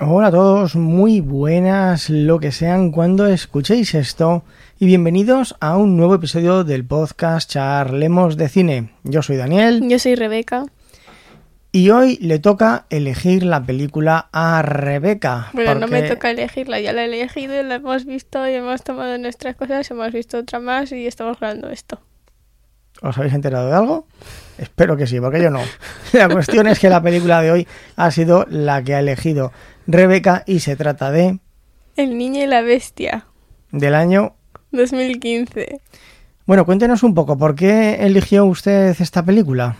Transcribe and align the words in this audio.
Hola 0.00 0.28
a 0.28 0.30
todos, 0.30 0.76
muy 0.76 1.18
buenas 1.18 2.08
lo 2.08 2.38
que 2.38 2.52
sean 2.52 2.92
cuando 2.92 3.26
escuchéis 3.26 3.96
esto 3.96 4.44
y 4.78 4.86
bienvenidos 4.86 5.56
a 5.58 5.76
un 5.76 5.96
nuevo 5.96 6.14
episodio 6.14 6.62
del 6.62 6.84
podcast 6.84 7.50
Charlemos 7.50 8.36
de 8.36 8.48
Cine. 8.48 8.90
Yo 9.02 9.22
soy 9.22 9.34
Daniel. 9.38 9.82
Yo 9.88 9.98
soy 9.98 10.14
Rebeca. 10.14 10.66
Y 11.72 11.90
hoy 11.90 12.16
le 12.20 12.38
toca 12.38 12.86
elegir 12.90 13.42
la 13.42 13.64
película 13.64 14.28
a 14.30 14.62
Rebeca. 14.62 15.50
Bueno, 15.52 15.74
no 15.74 15.88
me 15.88 16.02
toca 16.02 16.30
elegirla, 16.30 16.78
ya 16.78 16.92
la 16.92 17.02
he 17.02 17.06
elegido, 17.06 17.60
la 17.64 17.74
hemos 17.74 18.04
visto 18.04 18.48
y 18.48 18.52
hemos 18.52 18.84
tomado 18.84 19.18
nuestras 19.18 19.56
cosas, 19.56 19.90
hemos 19.90 20.12
visto 20.12 20.38
otra 20.38 20.60
más 20.60 20.92
y 20.92 21.08
estamos 21.08 21.40
grabando 21.40 21.70
esto. 21.70 22.00
¿Os 23.02 23.16
habéis 23.16 23.34
enterado 23.34 23.68
de 23.68 23.74
algo? 23.74 24.06
Espero 24.58 24.96
que 24.96 25.06
sí, 25.06 25.20
porque 25.20 25.42
yo 25.42 25.50
no. 25.50 25.60
La 26.12 26.28
cuestión 26.28 26.66
es 26.66 26.78
que 26.78 26.88
la 26.88 27.02
película 27.02 27.40
de 27.40 27.52
hoy 27.52 27.68
ha 27.96 28.10
sido 28.10 28.44
la 28.50 28.82
que 28.82 28.94
ha 28.94 29.00
elegido 29.00 29.52
Rebeca 29.86 30.42
y 30.46 30.60
se 30.60 30.76
trata 30.76 31.10
de... 31.10 31.38
El 31.96 32.18
niño 32.18 32.42
y 32.42 32.46
la 32.46 32.62
bestia. 32.62 33.26
Del 33.70 33.94
año 33.94 34.34
2015. 34.72 35.80
Bueno, 36.46 36.64
cuéntenos 36.64 37.02
un 37.02 37.14
poco, 37.14 37.36
¿por 37.36 37.54
qué 37.54 38.06
eligió 38.06 38.46
usted 38.46 38.96
esta 39.00 39.22
película? 39.22 39.76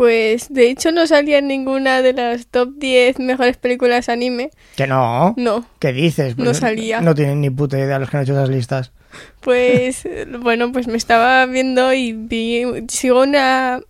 Pues 0.00 0.50
de 0.50 0.70
hecho 0.70 0.92
no 0.92 1.06
salía 1.06 1.36
en 1.36 1.46
ninguna 1.46 2.00
de 2.00 2.14
las 2.14 2.46
top 2.46 2.70
10 2.78 3.18
mejores 3.18 3.58
películas 3.58 4.08
anime. 4.08 4.48
¿Que 4.74 4.86
no? 4.86 5.34
No. 5.36 5.66
¿Qué 5.78 5.92
dices? 5.92 6.38
no 6.38 6.54
salía. 6.54 7.02
No 7.02 7.14
tienen 7.14 7.42
ni 7.42 7.50
puta 7.50 7.78
idea 7.78 7.98
los 7.98 8.08
que 8.08 8.16
han 8.16 8.22
hecho 8.22 8.32
esas 8.32 8.48
listas. 8.48 8.92
Pues 9.40 10.08
bueno, 10.40 10.72
pues 10.72 10.86
me 10.86 10.96
estaba 10.96 11.44
viendo 11.44 11.92
y 11.92 12.14
vi, 12.14 12.64
sigo 12.88 13.20
una 13.20 13.82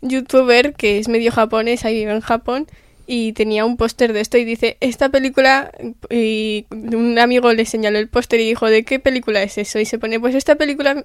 youtuber 0.00 0.74
que 0.74 0.98
es 0.98 1.06
medio 1.06 1.30
japonés, 1.30 1.84
ahí 1.84 1.94
vive 1.94 2.10
en 2.10 2.22
Japón, 2.22 2.66
y 3.06 3.32
tenía 3.32 3.64
un 3.64 3.76
póster 3.76 4.12
de 4.12 4.22
esto 4.22 4.38
y 4.38 4.44
dice, 4.44 4.78
esta 4.80 5.10
película, 5.10 5.70
y 6.10 6.66
un 6.72 7.20
amigo 7.20 7.52
le 7.52 7.66
señaló 7.66 8.00
el 8.00 8.08
póster 8.08 8.40
y 8.40 8.48
dijo, 8.48 8.66
¿de 8.66 8.82
qué 8.82 8.98
película 8.98 9.44
es 9.44 9.58
eso? 9.58 9.78
Y 9.78 9.84
se 9.84 10.00
pone, 10.00 10.18
pues 10.18 10.34
esta 10.34 10.56
película 10.56 11.04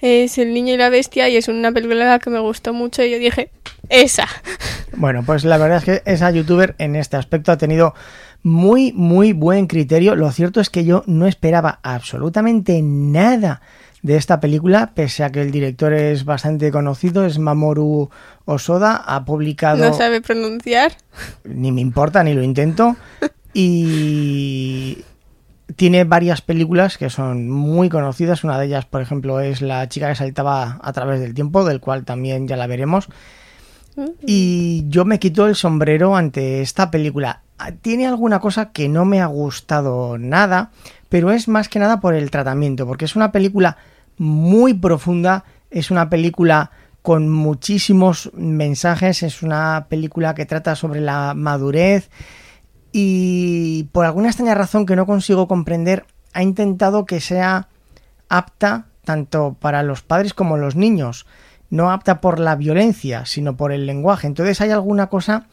es 0.00 0.38
El 0.38 0.54
niño 0.54 0.74
y 0.74 0.76
la 0.76 0.88
bestia 0.88 1.28
y 1.28 1.36
es 1.36 1.48
una 1.48 1.72
película 1.72 2.18
que 2.18 2.30
me 2.30 2.40
gustó 2.40 2.72
mucho 2.72 3.02
y 3.02 3.10
yo 3.10 3.18
dije, 3.18 3.50
esa. 3.88 4.26
Bueno, 4.98 5.22
pues 5.26 5.44
la 5.44 5.58
verdad 5.58 5.78
es 5.78 5.84
que 5.84 6.02
esa 6.10 6.30
youtuber 6.30 6.74
en 6.78 6.96
este 6.96 7.18
aspecto 7.18 7.52
ha 7.52 7.58
tenido 7.58 7.92
muy, 8.42 8.92
muy 8.94 9.34
buen 9.34 9.66
criterio. 9.66 10.14
Lo 10.14 10.30
cierto 10.30 10.58
es 10.60 10.70
que 10.70 10.86
yo 10.86 11.02
no 11.06 11.26
esperaba 11.26 11.80
absolutamente 11.82 12.80
nada 12.82 13.60
de 14.02 14.16
esta 14.16 14.40
película, 14.40 14.92
pese 14.94 15.24
a 15.24 15.30
que 15.30 15.42
el 15.42 15.50
director 15.50 15.92
es 15.92 16.24
bastante 16.24 16.70
conocido, 16.70 17.26
es 17.26 17.38
Mamoru 17.38 18.08
Osoda, 18.44 18.96
ha 18.96 19.24
publicado... 19.24 19.84
No 19.84 19.92
sabe 19.92 20.20
pronunciar. 20.20 20.92
Ni 21.44 21.72
me 21.72 21.80
importa, 21.80 22.22
ni 22.22 22.32
lo 22.32 22.42
intento. 22.42 22.96
Y 23.58 24.85
tiene 25.76 26.04
varias 26.04 26.40
películas 26.40 26.98
que 26.98 27.10
son 27.10 27.48
muy 27.48 27.88
conocidas. 27.88 28.44
Una 28.44 28.58
de 28.58 28.66
ellas, 28.66 28.86
por 28.86 29.02
ejemplo, 29.02 29.40
es 29.40 29.62
La 29.62 29.88
chica 29.88 30.08
que 30.08 30.14
saltaba 30.14 30.78
a 30.82 30.92
través 30.92 31.20
del 31.20 31.34
tiempo, 31.34 31.64
del 31.64 31.80
cual 31.80 32.04
también 32.04 32.48
ya 32.48 32.56
la 32.56 32.66
veremos. 32.66 33.08
Mm. 33.94 34.04
Y 34.26 34.84
yo 34.88 35.04
me 35.04 35.18
quito 35.18 35.46
el 35.46 35.54
sombrero 35.54 36.16
ante 36.16 36.62
esta 36.62 36.90
película. 36.90 37.42
Tiene 37.82 38.06
alguna 38.06 38.40
cosa 38.40 38.72
que 38.72 38.88
no 38.88 39.04
me 39.04 39.20
ha 39.20 39.26
gustado 39.26 40.18
nada, 40.18 40.70
pero 41.08 41.30
es 41.30 41.48
más 41.48 41.68
que 41.68 41.78
nada 41.78 42.00
por 42.00 42.14
el 42.14 42.30
tratamiento, 42.30 42.86
porque 42.86 43.06
es 43.06 43.16
una 43.16 43.32
película 43.32 43.78
muy 44.18 44.74
profunda, 44.74 45.44
es 45.70 45.90
una 45.90 46.10
película 46.10 46.70
con 47.00 47.30
muchísimos 47.30 48.30
mensajes, 48.34 49.22
es 49.22 49.42
una 49.42 49.86
película 49.88 50.34
que 50.34 50.44
trata 50.44 50.74
sobre 50.74 51.00
la 51.00 51.34
madurez 51.34 52.10
y 52.98 53.90
por 53.92 54.06
alguna 54.06 54.28
extraña 54.28 54.54
razón 54.54 54.86
que 54.86 54.96
no 54.96 55.04
consigo 55.04 55.48
comprender, 55.48 56.06
ha 56.32 56.42
intentado 56.42 57.04
que 57.04 57.20
sea 57.20 57.68
apta 58.30 58.86
tanto 59.04 59.54
para 59.60 59.82
los 59.82 60.00
padres 60.00 60.32
como 60.32 60.56
los 60.56 60.76
niños, 60.76 61.26
no 61.68 61.90
apta 61.92 62.22
por 62.22 62.40
la 62.40 62.56
violencia, 62.56 63.26
sino 63.26 63.54
por 63.54 63.72
el 63.72 63.84
lenguaje. 63.84 64.26
Entonces 64.26 64.62
hay 64.62 64.70
alguna 64.70 65.08
cosa 65.08 65.44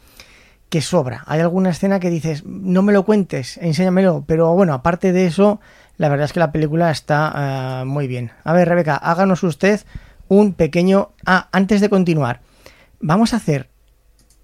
que 0.70 0.80
sobra, 0.80 1.22
hay 1.26 1.40
alguna 1.40 1.68
escena 1.68 2.00
que 2.00 2.08
dices, 2.08 2.46
no 2.46 2.80
me 2.80 2.94
lo 2.94 3.04
cuentes, 3.04 3.58
enséñamelo, 3.58 4.24
pero 4.26 4.54
bueno, 4.54 4.72
aparte 4.72 5.12
de 5.12 5.26
eso, 5.26 5.60
la 5.98 6.08
verdad 6.08 6.24
es 6.24 6.32
que 6.32 6.40
la 6.40 6.50
película 6.50 6.90
está 6.90 7.82
uh, 7.82 7.84
muy 7.84 8.06
bien. 8.06 8.32
A 8.44 8.54
ver, 8.54 8.70
Rebeca, 8.70 8.96
háganos 8.96 9.42
usted 9.42 9.82
un 10.28 10.54
pequeño... 10.54 11.10
Ah, 11.26 11.48
antes 11.52 11.82
de 11.82 11.90
continuar, 11.90 12.40
vamos 13.00 13.34
a 13.34 13.36
hacer... 13.36 13.73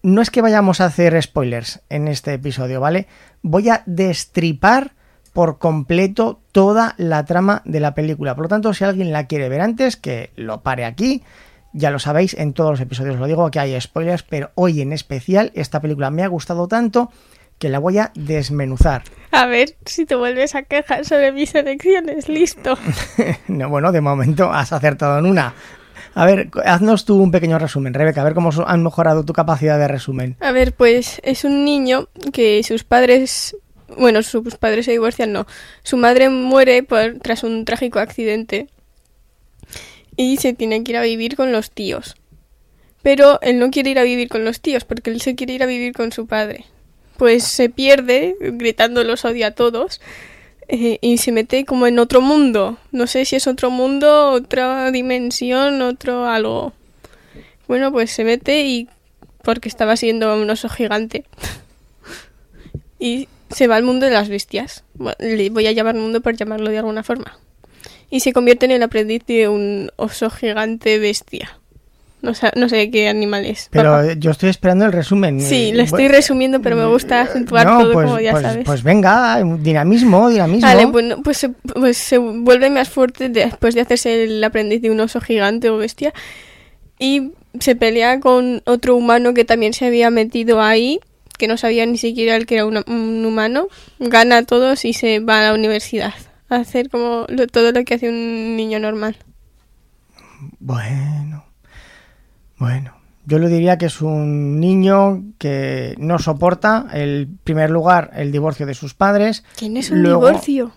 No 0.02 0.22
es 0.22 0.30
que 0.30 0.40
vayamos 0.40 0.80
a 0.80 0.86
hacer 0.86 1.20
spoilers 1.22 1.80
en 1.90 2.08
este 2.08 2.32
episodio, 2.32 2.80
¿vale? 2.80 3.06
Voy 3.42 3.68
a 3.68 3.82
destripar 3.84 4.92
por 5.32 5.58
completo 5.58 6.40
toda 6.52 6.94
la 6.96 7.24
trama 7.24 7.62
de 7.64 7.80
la 7.80 7.94
película. 7.94 8.34
Por 8.34 8.44
lo 8.44 8.48
tanto, 8.48 8.72
si 8.72 8.84
alguien 8.84 9.12
la 9.12 9.26
quiere 9.26 9.48
ver 9.48 9.60
antes, 9.60 9.96
que 9.96 10.30
lo 10.36 10.62
pare 10.62 10.84
aquí. 10.84 11.22
Ya 11.72 11.90
lo 11.90 11.98
sabéis, 11.98 12.34
en 12.34 12.52
todos 12.52 12.70
los 12.72 12.80
episodios 12.80 13.16
lo 13.18 13.26
digo 13.26 13.50
que 13.50 13.60
hay 13.60 13.80
spoilers, 13.80 14.24
pero 14.24 14.50
hoy 14.54 14.80
en 14.80 14.92
especial 14.92 15.52
esta 15.54 15.80
película 15.80 16.10
me 16.10 16.24
ha 16.24 16.28
gustado 16.28 16.66
tanto 16.66 17.12
que 17.58 17.68
la 17.68 17.78
voy 17.78 17.98
a 17.98 18.10
desmenuzar. 18.14 19.02
A 19.30 19.46
ver 19.46 19.76
si 19.84 20.06
te 20.06 20.16
vuelves 20.16 20.54
a 20.54 20.62
quejar 20.62 21.04
sobre 21.04 21.30
mis 21.30 21.54
elecciones, 21.54 22.28
listo. 22.28 22.76
no, 23.48 23.68
bueno, 23.68 23.92
de 23.92 24.00
momento 24.00 24.50
has 24.50 24.72
acertado 24.72 25.18
en 25.18 25.26
una. 25.26 25.54
A 26.14 26.26
ver, 26.26 26.50
haznos 26.64 27.04
tú 27.04 27.16
un 27.16 27.30
pequeño 27.30 27.58
resumen, 27.58 27.94
Rebeca, 27.94 28.20
a 28.20 28.24
ver 28.24 28.34
cómo 28.34 28.50
han 28.66 28.82
mejorado 28.82 29.24
tu 29.24 29.32
capacidad 29.32 29.78
de 29.78 29.88
resumen. 29.88 30.36
A 30.40 30.52
ver, 30.52 30.72
pues 30.72 31.20
es 31.22 31.44
un 31.44 31.64
niño 31.64 32.08
que 32.32 32.62
sus 32.62 32.84
padres, 32.84 33.56
bueno, 33.96 34.22
sus 34.22 34.56
padres 34.56 34.86
se 34.86 34.92
divorcian, 34.92 35.32
no. 35.32 35.46
Su 35.82 35.96
madre 35.96 36.28
muere 36.28 36.82
por, 36.82 37.18
tras 37.22 37.44
un 37.44 37.64
trágico 37.64 37.98
accidente 37.98 38.68
y 40.16 40.36
se 40.38 40.52
tiene 40.52 40.82
que 40.82 40.92
ir 40.92 40.98
a 40.98 41.02
vivir 41.02 41.36
con 41.36 41.52
los 41.52 41.70
tíos. 41.70 42.16
Pero 43.02 43.40
él 43.40 43.58
no 43.58 43.70
quiere 43.70 43.90
ir 43.90 43.98
a 43.98 44.02
vivir 44.02 44.28
con 44.28 44.44
los 44.44 44.60
tíos 44.60 44.84
porque 44.84 45.10
él 45.10 45.20
se 45.20 45.34
quiere 45.34 45.54
ir 45.54 45.62
a 45.62 45.66
vivir 45.66 45.94
con 45.94 46.12
su 46.12 46.26
padre 46.26 46.66
pues 47.20 47.44
se 47.44 47.68
pierde 47.68 48.34
gritando 48.40 49.04
los 49.04 49.26
odia 49.26 49.48
a 49.48 49.50
todos 49.50 50.00
eh, 50.72 50.98
y 51.00 51.18
se 51.18 51.32
mete 51.32 51.64
como 51.64 51.88
en 51.88 51.98
otro 51.98 52.20
mundo. 52.20 52.78
No 52.92 53.08
sé 53.08 53.24
si 53.24 53.34
es 53.34 53.48
otro 53.48 53.70
mundo, 53.70 54.30
otra 54.30 54.92
dimensión, 54.92 55.82
otro 55.82 56.26
algo. 56.26 56.72
Bueno, 57.66 57.90
pues 57.90 58.12
se 58.12 58.22
mete 58.22 58.64
y 58.64 58.88
porque 59.42 59.68
estaba 59.68 59.96
siendo 59.96 60.32
un 60.36 60.48
oso 60.48 60.68
gigante. 60.68 61.24
y 63.00 63.26
se 63.50 63.66
va 63.66 63.74
al 63.76 63.82
mundo 63.82 64.06
de 64.06 64.12
las 64.12 64.28
bestias. 64.28 64.84
le 65.18 65.50
voy 65.50 65.66
a 65.66 65.72
llamar 65.72 65.96
mundo 65.96 66.20
por 66.20 66.36
llamarlo 66.36 66.70
de 66.70 66.78
alguna 66.78 67.02
forma. 67.02 67.36
Y 68.08 68.20
se 68.20 68.32
convierte 68.32 68.66
en 68.66 68.72
el 68.72 68.82
aprendiz 68.84 69.24
de 69.26 69.48
un 69.48 69.90
oso 69.96 70.30
gigante 70.30 71.00
bestia. 71.00 71.59
No, 72.22 72.32
no 72.56 72.68
sé 72.68 72.90
qué 72.90 73.08
animal 73.08 73.46
es. 73.46 73.68
Pero 73.70 74.12
yo 74.12 74.30
estoy 74.30 74.50
esperando 74.50 74.84
el 74.84 74.92
resumen. 74.92 75.40
Sí, 75.40 75.72
lo 75.72 75.82
estoy 75.82 76.08
resumiendo, 76.08 76.60
pero 76.60 76.76
me 76.76 76.86
gusta 76.86 77.22
acentuar 77.22 77.66
todo 77.66 77.92
pues, 77.92 78.06
como 78.06 78.20
ya 78.20 78.32
pues, 78.32 78.42
sabes. 78.42 78.64
Pues 78.64 78.82
venga, 78.82 79.42
dinamismo, 79.58 80.28
dinamismo. 80.28 80.66
Vale, 80.66 80.86
bueno, 80.86 81.22
pues, 81.22 81.48
pues 81.74 81.96
se 81.96 82.18
vuelve 82.18 82.68
más 82.68 82.90
fuerte 82.90 83.28
después 83.28 83.74
de 83.74 83.80
hacerse 83.80 84.24
el 84.24 84.44
aprendiz 84.44 84.82
de 84.82 84.90
un 84.90 85.00
oso 85.00 85.20
gigante 85.20 85.70
o 85.70 85.78
bestia. 85.78 86.12
Y 86.98 87.32
se 87.58 87.74
pelea 87.74 88.20
con 88.20 88.62
otro 88.66 88.94
humano 88.94 89.32
que 89.32 89.44
también 89.44 89.72
se 89.72 89.86
había 89.86 90.10
metido 90.10 90.60
ahí, 90.60 91.00
que 91.38 91.48
no 91.48 91.56
sabía 91.56 91.86
ni 91.86 91.96
siquiera 91.96 92.36
el 92.36 92.44
que 92.44 92.56
era 92.56 92.66
un, 92.66 93.24
humano. 93.24 93.68
Gana 93.98 94.38
a 94.38 94.42
todos 94.44 94.84
y 94.84 94.92
se 94.92 95.20
va 95.20 95.40
a 95.40 95.44
la 95.44 95.54
universidad. 95.54 96.14
A 96.50 96.56
hacer 96.56 96.90
como 96.90 97.26
todo 97.52 97.72
lo 97.72 97.84
que 97.84 97.94
hace 97.94 98.08
un 98.08 98.56
niño 98.56 98.78
normal. 98.78 99.16
Bueno. 100.58 101.49
Bueno, 102.60 102.92
yo 103.24 103.38
le 103.38 103.48
diría 103.48 103.78
que 103.78 103.86
es 103.86 104.02
un 104.02 104.60
niño 104.60 105.22
que 105.38 105.94
no 105.98 106.18
soporta, 106.18 106.86
en 106.92 107.38
primer 107.42 107.70
lugar, 107.70 108.10
el 108.14 108.32
divorcio 108.32 108.66
de 108.66 108.74
sus 108.74 108.92
padres. 108.92 109.44
¿Quién 109.56 109.78
es 109.78 109.90
un 109.90 110.02
divorcio? 110.02 110.70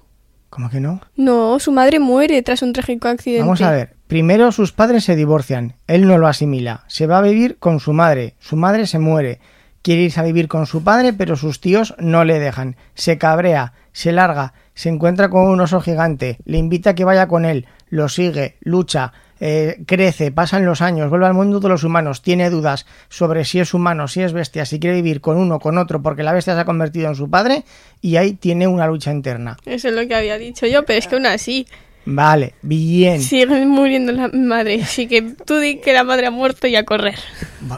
¿Cómo 0.49 0.69
que 0.69 0.79
no? 0.79 1.01
No, 1.17 1.59
su 1.59 1.73
madre 1.73 1.99
muere 1.99 2.41
tras 2.41 2.61
un 2.61 2.71
trágico 2.71 3.09
accidente. 3.09 3.41
Vamos 3.41 3.61
a 3.61 3.71
ver, 3.71 3.97
primero 4.07 4.53
sus 4.53 4.71
padres 4.71 5.03
se 5.03 5.17
divorcian, 5.17 5.75
él 5.87 6.07
no 6.07 6.17
lo 6.17 6.27
asimila, 6.27 6.85
se 6.87 7.05
va 7.05 7.17
a 7.17 7.21
vivir 7.21 7.57
con 7.59 7.81
su 7.81 7.91
madre, 7.91 8.35
su 8.39 8.55
madre 8.55 8.87
se 8.87 8.99
muere, 8.99 9.41
quiere 9.81 10.03
irse 10.03 10.21
a 10.21 10.23
vivir 10.23 10.47
con 10.47 10.65
su 10.65 10.85
padre, 10.85 11.11
pero 11.11 11.35
sus 11.35 11.59
tíos 11.59 11.95
no 11.99 12.23
le 12.23 12.39
dejan, 12.39 12.77
se 12.93 13.17
cabrea, 13.17 13.73
se 13.91 14.13
larga, 14.13 14.53
se 14.73 14.87
encuentra 14.87 15.29
con 15.29 15.49
un 15.49 15.59
oso 15.59 15.81
gigante, 15.81 16.37
le 16.45 16.59
invita 16.59 16.91
a 16.91 16.95
que 16.95 17.03
vaya 17.03 17.27
con 17.27 17.43
él, 17.43 17.67
lo 17.89 18.07
sigue, 18.07 18.55
lucha, 18.61 19.11
eh, 19.45 19.83
crece, 19.85 20.31
pasan 20.31 20.65
los 20.65 20.81
años, 20.81 21.09
vuelve 21.09 21.25
al 21.25 21.33
mundo 21.33 21.59
de 21.59 21.67
los 21.67 21.83
humanos, 21.83 22.21
tiene 22.21 22.49
dudas 22.49 22.85
sobre 23.09 23.43
si 23.43 23.59
es 23.59 23.73
humano, 23.73 24.07
si 24.07 24.21
es 24.21 24.31
bestia, 24.31 24.63
si 24.63 24.79
quiere 24.79 24.95
vivir 24.95 25.19
con 25.19 25.35
uno, 25.35 25.59
con 25.59 25.77
otro, 25.77 26.01
porque 26.01 26.23
la 26.23 26.31
bestia 26.31 26.55
se 26.55 26.61
ha 26.61 26.65
convertido 26.65 27.09
en 27.09 27.15
su 27.15 27.29
padre, 27.29 27.65
y 27.99 28.15
ahí 28.15 28.35
tiene 28.35 28.67
una 28.67 28.87
lucha 28.87 29.11
interna. 29.11 29.57
Eso 29.65 29.89
es 29.89 29.95
lo 29.95 30.07
que 30.07 30.15
había 30.15 30.37
dicho 30.37 30.65
yo, 30.65 30.85
pero 30.85 30.97
es 30.97 31.07
que 31.07 31.15
aún 31.15 31.25
así... 31.25 31.67
Vale, 32.05 32.53
bien. 32.61 33.21
Sigue 33.21 33.65
muriendo 33.65 34.13
la 34.13 34.29
madre, 34.29 34.81
así 34.81 35.07
que 35.07 35.21
tú 35.21 35.57
di 35.57 35.81
que 35.81 35.91
la 35.91 36.05
madre 36.05 36.27
ha 36.27 36.31
muerto 36.31 36.67
y 36.67 36.77
a 36.77 36.85
correr. 36.85 37.19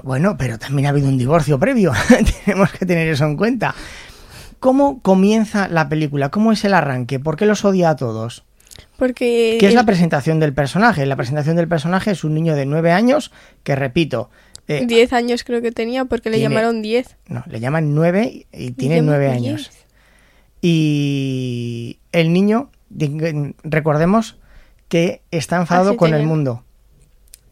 Bueno, 0.03 0.35
pero 0.37 0.59
también 0.59 0.85
ha 0.85 0.89
habido 0.89 1.07
un 1.07 1.17
divorcio 1.17 1.57
previo, 1.57 1.93
tenemos 2.45 2.71
que 2.73 2.85
tener 2.85 3.07
eso 3.07 3.25
en 3.25 3.37
cuenta. 3.37 3.73
¿cómo 4.59 4.99
comienza 5.01 5.67
la 5.67 5.89
película? 5.89 6.29
¿Cómo 6.29 6.51
es 6.51 6.65
el 6.65 6.73
arranque? 6.73 7.19
¿Por 7.19 7.37
qué 7.37 7.45
los 7.45 7.65
odia 7.65 7.91
a 7.91 7.95
todos? 7.95 8.43
Porque... 8.97 9.57
¿Qué 9.59 9.67
es 9.67 9.73
la 9.73 9.83
presentación 9.85 10.39
del 10.39 10.53
personaje? 10.53 11.05
La 11.05 11.15
presentación 11.15 11.55
del 11.55 11.67
personaje 11.67 12.11
es 12.11 12.23
un 12.23 12.33
niño 12.33 12.55
de 12.55 12.65
nueve 12.65 12.91
años 12.91 13.31
que, 13.63 13.75
repito, 13.75 14.29
eh, 14.67 14.85
10 14.87 15.13
años 15.13 15.43
creo 15.43 15.61
que 15.61 15.71
tenía 15.71 16.05
porque 16.05 16.29
le 16.29 16.37
Tiene- 16.37 16.53
llamaron 16.55 16.81
10. 16.81 17.17
no, 17.27 17.43
le 17.47 17.59
llaman 17.59 17.93
nueve 17.93 18.47
y 18.51 18.71
tiene 18.71 18.95
llaman 18.95 19.05
nueve 19.07 19.25
10. 19.25 19.35
años. 19.37 19.71
Y 20.61 21.99
el 22.11 22.33
niño, 22.33 22.71
recordemos 23.63 24.37
que 24.87 25.21
está 25.31 25.57
enfadado 25.57 25.89
Así 25.91 25.97
con 25.97 26.13
el 26.13 26.23
mundo. 26.23 26.63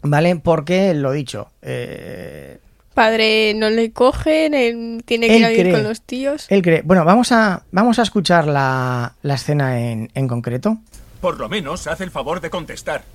¿Vale? 0.02 0.36
Porque, 0.36 0.94
lo 0.94 1.12
dicho, 1.12 1.50
eh, 1.62 2.58
Padre 2.94 3.54
no 3.56 3.70
le 3.70 3.92
cogen, 3.92 4.54
él 4.54 5.02
tiene 5.06 5.28
que 5.28 5.34
Él 5.36 5.40
ir 5.40 5.46
a 5.46 5.50
vivir 5.50 5.64
cree. 5.66 5.74
con 5.76 5.84
los 5.84 6.02
tíos. 6.02 6.46
él 6.50 6.62
cree... 6.62 6.82
Bueno, 6.84 7.06
vamos 7.06 7.32
a, 7.32 7.64
vamos 7.72 8.00
a 8.00 8.02
escuchar 8.04 8.46
la, 8.48 9.14
la 9.22 9.34
escena 9.36 9.80
en, 9.80 10.10
en 10.14 10.28
concreto. 10.28 10.78
Por 11.24 11.40
lo 11.40 11.48
menos 11.48 11.88
haz 11.88 12.02
el 12.02 12.12
favor 12.12 12.42
de 12.42 12.50
contestar. 12.50 13.06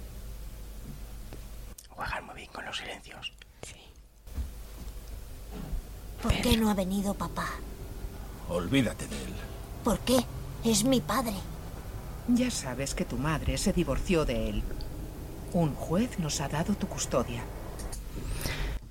Juegan 1.91 2.25
muy 2.25 2.37
bien 2.37 2.51
con 2.51 2.65
los 2.65 2.79
silencios. 2.79 3.35
¿Por 6.23 6.33
qué 6.41 6.57
no 6.57 6.71
ha 6.71 6.75
venido 6.75 7.13
papá? 7.13 7.51
Olvídate 8.49 9.07
de 9.09 9.15
él. 9.15 9.35
¿Por 9.85 9.99
qué? 9.99 10.25
Es 10.65 10.85
mi 10.85 11.03
padre. 11.03 11.35
Ya 12.29 12.51
sabes 12.51 12.95
que 12.95 13.05
tu 13.05 13.19
madre 13.19 13.59
se 13.59 13.75
divorció 13.75 14.25
de 14.25 14.49
él. 14.49 14.63
Un 15.53 15.75
juez 15.75 16.19
nos 16.19 16.41
ha 16.41 16.49
dado 16.49 16.73
tu 16.77 16.89
custodia. 16.89 17.43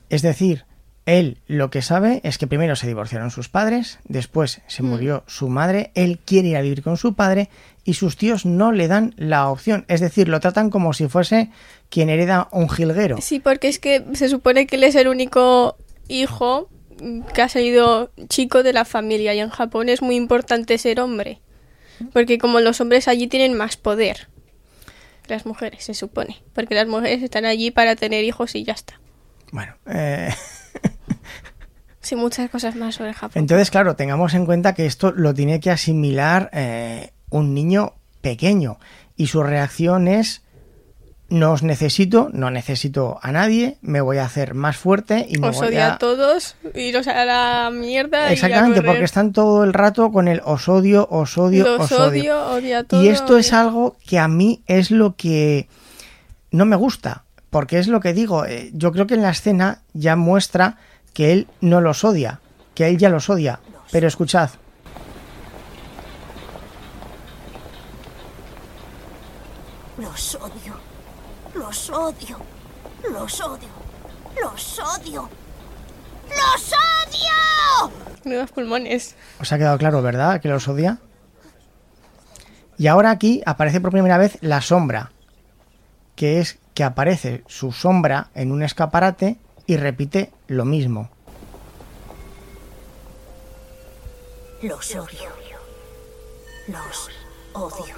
Es 0.10 0.22
decir, 0.22 0.67
él 1.08 1.38
lo 1.48 1.70
que 1.70 1.82
sabe 1.82 2.20
es 2.24 2.38
que 2.38 2.48
primero 2.48 2.76
se 2.76 2.86
divorciaron 2.86 3.32
sus 3.32 3.48
padres, 3.48 3.98
después 4.04 4.62
se 4.68 4.84
murió 4.84 5.24
su 5.26 5.48
madre, 5.48 5.92
él 5.96 6.20
quiere 6.24 6.50
ir 6.50 6.58
a 6.58 6.62
vivir 6.62 6.84
con 6.84 6.98
su 6.98 7.16
padre 7.16 7.50
y 7.86 7.94
sus 7.94 8.18
tíos 8.18 8.46
no 8.46 8.74
le 8.74 8.90
dan 8.90 9.14
la 9.16 9.48
opción. 9.50 9.86
Es 9.88 10.02
decir, 10.02 10.28
lo 10.28 10.42
tratan 10.42 10.70
como 10.70 10.92
si 10.92 11.08
fuese 11.08 11.50
quien 11.90 12.10
hereda 12.10 12.50
un 12.52 12.70
jilguero. 12.70 13.22
Sí, 13.22 13.40
porque 13.40 13.70
es 13.70 13.80
que 13.80 14.04
se 14.16 14.28
supone 14.28 14.68
que 14.68 14.76
él 14.76 14.84
es 14.84 14.96
el 14.96 15.08
único 15.08 15.78
hijo 16.10 16.70
mm, 17.02 17.22
que 17.34 17.42
ha 17.42 17.48
salido 17.48 18.12
chico 18.28 18.62
de 18.62 18.74
la 18.74 18.84
familia 18.84 19.34
y 19.34 19.40
en 19.40 19.50
Japón 19.50 19.88
es 19.88 20.02
muy 20.02 20.18
importante 20.18 20.78
ser 20.78 21.00
hombre. 21.00 21.40
Porque 22.12 22.38
como 22.38 22.60
los 22.60 22.82
hombres 22.82 23.08
allí 23.08 23.28
tienen 23.28 23.54
más 23.54 23.78
poder. 23.78 24.28
Las 25.30 25.46
mujeres, 25.46 25.86
se 25.86 25.94
supone. 25.94 26.42
Porque 26.54 26.76
las 26.76 26.88
mujeres 26.88 27.24
están 27.24 27.46
allí 27.46 27.72
para 27.72 27.96
tener 27.96 28.26
hijos 28.26 28.56
y 28.56 28.66
ya 28.66 28.74
está. 28.74 29.00
Bueno, 29.54 29.74
eh, 29.86 30.34
Sí, 32.08 32.16
muchas 32.16 32.50
cosas 32.50 32.76
más 32.76 32.96
sobre 32.96 33.14
Japón. 33.14 33.32
entonces, 33.36 33.70
claro, 33.70 33.96
tengamos 33.96 34.34
en 34.34 34.46
cuenta 34.46 34.74
que 34.74 34.86
esto 34.86 35.12
lo 35.12 35.34
tiene 35.34 35.60
que 35.60 35.72
asimilar 35.72 36.50
eh, 36.54 37.12
un 37.30 37.54
niño 37.54 37.94
pequeño 38.22 38.78
y 39.16 39.28
su 39.28 39.44
reacción 39.44 40.08
es 40.08 40.42
no 41.30 41.52
os 41.52 41.62
necesito, 41.64 42.30
no 42.32 42.50
necesito 42.52 43.20
a 43.22 43.34
nadie, 43.34 43.78
me 43.82 44.00
voy 44.00 44.18
a 44.20 44.24
hacer 44.24 44.54
más 44.54 44.78
fuerte 44.78 45.26
y 45.28 45.38
me 45.40 45.50
Os 45.50 45.58
voy 45.58 45.68
odio 45.68 45.84
a 45.84 45.94
a... 45.96 45.98
todos, 45.98 46.56
iros 46.74 47.08
a 47.10 47.26
la 47.26 47.70
mierda. 47.74 48.30
y 48.30 48.34
Exactamente, 48.34 48.78
correr. 48.80 48.92
porque 48.92 49.04
están 49.04 49.34
todo 49.34 49.66
el 49.66 49.74
rato 49.74 50.10
con 50.14 50.30
el 50.30 50.42
os 50.46 50.70
odio, 50.70 51.06
os 51.12 51.38
odio, 51.38 51.66
Los 51.78 51.92
os 51.92 52.00
odio. 52.00 52.08
odio, 52.46 52.46
odio 52.54 52.78
a 52.80 52.84
todos. 52.86 53.04
Y 53.04 53.10
esto 53.10 53.38
es 53.38 53.52
algo 53.52 53.98
que 54.08 54.20
a 54.20 54.30
mí 54.30 54.64
es 54.68 54.90
lo 54.90 55.18
que 55.18 55.68
no 56.52 56.64
me 56.66 56.78
gusta, 56.78 57.26
porque 57.50 57.80
es 57.80 57.88
lo 57.90 58.00
que 58.00 58.14
digo, 58.14 58.46
eh, 58.46 58.70
yo 58.74 58.94
creo 58.94 59.06
que 59.08 59.16
en 59.16 59.24
la 59.24 59.32
escena 59.32 59.82
ya 59.92 60.16
muestra 60.16 60.78
que 61.18 61.34
él 61.34 61.48
no 61.62 61.82
los 61.82 62.04
odia, 62.04 62.42
que 62.76 62.88
él 62.88 63.00
ya 63.00 63.10
los 63.10 63.28
odia. 63.28 63.60
Pero 63.92 64.08
escuchad, 64.08 64.52
Los 69.98 70.36
odio. 70.36 70.76
Los 71.56 71.90
odio. 71.90 72.38
Los 73.12 73.42
odio. 73.42 73.68
Los 74.40 74.80
odio. 74.80 75.30
¡Los 76.30 76.74
odio! 76.74 77.92
Nuevos 78.24 78.52
pulmones. 78.52 79.16
os 79.42 79.52
ha 79.52 79.58
quedado 79.58 79.80
claro, 79.80 80.04
¿verdad? 80.04 80.40
Que 80.40 80.50
los 80.50 80.68
odia. 80.68 81.00
Y 82.78 82.86
ahora 82.86 83.10
aquí 83.10 83.42
aparece 83.48 83.82
por 83.82 83.90
primera 83.90 84.20
vez 84.20 84.38
la 84.42 84.62
sombra, 84.62 85.12
que 86.16 86.42
es 86.42 86.60
que 86.76 86.84
aparece 86.84 87.44
su 87.48 87.72
sombra 87.72 88.30
en 88.36 88.52
un 88.52 88.62
escaparate 88.62 89.40
y 89.68 89.78
repite 89.78 90.32
lo 90.48 90.66
mismo. 90.66 91.10
Los 94.64 94.96
odio. 94.96 95.30
Los 96.68 97.10
odio. 97.54 97.96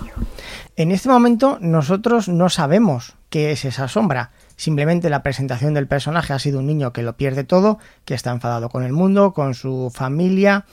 En 0.75 0.91
este 0.91 1.07
momento 1.07 1.57
nosotros 1.61 2.27
no 2.27 2.49
sabemos 2.49 3.15
qué 3.29 3.51
es 3.51 3.63
esa 3.63 3.87
sombra. 3.87 4.31
Simplemente 4.57 5.09
la 5.09 5.23
presentación 5.23 5.73
del 5.73 5.87
personaje 5.87 6.33
ha 6.33 6.39
sido 6.39 6.59
un 6.59 6.67
niño 6.67 6.91
que 6.91 7.03
lo 7.03 7.15
pierde 7.15 7.43
todo, 7.45 7.79
que 8.03 8.13
está 8.13 8.31
enfadado 8.31 8.69
con 8.69 8.83
el 8.83 8.91
mundo, 8.91 9.33
con 9.33 9.53
su 9.53 9.91
familia, 9.93 10.65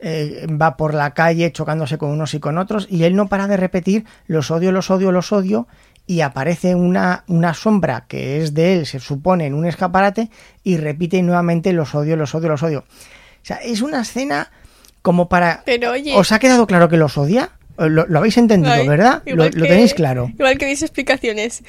eh, 0.00 0.46
va 0.50 0.76
por 0.76 0.92
la 0.92 1.14
calle 1.14 1.50
chocándose 1.50 1.98
con 1.98 2.10
unos 2.10 2.34
y 2.34 2.40
con 2.40 2.58
otros 2.58 2.86
y 2.90 3.04
él 3.04 3.16
no 3.16 3.28
para 3.28 3.46
de 3.46 3.56
repetir 3.56 4.04
los 4.26 4.50
odio, 4.50 4.70
los 4.70 4.90
odio, 4.90 5.12
los 5.12 5.32
odio 5.32 5.66
y 6.06 6.20
aparece 6.20 6.74
una, 6.74 7.24
una 7.28 7.54
sombra 7.54 8.06
que 8.06 8.42
es 8.42 8.54
de 8.54 8.74
él, 8.74 8.86
se 8.86 9.00
supone, 9.00 9.46
en 9.46 9.54
un 9.54 9.66
escaparate 9.66 10.30
y 10.62 10.76
repite 10.76 11.22
nuevamente 11.22 11.72
los 11.72 11.94
odio, 11.94 12.16
los 12.16 12.34
odio, 12.34 12.48
los 12.48 12.62
odio. 12.62 12.80
O 12.80 13.46
sea, 13.46 13.56
es 13.56 13.80
una 13.80 14.02
escena 14.02 14.50
como 15.02 15.28
para... 15.28 15.62
Pero 15.64 15.92
oye. 15.92 16.14
¿Os 16.16 16.32
ha 16.32 16.38
quedado 16.38 16.66
claro 16.66 16.88
que 16.88 16.96
los 16.96 17.16
odia? 17.16 17.50
Lo, 17.76 18.06
lo 18.06 18.18
habéis 18.18 18.36
entendido, 18.38 18.72
Ay, 18.72 18.86
¿verdad? 18.86 19.22
Lo, 19.26 19.44
lo 19.44 19.66
tenéis 19.66 19.94
claro. 19.94 20.30
Igual 20.32 20.58
que 20.58 20.66
mis 20.66 20.82
explicaciones. 20.82 21.62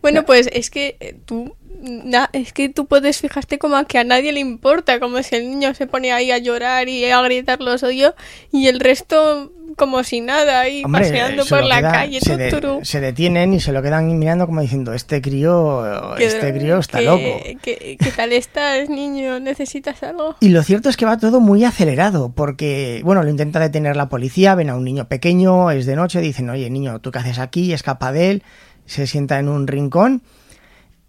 Bueno, 0.00 0.24
pues 0.24 0.48
es 0.52 0.68
que 0.68 0.96
eh, 0.98 1.16
tú 1.24 1.54
na- 1.82 2.30
es 2.32 2.52
que 2.52 2.68
tú 2.68 2.86
puedes 2.86 3.18
fijarte 3.20 3.58
como 3.58 3.76
a 3.76 3.84
que 3.84 3.98
a 3.98 4.04
nadie 4.04 4.32
le 4.32 4.40
importa, 4.40 5.00
como 5.00 5.22
si 5.22 5.34
el 5.36 5.48
niño 5.50 5.74
se 5.74 5.86
pone 5.86 6.12
ahí 6.12 6.30
a 6.30 6.38
llorar 6.38 6.88
y 6.88 7.04
a 7.04 7.20
gritar 7.22 7.60
los 7.60 7.82
odio 7.82 8.14
y 8.52 8.68
el 8.68 8.80
resto 8.80 9.52
como 9.76 10.04
si 10.04 10.20
nada 10.20 10.60
ahí 10.60 10.82
Hombre, 10.84 11.00
paseando 11.02 11.44
se 11.44 11.48
por 11.54 11.64
la 11.64 11.78
queda- 11.78 11.92
calle 11.92 12.20
se, 12.20 12.36
de- 12.36 12.50
tuturu. 12.50 12.80
se 12.84 13.00
detienen 13.00 13.54
y 13.54 13.60
se 13.60 13.72
lo 13.72 13.80
quedan 13.82 14.18
mirando 14.18 14.46
como 14.46 14.60
diciendo, 14.60 14.92
este 14.92 15.22
crío, 15.22 16.14
este 16.18 16.52
crío 16.52 16.78
está 16.78 16.98
que- 16.98 17.04
loco. 17.04 17.42
que- 17.62 17.96
¿Qué 17.98 18.10
tal 18.14 18.32
estás, 18.32 18.88
niño? 18.90 19.40
¿Necesitas 19.40 20.02
algo? 20.02 20.36
Y 20.40 20.50
lo 20.50 20.62
cierto 20.62 20.90
es 20.90 20.96
que 20.98 21.06
va 21.06 21.16
todo 21.16 21.40
muy 21.40 21.64
acelerado, 21.64 22.32
porque, 22.34 23.00
bueno, 23.02 23.22
lo 23.22 23.30
intenta 23.30 23.60
detener 23.60 23.96
la 23.96 24.10
policía, 24.10 24.54
ven 24.54 24.68
a 24.68 24.76
un 24.76 24.84
niño 24.84 25.08
pequeño, 25.08 25.70
es 25.70 25.86
de 25.86 25.96
noche, 25.96 26.20
dicen, 26.20 26.50
oye, 26.50 26.68
niño, 26.68 27.00
¿tú 27.00 27.10
qué 27.10 27.20
haces 27.20 27.38
aquí? 27.38 27.72
Escapa 27.72 28.12
de 28.12 28.30
él, 28.30 28.42
se 28.84 29.06
sienta 29.06 29.38
en 29.38 29.48
un 29.48 29.66
rincón 29.66 30.22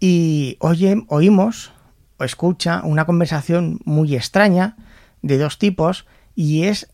y 0.06 0.56
oye, 0.60 1.02
oímos 1.08 1.72
o 2.18 2.24
escucha 2.24 2.82
una 2.84 3.06
conversación 3.06 3.80
muy 3.86 4.14
extraña 4.14 4.76
de 5.22 5.38
dos 5.38 5.58
tipos 5.58 6.04
y 6.34 6.64
es 6.64 6.88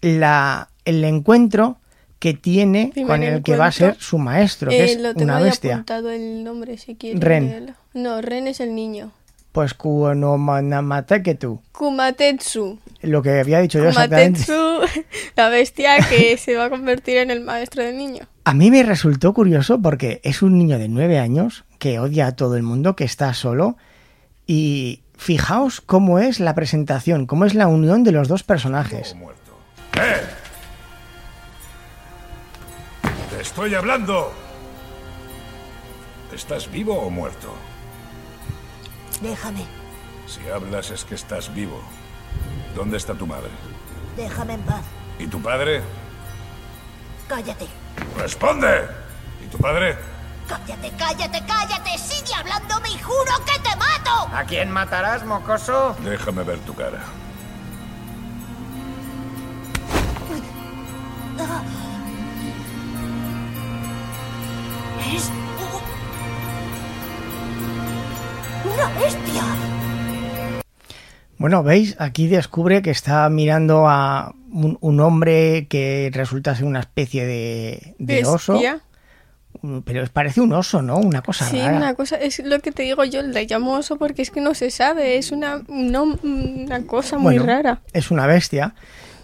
la, 0.00 0.68
el 0.84 1.02
encuentro 1.02 1.78
que 2.20 2.32
tiene 2.34 2.90
Primer 2.92 3.08
con 3.10 3.22
el 3.24 3.42
que 3.42 3.56
va 3.56 3.66
a 3.66 3.72
ser 3.72 3.96
su 3.98 4.18
maestro, 4.18 4.70
que 4.70 4.80
Eh, 4.84 4.92
es 4.92 5.00
lo 5.00 5.12
tengo 5.12 5.24
una 5.24 5.40
bestia. 5.40 5.74
apuntado 5.74 6.10
el 6.10 6.44
nombre 6.44 6.78
si 6.78 6.94
quieres. 6.94 7.20
Ren. 7.20 7.46
leerlo. 7.48 7.72
No, 7.94 8.20
Ren 8.20 8.46
es 8.46 8.60
el 8.60 8.76
niño. 8.76 9.10
Pues 9.50 9.74
Kuonomanateketu, 9.74 11.60
Kumatetsu. 11.72 12.78
lo 13.02 13.22
que 13.22 13.40
había 13.40 13.58
dicho 13.60 13.78
yo 13.78 13.88
exactamente. 13.88 14.40
Kumatetsu, 14.44 15.02
la 15.36 15.48
bestia 15.48 15.96
que 16.08 16.36
se 16.44 16.54
va 16.54 16.66
a 16.66 16.70
convertir 16.70 17.16
en 17.18 17.30
el 17.32 17.40
maestro 17.40 17.82
del 17.82 17.96
niño. 17.98 18.26
A 18.44 18.54
mí 18.54 18.70
me 18.70 18.82
resultó 18.84 19.32
curioso 19.32 19.80
porque 19.82 20.20
es 20.22 20.42
un 20.42 20.58
niño 20.58 20.78
de 20.78 20.88
nueve 20.88 21.18
años 21.18 21.64
que 21.84 21.98
odia 21.98 22.28
a 22.28 22.32
todo 22.32 22.56
el 22.56 22.62
mundo, 22.62 22.96
que 22.96 23.04
está 23.04 23.34
solo. 23.34 23.76
Y 24.46 25.02
fijaos 25.18 25.82
cómo 25.82 26.18
es 26.18 26.40
la 26.40 26.54
presentación, 26.54 27.26
cómo 27.26 27.44
es 27.44 27.52
la 27.52 27.66
unión 27.66 28.04
de 28.04 28.12
los 28.12 28.26
dos 28.26 28.42
personajes. 28.42 29.14
muerto. 29.14 29.58
¡Eh! 30.00 30.22
¡Te 33.28 33.42
estoy 33.42 33.74
hablando! 33.74 34.32
¿Estás 36.34 36.72
vivo 36.72 36.98
o 36.98 37.10
muerto? 37.10 37.54
Déjame. 39.20 39.66
Si 40.26 40.40
hablas 40.48 40.90
es 40.90 41.04
que 41.04 41.16
estás 41.16 41.54
vivo. 41.54 41.82
¿Dónde 42.74 42.96
está 42.96 43.12
tu 43.12 43.26
madre? 43.26 43.50
Déjame 44.16 44.54
en 44.54 44.62
paz. 44.62 44.84
¿Y 45.18 45.26
tu 45.26 45.38
padre? 45.38 45.82
Cállate. 47.28 47.66
¡Responde! 48.16 48.86
¿Y 49.44 49.48
tu 49.48 49.58
padre? 49.58 50.13
Cállate, 50.48 50.92
cállate, 50.98 51.42
cállate. 51.46 51.98
Sigue 51.98 52.34
hablándome 52.34 52.90
y 52.90 52.98
juro 52.98 53.32
que 53.46 53.58
te 53.62 53.76
mato. 53.76 54.28
¿A 54.34 54.44
quién 54.44 54.70
matarás, 54.70 55.24
mocoso? 55.24 55.96
Déjame 56.04 56.42
ver 56.44 56.58
tu 56.60 56.74
cara. 56.74 57.00
Es 65.14 65.30
un- 68.64 68.72
una 68.72 68.88
bestia. 69.00 69.42
Bueno, 71.38 71.62
veis, 71.62 71.96
aquí 71.98 72.26
descubre 72.28 72.80
que 72.82 72.90
está 72.90 73.28
mirando 73.28 73.86
a 73.88 74.32
un, 74.50 74.78
un 74.80 75.00
hombre 75.00 75.66
que 75.68 76.10
resulta 76.12 76.54
ser 76.54 76.64
una 76.64 76.80
especie 76.80 77.26
de, 77.26 77.94
de 77.98 78.24
oso. 78.24 78.54
Bestia. 78.54 78.80
Pero 79.84 80.04
parece 80.12 80.40
un 80.40 80.52
oso, 80.52 80.82
¿no? 80.82 80.96
Una 80.98 81.22
cosa 81.22 81.46
Sí, 81.46 81.58
rara. 81.58 81.76
una 81.76 81.94
cosa, 81.94 82.16
es 82.16 82.38
lo 82.44 82.58
que 82.60 82.70
te 82.72 82.82
digo 82.82 83.04
yo, 83.04 83.22
le 83.22 83.46
llamo 83.46 83.72
oso 83.74 83.96
porque 83.96 84.22
es 84.22 84.30
que 84.30 84.40
no 84.40 84.54
se 84.54 84.70
sabe, 84.70 85.16
es 85.16 85.32
una, 85.32 85.62
no- 85.68 86.18
una 86.22 86.82
cosa 86.86 87.16
muy 87.18 87.34
Bueno, 87.38 87.46
rara. 87.46 87.80
Es 87.92 88.10
una 88.10 88.26
bestia. 88.26 88.74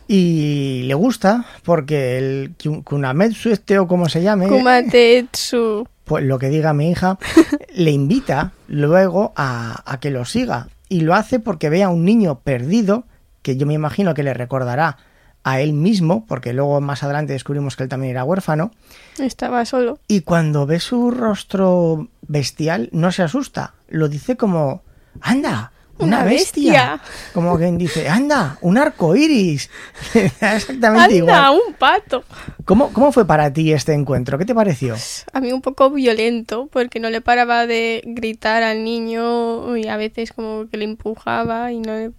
Y 0.09 0.83
le 0.87 0.95
gusta 0.95 1.45
porque 1.63 2.19
el 2.19 2.53
Ku- 2.63 2.83
Kunametsu 2.83 3.51
este 3.51 3.79
o 3.79 3.87
como 3.87 4.09
se 4.09 4.23
llame, 4.23 4.49
Kumatetsu. 4.49 5.87
pues 6.05 6.25
lo 6.25 6.39
que 6.39 6.49
diga 6.49 6.73
mi 6.73 6.91
hija, 6.91 7.19
le 7.75 7.91
invita 7.93 8.53
luego 8.67 9.33
a, 9.37 9.83
a 9.91 10.01
que 10.01 10.11
lo 10.11 10.25
siga. 10.25 10.69
Y 10.89 11.03
lo 11.03 11.15
hace 11.15 11.39
porque 11.39 11.71
ve 11.71 11.85
a 11.85 11.89
un 11.91 12.05
niño 12.05 12.41
perdido, 12.41 13.05
que 13.43 13.57
yo 13.57 13.67
me 13.67 13.75
imagino 13.75 14.13
que 14.15 14.25
le 14.25 14.35
recordará 14.35 14.97
a 15.43 15.61
él 15.61 15.73
mismo, 15.73 16.27
porque 16.27 16.53
luego 16.53 16.81
más 16.81 17.03
adelante 17.03 17.33
descubrimos 17.33 17.77
que 17.77 17.85
él 17.85 17.89
también 17.89 18.11
era 18.11 18.25
huérfano. 18.25 18.71
Estaba 19.19 19.65
solo. 19.65 19.99
Y 20.09 20.21
cuando 20.21 20.67
ve 20.67 20.81
su 20.81 21.11
rostro 21.11 22.09
bestial, 22.23 22.89
no 22.93 23.11
se 23.13 23.23
asusta. 23.23 23.75
Lo 23.89 24.09
dice 24.09 24.37
como, 24.37 24.83
anda, 25.21 25.73
una, 25.99 26.19
Una 26.19 26.25
bestia. 26.25 26.73
bestia. 26.73 27.01
Como 27.35 27.57
quien 27.59 27.77
dice, 27.79 28.09
anda, 28.09 28.59
un 28.63 28.79
arco 28.79 29.17
iris. 29.17 29.71
Exactamente 30.15 31.03
¡Anda, 31.05 31.17
igual. 31.17 31.61
un 31.69 31.75
pato! 31.75 32.25
¿Cómo, 32.65 32.93
¿Cómo 32.93 33.13
fue 33.13 33.27
para 33.27 33.53
ti 33.53 33.73
este 33.73 33.93
encuentro? 33.95 34.39
¿Qué 34.39 34.45
te 34.45 34.55
pareció? 34.55 34.95
A 35.33 35.41
mí 35.41 35.53
un 35.53 35.61
poco 35.63 35.91
violento, 35.91 36.69
porque 36.73 37.01
no 37.01 37.11
le 37.11 37.21
paraba 37.21 37.67
de 37.67 38.03
gritar 38.07 38.63
al 38.63 38.85
niño 38.85 39.77
y 39.77 39.89
a 39.89 39.97
veces 39.97 40.33
como 40.33 40.67
que 40.71 40.77
le 40.79 40.85
empujaba 40.85 41.73
y 41.73 41.79
no 41.81 41.95
le- 41.95 42.13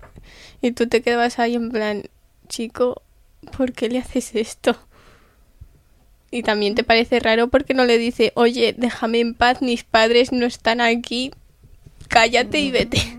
Y 0.61 0.71
tú 0.73 0.87
te 0.87 1.01
quedabas 1.01 1.39
ahí 1.39 1.55
en 1.55 1.69
plan, 1.71 2.03
chico, 2.47 3.01
¿por 3.55 3.73
qué 3.73 3.89
le 3.89 3.99
haces 3.99 4.35
esto? 4.35 4.75
Y 6.29 6.43
también 6.43 6.75
te 6.75 6.83
parece 6.83 7.19
raro 7.19 7.49
porque 7.49 7.73
no 7.73 7.83
le 7.85 7.97
dice, 7.97 8.31
oye, 8.35 8.73
déjame 8.77 9.19
en 9.19 9.33
paz, 9.33 9.61
mis 9.61 9.83
padres 9.83 10.31
no 10.31 10.45
están 10.45 10.79
aquí, 10.79 11.31
cállate 12.07 12.59
y 12.59 12.71
vete. 12.71 13.17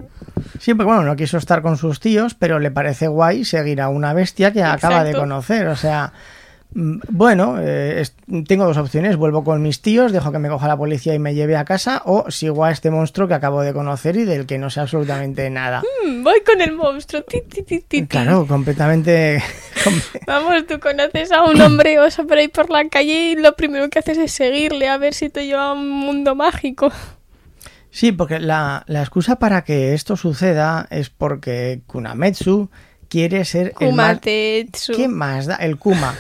Sí, 0.59 0.75
porque 0.75 0.87
bueno, 0.87 1.03
no 1.03 1.17
quiso 1.17 1.39
estar 1.39 1.61
con 1.61 1.77
sus 1.77 2.01
tíos, 2.01 2.35
pero 2.35 2.59
le 2.59 2.71
parece 2.71 3.09
guay 3.09 3.45
seguir 3.45 3.81
a 3.81 3.89
una 3.89 4.15
bestia 4.15 4.53
que 4.53 4.63
acaba 4.63 5.05
de 5.05 5.13
conocer. 5.13 5.67
O 5.67 5.77
sea, 5.77 6.13
bueno, 6.75 7.57
eh, 7.61 8.03
tengo 8.47 8.65
dos 8.65 8.77
opciones. 8.77 9.17
Vuelvo 9.17 9.45
con 9.45 9.63
mis 9.63 9.83
tíos, 9.83 10.13
dejo 10.13 10.33
que 10.33 10.39
me 10.39 10.49
coja 10.49 10.69
la 10.69 10.77
policía 10.77 11.15
y 11.15 11.19
me 11.19 11.35
lleve 11.35 11.57
a 11.57 11.65
casa, 11.65 12.03
o 12.07 12.31
sigo 12.31 12.65
a 12.65 12.71
este 12.71 12.91
monstruo 12.91 13.29
que 13.29 13.35
acabo 13.35 13.63
de 13.63 13.73
conocer 13.73 14.17
y 14.17 14.25
del 14.25 14.47
que 14.47 14.59
no 14.59 14.71
sé 14.71 14.81
absolutamente 14.81 15.49
nada. 15.51 15.83
Mm, 16.07 16.23
voy 16.23 16.41
con 16.47 16.61
el 16.61 16.73
monstruo. 16.73 17.23
ti. 17.23 18.07
Claro, 18.07 18.47
completamente... 18.47 19.43
com- 19.85 19.93
Vamos, 20.27 20.67
tú 20.67 20.81
conoces 20.81 21.31
a 21.33 21.43
un 21.45 21.61
hombre 21.61 21.99
oso 21.99 22.27
por 22.27 22.39
ahí 22.39 22.49
por 22.49 22.71
la 22.71 22.89
calle 22.89 23.33
y 23.33 23.37
lo 23.37 23.55
primero 23.55 23.91
que 23.91 23.99
haces 23.99 24.19
es 24.19 24.33
seguirle 24.33 24.89
a 24.89 24.97
ver 24.99 25.15
si 25.15 25.29
te 25.29 25.47
lleva 25.47 25.71
a 25.71 25.73
un 25.73 25.89
mundo 25.89 26.35
mágico. 26.35 26.91
Sí, 27.91 28.13
porque 28.13 28.39
la, 28.41 28.85
la 28.87 29.01
excusa 29.01 29.37
para 29.39 29.65
que 29.65 29.93
esto 29.93 30.17
suceda 30.17 30.87
es 30.91 31.11
porque 31.11 31.83
Kunametsu 31.87 32.71
quiere 33.09 33.45
ser 33.45 33.75
el 33.81 33.93
más... 33.93 34.15
Kumatetsu. 34.17 34.93
¿Qué 34.95 35.09
más 35.09 35.45
da? 35.45 35.57
El 35.57 35.77
Kuma. 35.77 36.15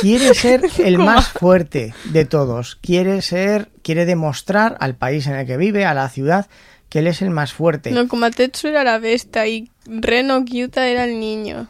Quiere 0.00 0.34
ser 0.34 0.62
el 0.78 0.98
más 0.98 1.28
fuerte 1.28 1.94
de 2.06 2.24
todos. 2.24 2.76
Quiere 2.76 3.22
ser, 3.22 3.68
quiere 3.82 4.04
demostrar 4.06 4.76
al 4.80 4.94
país 4.96 5.26
en 5.26 5.34
el 5.36 5.46
que 5.46 5.56
vive, 5.56 5.84
a 5.84 5.94
la 5.94 6.08
ciudad, 6.08 6.46
que 6.88 7.00
él 7.00 7.06
es 7.06 7.22
el 7.22 7.30
más 7.30 7.52
fuerte. 7.52 7.90
No, 7.90 8.06
Kumatetsu 8.08 8.68
era 8.68 8.84
la 8.84 8.98
besta 8.98 9.46
y 9.46 9.70
Reno 9.86 10.44
Kyuta 10.44 10.86
era 10.88 11.04
el 11.04 11.18
niño. 11.20 11.68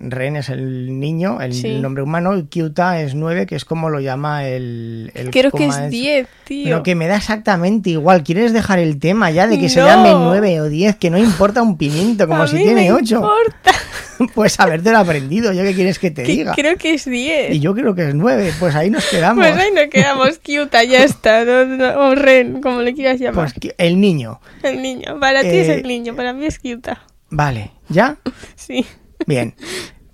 Ren 0.00 0.36
es 0.36 0.48
el 0.48 0.98
niño, 0.98 1.40
el 1.40 1.54
Sí. 1.54 1.78
nombre 1.78 2.02
humano, 2.02 2.36
y 2.36 2.44
Kyuta 2.46 3.00
es 3.00 3.14
9, 3.14 3.46
que 3.46 3.54
es 3.54 3.64
como 3.64 3.88
lo 3.88 4.00
llama 4.00 4.46
el... 4.46 5.12
el 5.14 5.30
Creo 5.30 5.50
que 5.52 5.66
es 5.66 5.88
10, 5.88 6.28
tío. 6.44 6.64
Pero 6.64 6.82
que 6.82 6.94
me 6.96 7.06
da 7.06 7.16
exactamente 7.16 7.90
igual. 7.90 8.22
¿Quieres 8.24 8.52
dejar 8.52 8.80
el 8.80 8.98
tema 8.98 9.30
ya 9.30 9.46
de 9.46 9.58
que 9.58 9.68
se 9.68 9.80
llame 9.80 10.10
9 10.12 10.60
o 10.62 10.68
10? 10.68 10.96
Que 10.96 11.10
no 11.10 11.16
importa 11.18 11.62
un 11.62 11.78
pimiento, 11.78 12.26
como 12.26 12.42
A 12.42 12.48
si 12.48 12.56
mí 12.56 12.64
tiene 12.64 12.82
me 12.82 12.92
8. 12.92 13.14
importa. 13.14 13.70
Pues 14.34 14.58
habértelo 14.60 14.98
aprendido. 14.98 15.52
¿Yo 15.52 15.62
qué 15.62 15.74
quieres 15.74 15.98
que 15.98 16.10
te 16.10 16.22
Que 16.22 16.32
diga? 16.32 16.52
creo 16.54 16.76
que 16.76 16.94
es 16.94 17.04
10. 17.04 17.54
Y 17.54 17.60
yo 17.60 17.74
creo 17.74 17.94
que 17.94 18.08
es 18.08 18.14
9. 18.14 18.52
Pues 18.60 18.74
ahí 18.74 18.90
nos 18.90 19.04
quedamos. 19.06 19.44
Pues 19.46 19.56
ahí 19.58 19.70
nos 19.72 19.86
quedamos, 19.88 20.38
Kyuta, 20.42 20.84
ya 20.84 21.04
está. 21.04 21.44
no- 21.44 21.64
no- 21.64 22.00
o 22.08 22.14
Ren, 22.14 22.60
como 22.60 22.80
le 22.82 22.94
quieras 22.94 23.18
llamar. 23.20 23.52
Pues 23.54 23.72
el 23.78 24.00
niño. 24.00 24.40
el 24.62 24.82
niño. 24.82 25.18
Para 25.20 25.42
ti 25.42 25.48
es 25.48 25.68
eh, 25.68 25.74
el 25.80 25.82
niño, 25.88 26.14
para 26.16 26.32
mí 26.32 26.46
es 26.46 26.58
Kyuta. 26.58 27.02
Vale, 27.30 27.70
¿ya? 27.88 28.16
Sí. 28.56 28.84
Bien. 29.26 29.54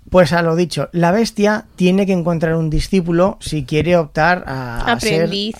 Pues 0.09 0.33
a 0.33 0.41
lo 0.41 0.55
dicho, 0.55 0.89
la 0.91 1.11
bestia 1.11 1.65
tiene 1.77 2.05
que 2.05 2.11
encontrar 2.13 2.55
un 2.55 2.69
discípulo 2.69 3.37
si 3.39 3.63
quiere 3.63 3.95
optar 3.95 4.43
a, 4.45 4.81
a 4.91 4.99
ser... 4.99 5.13
Aprendiz. 5.23 5.55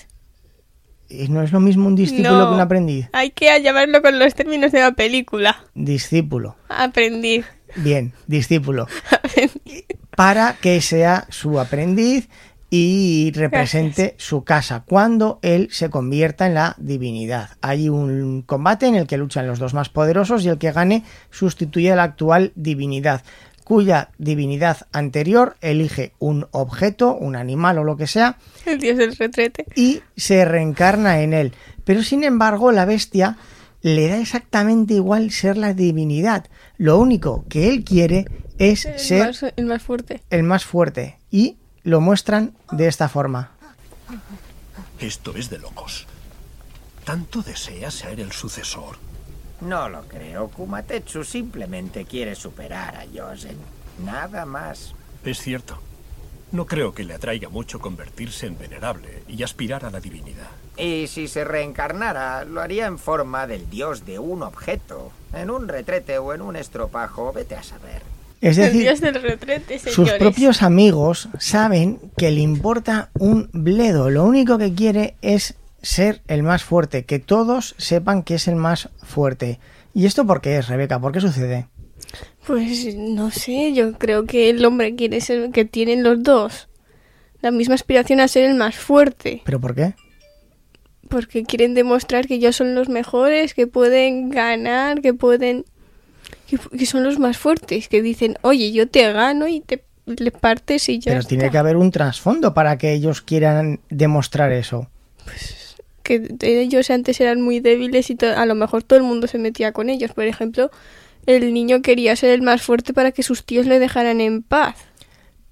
Y 1.08 1.28
No 1.28 1.42
es 1.42 1.52
lo 1.52 1.60
mismo 1.60 1.86
un 1.88 1.94
discípulo 1.94 2.30
No. 2.38 2.48
que 2.48 2.54
un 2.54 2.60
aprendiz. 2.60 3.08
Hay 3.12 3.30
que 3.30 3.60
llamarlo 3.62 4.00
con 4.02 4.18
los 4.18 4.34
términos 4.34 4.72
de 4.72 4.80
la 4.80 4.92
película. 4.92 5.62
Discípulo. 5.74 6.56
Aprendiz. 6.70 7.44
Bien, 7.76 8.12
discípulo. 8.26 8.86
Para 10.16 10.54
que 10.60 10.80
sea 10.80 11.26
su 11.30 11.58
aprendiz 11.58 12.28
y 12.70 13.32
represente 13.34 14.14
su 14.18 14.44
casa 14.44 14.82
cuando 14.86 15.38
él 15.42 15.68
se 15.70 15.90
convierta 15.90 16.46
en 16.46 16.54
la 16.54 16.74
divinidad. 16.78 17.50
Hay 17.60 17.88
un 17.88 18.42
combate 18.42 18.86
en 18.86 18.94
el 18.94 19.06
que 19.06 19.18
luchan 19.18 19.46
los 19.46 19.58
dos 19.58 19.74
más 19.74 19.88
poderosos 19.88 20.44
y 20.44 20.48
el 20.48 20.58
que 20.58 20.72
gane 20.72 21.04
sustituye 21.30 21.92
a 21.92 21.96
la 21.96 22.04
actual 22.04 22.52
divinidad, 22.54 23.22
cuya 23.64 24.10
divinidad 24.18 24.86
anterior 24.92 25.56
elige 25.60 26.12
un 26.18 26.46
objeto, 26.50 27.14
un 27.14 27.36
animal 27.36 27.78
o 27.78 27.84
lo 27.84 27.96
que 27.96 28.06
sea, 28.06 28.36
El 28.64 28.78
dios 28.80 28.96
del 28.98 29.16
retrete. 29.16 29.66
y 29.76 30.00
se 30.16 30.44
reencarna 30.44 31.20
en 31.20 31.32
él. 31.34 31.52
Pero 31.84 32.02
sin 32.02 32.24
embargo, 32.24 32.70
la 32.72 32.84
bestia 32.86 33.36
le 33.82 34.08
da 34.08 34.18
exactamente 34.18 34.94
igual 34.94 35.30
ser 35.30 35.56
la 35.56 35.74
divinidad. 35.74 36.46
Lo 36.78 36.98
único 36.98 37.44
que 37.48 37.68
él 37.68 37.84
quiere 37.84 38.26
es 38.58 38.84
El 38.84 38.98
ser 38.98 39.26
más, 39.26 39.42
el 39.56 39.66
más 39.66 39.82
fuerte. 39.82 40.22
el 40.30 40.42
más 40.44 40.64
fuerte. 40.64 41.18
Y 41.30 41.56
lo 41.82 42.00
muestran 42.00 42.54
de 42.70 42.86
esta 42.86 43.08
forma. 43.08 43.50
Esto 45.00 45.34
es 45.36 45.50
de 45.50 45.58
locos. 45.58 46.06
¿Tanto 47.04 47.42
desea 47.42 47.90
ser 47.90 48.20
el 48.20 48.30
sucesor? 48.32 48.96
No 49.60 49.88
lo 49.88 50.02
creo. 50.06 50.48
Kumatetsu 50.48 51.24
simplemente 51.24 52.04
quiere 52.04 52.34
superar 52.36 52.96
a 52.96 53.04
Yosen. 53.04 53.56
Nada 54.04 54.46
más. 54.46 54.94
Es 55.24 55.38
cierto. 55.40 55.78
No 56.52 56.66
creo 56.66 56.94
que 56.94 57.04
le 57.04 57.14
atraiga 57.14 57.48
mucho 57.48 57.80
convertirse 57.80 58.46
en 58.46 58.58
venerable 58.58 59.22
y 59.26 59.42
aspirar 59.42 59.84
a 59.84 59.90
la 59.90 60.00
divinidad. 60.00 60.50
Y 60.76 61.06
si 61.06 61.28
se 61.28 61.44
reencarnara, 61.44 62.44
lo 62.44 62.60
haría 62.60 62.86
en 62.86 62.98
forma 62.98 63.46
del 63.46 63.68
dios 63.68 64.06
de 64.06 64.18
un 64.18 64.42
objeto. 64.42 65.12
En 65.34 65.50
un 65.50 65.68
retrete 65.68 66.18
o 66.18 66.34
en 66.34 66.42
un 66.42 66.56
estropajo, 66.56 67.32
vete 67.32 67.56
a 67.56 67.62
saber. 67.62 68.02
Es 68.40 68.58
el 68.58 68.64
decir, 68.64 68.80
dios 68.80 69.00
del 69.00 69.22
retrete, 69.22 69.78
sus 69.78 70.10
propios 70.12 70.62
amigos 70.62 71.28
saben 71.38 72.00
que 72.16 72.30
le 72.32 72.40
importa 72.40 73.10
un 73.18 73.48
bledo. 73.52 74.10
Lo 74.10 74.24
único 74.24 74.58
que 74.58 74.74
quiere 74.74 75.14
es 75.22 75.54
ser 75.80 76.22
el 76.26 76.42
más 76.42 76.64
fuerte, 76.64 77.04
que 77.04 77.20
todos 77.20 77.74
sepan 77.78 78.24
que 78.24 78.34
es 78.34 78.48
el 78.48 78.56
más 78.56 78.88
fuerte. 79.02 79.60
¿Y 79.94 80.06
esto 80.06 80.26
por 80.26 80.40
qué 80.40 80.56
es, 80.58 80.68
Rebeca? 80.68 80.98
¿Por 80.98 81.12
qué 81.12 81.20
sucede? 81.20 81.68
Pues 82.46 82.96
no 82.96 83.30
sé, 83.30 83.72
yo 83.74 83.92
creo 83.92 84.24
que 84.26 84.50
el 84.50 84.64
hombre 84.64 84.96
quiere 84.96 85.20
ser 85.20 85.50
que 85.50 85.64
tienen 85.64 86.02
los 86.02 86.22
dos. 86.22 86.68
La 87.40 87.50
misma 87.50 87.74
aspiración 87.74 88.20
a 88.20 88.28
ser 88.28 88.44
el 88.44 88.56
más 88.56 88.76
fuerte. 88.76 89.42
¿Pero 89.44 89.60
por 89.60 89.74
qué? 89.74 89.94
Porque 91.12 91.44
quieren 91.44 91.74
demostrar 91.74 92.26
que 92.26 92.34
ellos 92.34 92.56
son 92.56 92.74
los 92.74 92.88
mejores, 92.88 93.54
que 93.54 93.66
pueden 93.66 94.30
ganar, 94.30 95.00
que 95.00 95.14
pueden... 95.14 95.64
Que, 96.48 96.58
que 96.58 96.86
son 96.86 97.04
los 97.04 97.18
más 97.18 97.36
fuertes. 97.38 97.88
Que 97.88 98.02
dicen, 98.02 98.36
oye, 98.42 98.72
yo 98.72 98.88
te 98.88 99.12
gano 99.12 99.46
y 99.46 99.60
te 99.60 99.84
le 100.06 100.30
partes 100.32 100.88
y 100.88 100.98
ya 100.98 101.10
Pero 101.10 101.20
está. 101.20 101.28
tiene 101.28 101.50
que 101.50 101.58
haber 101.58 101.76
un 101.76 101.90
trasfondo 101.90 102.54
para 102.54 102.76
que 102.78 102.92
ellos 102.92 103.20
quieran 103.22 103.80
demostrar 103.88 104.50
eso. 104.52 104.88
que 106.02 106.34
ellos 106.40 106.90
antes 106.90 107.20
eran 107.20 107.40
muy 107.40 107.60
débiles 107.60 108.10
y 108.10 108.16
a 108.24 108.44
lo 108.46 108.54
mejor 108.54 108.82
todo 108.82 108.98
el 108.98 109.04
mundo 109.04 109.26
se 109.28 109.38
metía 109.38 109.72
con 109.72 109.90
ellos. 109.90 110.12
Por 110.12 110.24
ejemplo, 110.24 110.70
el 111.26 111.54
niño 111.54 111.82
quería 111.82 112.16
ser 112.16 112.30
el 112.30 112.42
más 112.42 112.62
fuerte 112.62 112.92
para 112.92 113.12
que 113.12 113.22
sus 113.22 113.44
tíos 113.44 113.66
le 113.66 113.78
dejaran 113.78 114.20
en 114.20 114.42
paz. 114.42 114.74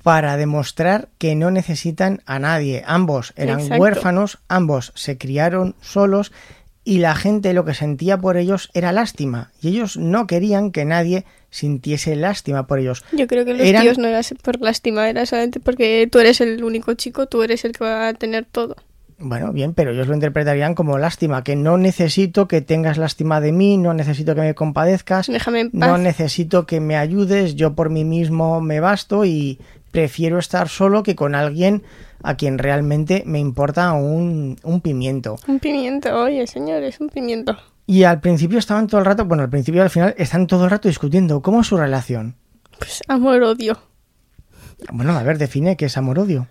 Para 0.02 0.37
demostrar 0.37 1.09
que 1.19 1.35
no 1.35 1.50
necesitan 1.50 2.23
a 2.26 2.38
nadie. 2.38 2.83
Ambos 2.87 3.33
eran 3.37 3.61
Exacto. 3.61 3.83
huérfanos, 3.83 4.38
ambos 4.49 4.92
se 4.95 5.19
criaron 5.19 5.75
solos 5.80 6.33
y 6.85 6.99
la 6.99 7.14
gente 7.14 7.52
lo 7.52 7.64
que 7.64 7.75
sentía 7.75 8.16
por 8.19 8.37
ellos 8.37 8.71
era 8.73 8.92
lástima. 8.92 9.50
Y 9.61 9.69
ellos 9.69 9.97
no 9.99 10.26
querían 10.26 10.71
que 10.73 10.85
nadie 10.85 11.25
sintiese 11.50 12.16
lástima 12.16 12.66
por 12.66 12.78
ellos. 12.78 13.04
Yo 13.12 13.26
creo 13.26 13.45
que 13.45 13.52
los 13.54 13.61
Eran- 13.66 13.83
tíos 13.83 13.99
no 13.99 14.07
era 14.09 14.21
por 14.42 14.61
lástima, 14.61 15.09
era 15.11 15.26
solamente 15.26 15.61
porque 15.61 16.09
tú 16.11 16.19
eres 16.21 16.40
el 16.40 16.64
único 16.64 16.95
chico, 16.95 17.26
tú 17.26 17.42
eres 17.42 17.64
el 17.64 17.73
que 17.73 17.85
va 17.85 18.09
a 18.09 18.14
tener 18.14 18.47
todo. 18.47 18.76
Bueno, 19.23 19.52
bien, 19.52 19.75
pero 19.75 19.90
ellos 19.90 20.09
lo 20.09 20.14
interpretarían 20.14 20.75
como 20.75 20.97
lástima, 20.97 21.45
que 21.45 21.54
no 21.54 21.76
necesito 21.76 22.49
que 22.49 22.62
tengas 22.62 22.97
lástima 22.97 23.42
de 23.42 23.52
mí, 23.52 23.76
no 23.76 23.92
necesito 23.92 24.35
que 24.35 24.40
me 24.40 24.54
compadezcas, 24.54 25.26
Déjame 25.26 25.61
en 25.61 25.71
no 25.75 25.99
necesito 25.99 26.64
que 26.64 26.80
me 26.80 26.97
ayudes, 26.97 27.54
yo 27.54 27.75
por 27.75 27.90
mí 27.90 28.02
mismo 28.04 28.62
me 28.62 28.80
basto 28.80 29.26
y 29.26 29.59
prefiero 29.90 30.38
estar 30.38 30.68
solo 30.68 31.02
que 31.02 31.14
con 31.14 31.35
alguien 31.35 31.82
a 32.23 32.37
quien 32.37 32.59
realmente 32.59 33.23
me 33.26 33.38
importa 33.38 33.92
un, 33.92 34.59
un 34.62 34.80
pimiento. 34.80 35.37
Un 35.47 35.59
pimiento, 35.59 36.14
oye, 36.20 36.47
señores, 36.47 37.00
un 37.00 37.09
pimiento. 37.09 37.56
Y 37.87 38.04
al 38.04 38.20
principio 38.20 38.59
estaban 38.59 38.87
todo 38.87 39.00
el 39.00 39.06
rato, 39.06 39.25
bueno, 39.25 39.42
al 39.42 39.50
principio 39.50 39.80
y 39.80 39.82
al 39.82 39.90
final 39.90 40.14
están 40.16 40.47
todo 40.47 40.64
el 40.64 40.70
rato 40.70 40.88
discutiendo 40.88 41.42
cómo 41.42 41.62
es 41.62 41.66
su 41.66 41.76
relación. 41.76 42.37
Pues 42.78 43.00
amor-odio. 43.09 43.80
Bueno, 44.92 45.16
a 45.16 45.23
ver, 45.23 45.38
define 45.38 45.76
qué 45.76 45.87
es 45.87 45.97
amor-odio. 45.97 46.49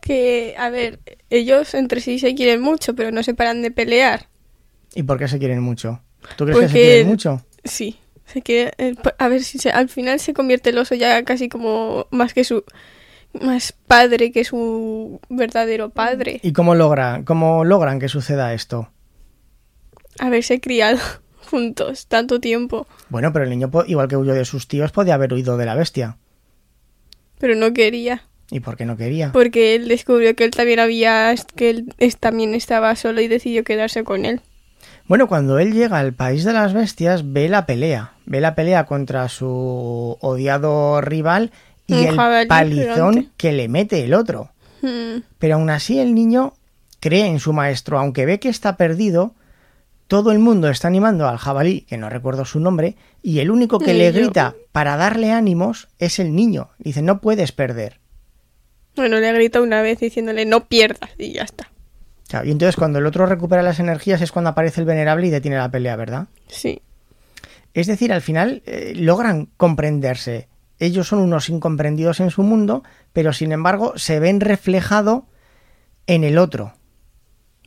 Que, 0.00 0.54
a 0.58 0.70
ver, 0.70 1.00
ellos 1.30 1.74
entre 1.74 2.00
sí 2.00 2.18
se 2.18 2.34
quieren 2.34 2.62
mucho, 2.62 2.94
pero 2.94 3.10
no 3.10 3.22
se 3.22 3.34
paran 3.34 3.60
de 3.60 3.70
pelear. 3.70 4.28
¿Y 4.94 5.02
por 5.02 5.18
qué 5.18 5.28
se 5.28 5.38
quieren 5.38 5.62
mucho? 5.62 6.00
¿Tú 6.36 6.44
crees 6.44 6.58
que 6.58 6.68
se 6.68 6.72
quieren 6.72 7.08
mucho? 7.08 7.42
Sí, 7.64 7.98
se 8.32 8.42
quiere, 8.42 8.72
eh, 8.78 8.94
a 9.18 9.28
ver 9.28 9.42
si 9.42 9.58
se- 9.58 9.70
al 9.70 9.88
final 9.88 10.20
se 10.20 10.34
convierte 10.34 10.70
el 10.70 10.78
oso 10.78 10.94
ya 10.94 11.22
casi 11.24 11.48
como 11.48 12.06
más 12.10 12.34
que 12.34 12.44
su 12.44 12.64
más 13.42 13.72
padre 13.86 14.32
que 14.32 14.44
su 14.44 15.20
verdadero 15.28 15.90
padre. 15.90 16.40
¿Y 16.42 16.52
cómo, 16.52 16.74
logra, 16.74 17.22
cómo 17.26 17.64
logran 17.64 18.00
que 18.00 18.08
suceda 18.08 18.54
esto? 18.54 18.90
Haberse 20.18 20.60
criado 20.60 20.98
juntos 21.50 22.06
tanto 22.06 22.40
tiempo, 22.40 22.86
Bueno, 23.08 23.32
pero 23.32 23.44
el 23.44 23.50
niño, 23.50 23.70
igual 23.86 24.08
que 24.08 24.16
huyó 24.16 24.34
de 24.34 24.44
sus 24.44 24.66
tíos, 24.68 24.92
podía 24.92 25.14
haber 25.14 25.32
huido 25.32 25.56
de 25.56 25.66
la 25.66 25.74
bestia. 25.74 26.16
pero 27.38 27.54
no 27.54 27.72
quería, 27.72 28.24
¿Y 28.50 28.60
por 28.60 28.76
qué 28.76 28.84
no 28.86 28.96
quería? 28.96 29.30
porque 29.32 29.74
él 29.74 29.88
descubrió 29.88 30.34
que 30.34 30.44
él 30.44 30.50
también 30.50 30.80
había 30.80 31.34
que 31.54 31.70
él 31.70 31.94
también 32.18 32.54
estaba 32.54 32.96
solo 32.96 33.20
y 33.20 33.28
decidió 33.28 33.62
quedarse 33.62 34.04
con 34.04 34.24
él. 34.24 34.40
Bueno, 35.08 35.26
cuando 35.26 35.58
él 35.58 35.72
llega 35.72 35.98
al 35.98 36.12
país 36.12 36.44
de 36.44 36.52
las 36.52 36.74
bestias, 36.74 37.32
ve 37.32 37.48
la 37.48 37.64
pelea. 37.66 38.12
Ve 38.26 38.40
la 38.40 38.54
pelea 38.54 38.84
contra 38.84 39.28
su 39.28 40.16
odiado 40.20 41.00
rival 41.00 41.50
y 41.86 41.94
Un 41.94 42.20
el 42.20 42.46
palizón 42.46 43.12
gigante. 43.14 43.30
que 43.38 43.52
le 43.52 43.68
mete 43.68 44.04
el 44.04 44.12
otro. 44.14 44.50
Hmm, 44.82 45.22
Pero 45.38 45.54
aún 45.56 45.70
así 45.70 45.98
el 45.98 46.14
niño 46.14 46.52
cree 47.00 47.26
en 47.26 47.40
su 47.40 47.52
maestro, 47.54 47.98
aunque 47.98 48.26
ve 48.26 48.38
que 48.38 48.48
está 48.50 48.76
perdido. 48.76 49.34
Todo 50.08 50.30
el 50.32 50.38
mundo 50.38 50.68
está 50.68 50.88
animando 50.88 51.26
al 51.28 51.36
jabalí, 51.38 51.82
que 51.82 51.98
no 51.98 52.08
recuerdo 52.08 52.44
su 52.46 52.60
nombre, 52.60 52.96
y 53.22 53.40
el 53.40 53.50
único 53.50 53.78
que 53.78 53.92
le 53.94 54.10
yo. 54.12 54.20
grita 54.20 54.54
para 54.72 54.96
darle 54.96 55.32
ánimos 55.32 55.88
es 55.98 56.18
el 56.18 56.34
niño. 56.34 56.70
Dice, 56.78 57.02
no 57.02 57.20
puedes 57.20 57.52
perder. 57.52 58.00
Bueno, 58.96 59.18
le 59.20 59.32
grita 59.32 59.60
una 59.60 59.80
vez 59.82 60.00
diciéndole 60.00 60.44
no 60.46 60.64
pierdas 60.66 61.10
y 61.18 61.32
ya 61.32 61.42
está. 61.42 61.70
Claro, 62.28 62.46
y 62.46 62.50
entonces 62.50 62.76
cuando 62.76 62.98
el 62.98 63.06
otro 63.06 63.26
recupera 63.26 63.62
las 63.62 63.80
energías 63.80 64.20
es 64.20 64.32
cuando 64.32 64.50
aparece 64.50 64.80
el 64.80 64.86
venerable 64.86 65.26
y 65.26 65.30
detiene 65.30 65.56
la 65.56 65.70
pelea, 65.70 65.96
¿verdad? 65.96 66.28
Sí. 66.48 66.82
Es 67.72 67.86
decir, 67.86 68.12
al 68.12 68.20
final 68.20 68.62
eh, 68.66 68.92
logran 68.94 69.48
comprenderse. 69.56 70.48
Ellos 70.78 71.08
son 71.08 71.20
unos 71.20 71.48
incomprendidos 71.48 72.20
en 72.20 72.30
su 72.30 72.42
mundo, 72.42 72.84
pero 73.12 73.32
sin 73.32 73.52
embargo 73.52 73.94
se 73.96 74.20
ven 74.20 74.40
reflejado 74.40 75.26
en 76.06 76.22
el 76.22 76.38
otro. 76.38 76.74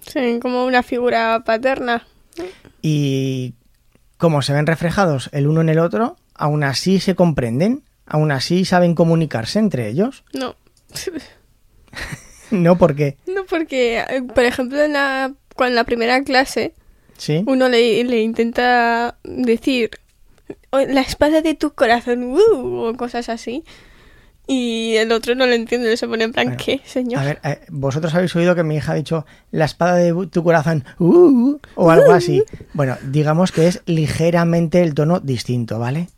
Se 0.02 0.22
ven 0.22 0.40
como 0.40 0.66
una 0.66 0.84
figura 0.84 1.44
paterna. 1.44 2.06
Y 2.82 3.56
como 4.18 4.42
se 4.42 4.54
ven 4.54 4.68
reflejados 4.68 5.30
el 5.34 5.48
uno 5.48 5.62
en 5.62 5.70
el 5.70 5.80
otro, 5.80 6.18
aún 6.36 6.64
así 6.64 7.00
se 7.00 7.16
comprenden, 7.16 7.84
aún 8.06 8.32
así 8.32 8.66
saben 8.66 8.96
comunicarse 8.96 9.60
entre 9.60 9.90
ellos. 9.90 10.24
No. 10.34 10.56
No 12.66 12.78
porque, 12.78 13.18
No, 13.28 13.46
porque, 13.46 14.00
eh, 14.00 14.22
por 14.36 14.44
ejemplo, 14.46 14.82
en 14.84 14.94
la, 14.94 15.34
cuando 15.56 15.72
en 15.72 15.76
la 15.76 15.84
primera 15.84 16.24
clase 16.24 16.74
¿sí? 17.18 17.44
uno 17.48 17.70
le, 17.70 18.04
le 18.04 18.22
intenta 18.22 19.18
decir 19.24 19.92
"Oh, 20.72 20.80
la 20.80 21.02
espada 21.02 21.42
de 21.42 21.54
tu 21.56 21.72
corazón, 21.74 22.24
¡uh! 22.24 22.86
o 22.90 22.94
cosas 22.96 23.30
así. 23.30 23.64
Y 24.48 24.96
el 24.98 25.12
otro 25.12 25.36
no 25.36 25.46
lo 25.46 25.54
entiende, 25.54 25.96
se 25.96 26.08
pone 26.08 26.24
en 26.26 26.34
plan, 26.34 26.48
Bueno, 26.48 26.62
¿qué, 26.64 26.82
señor? 26.86 27.22
A 27.22 27.26
ver, 27.26 27.40
eh, 27.44 27.60
vosotros 27.70 28.14
habéis 28.16 28.36
oído 28.36 28.56
que 28.56 28.64
mi 28.64 28.76
hija 28.76 28.94
ha 28.94 28.96
dicho 28.96 29.26
la 29.52 29.66
espada 29.66 29.96
de 29.96 30.14
tu 30.28 30.44
corazón 30.44 30.84
uh, 31.00 31.58
o 31.76 31.92
algo 31.92 32.12
así. 32.12 32.44
Bueno, 32.74 32.98
digamos 33.04 33.52
que 33.52 33.68
es 33.68 33.82
ligeramente 33.86 34.82
el 34.82 34.94
tono 34.94 35.20
distinto, 35.20 35.80
¿vale? 35.80 36.10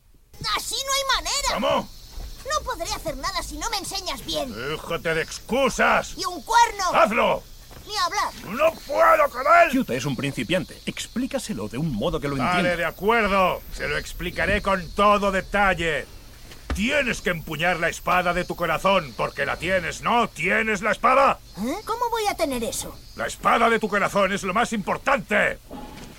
Así 0.58 0.76
no 0.76 0.92
hay 0.98 1.24
manera. 1.24 1.54
¿Cómo? 1.78 1.90
No 2.74 2.80
podré 2.80 2.96
hacer 2.96 3.18
nada 3.18 3.44
si 3.44 3.58
no 3.58 3.70
me 3.70 3.78
enseñas 3.78 4.26
bien. 4.26 4.52
Déjate 4.52 5.14
de 5.14 5.22
excusas. 5.22 6.16
Y 6.18 6.26
un 6.26 6.42
cuerno. 6.42 6.84
¡Hazlo! 6.92 7.44
Ni 7.86 7.96
hablar. 7.98 8.34
¡No 8.46 8.74
puedo 8.88 9.30
con 9.30 9.42
él! 9.42 9.70
Kyuta 9.70 9.94
es 9.94 10.06
un 10.06 10.16
principiante. 10.16 10.82
Explícaselo 10.88 11.68
de 11.68 11.78
un 11.78 11.94
modo 11.94 12.20
que 12.20 12.28
lo 12.28 12.34
entienda. 12.34 12.56
Vale, 12.56 12.76
de 12.76 12.86
acuerdo. 12.86 13.62
Se 13.74 13.88
lo 13.88 13.98
explicaré 14.00 14.64
con 14.64 14.90
todo 14.96 15.32
detalle. 15.32 16.08
Tienes 16.74 17.22
que 17.22 17.30
empuñar 17.30 17.80
la 17.80 17.90
espada 17.90 18.34
de 18.34 18.44
tu 18.44 18.56
corazón, 18.56 19.14
porque 19.16 19.46
la 19.46 19.58
tienes, 19.58 20.02
¿no? 20.02 20.28
¿Tienes 20.30 20.82
la 20.82 20.94
espada? 20.94 21.38
¿Eh? 21.58 21.76
¿Cómo 21.86 22.10
voy 22.10 22.26
a 22.28 22.36
tener 22.36 22.64
eso? 22.64 22.98
La 23.16 23.28
espada 23.28 23.70
de 23.70 23.78
tu 23.78 23.88
corazón 23.88 24.34
es 24.34 24.42
lo 24.42 24.56
más 24.56 24.74
importante. 24.74 25.60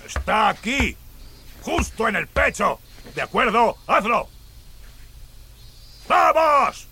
Está 0.05 0.47
aquí, 0.47 0.95
justo 1.63 2.07
en 2.07 2.15
el 2.15 2.27
pecho. 2.27 2.79
¿De 3.13 3.21
acuerdo? 3.21 3.75
¡Hazlo! 3.87 4.29
¡Vamos! 6.07 6.87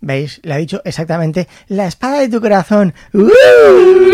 ¿Veis? 0.00 0.40
Le 0.42 0.54
ha 0.54 0.58
dicho 0.58 0.82
exactamente 0.84 1.48
la 1.68 1.86
espada 1.86 2.20
de 2.20 2.28
tu 2.28 2.40
corazón. 2.40 2.94
¡Uh! 3.12 3.28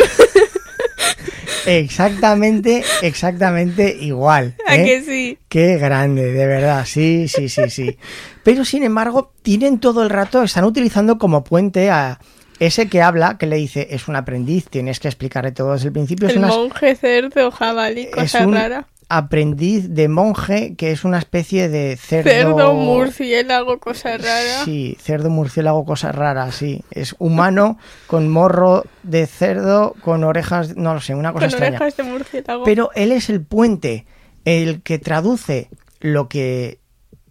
exactamente, 1.67 2.85
exactamente 3.03 3.97
igual. 4.01 4.55
¿A 4.67 4.77
¿eh? 4.77 4.85
que 4.85 5.03
sí? 5.03 5.39
Qué 5.49 5.77
grande, 5.79 6.33
de 6.33 6.47
verdad, 6.47 6.85
sí, 6.87 7.29
sí, 7.29 7.49
sí, 7.49 7.69
sí. 7.69 7.99
Pero 8.43 8.65
sin 8.65 8.85
embargo, 8.85 9.33
tienen 9.43 9.79
todo 9.79 10.03
el 10.03 10.11
rato, 10.11 10.43
están 10.43 10.65
utilizando 10.65 11.19
como 11.19 11.45
puente 11.45 11.91
a 11.91 12.19
ese 12.59 12.89
que 12.89 13.03
habla, 13.03 13.39
que 13.39 13.47
le 13.47 13.57
dice, 13.57 13.89
es 13.91 14.09
un 14.09 14.17
aprendiz, 14.17 14.69
tienes 14.69 15.01
que 15.01 15.09
explicarle 15.09 15.53
todo 15.53 15.73
desde 15.73 15.89
el 15.89 15.93
principio. 15.93 16.29
Es, 16.29 16.37
una- 16.37 16.49
monje 16.49 16.95
cerdo 16.95 17.51
jabalí, 17.51 18.03
es 18.03 18.15
cosa 18.15 18.47
un 18.47 18.55
rara. 18.55 18.87
Aprendiz 19.17 19.91
de 19.91 20.09
monje, 20.09 20.75
que 20.77 20.91
es 20.91 21.05
una 21.05 21.19
especie 21.19 21.69
de 21.69 21.97
cerdo... 21.97 22.31
Cerdo, 22.31 22.75
murciélago, 22.75 23.79
cosa 23.79 24.17
rara. 24.17 24.65
Sí, 24.65 24.97
cerdo, 25.01 25.29
murciélago, 25.29 25.85
cosas 25.85 26.15
raras, 26.15 26.55
sí. 26.55 26.83
Es 26.91 27.15
humano 27.19 27.79
con 28.07 28.29
morro 28.29 28.85
de 29.03 29.27
cerdo, 29.27 29.95
con 30.01 30.25
orejas, 30.25 30.77
no 30.77 30.95
lo 30.95 31.01
sé, 31.01 31.15
una 31.15 31.33
cosa 31.33 31.47
Con 31.47 31.51
extraña. 31.51 31.77
orejas 31.77 31.97
de 31.99 32.03
murciélago. 32.05 32.65
Pero 32.65 32.91
él 32.95 33.13
es 33.13 33.29
el 33.29 33.43
puente, 33.43 34.07
el 34.47 34.83
que 34.83 34.99
traduce 34.99 35.69
lo 36.01 36.29
que 36.29 36.79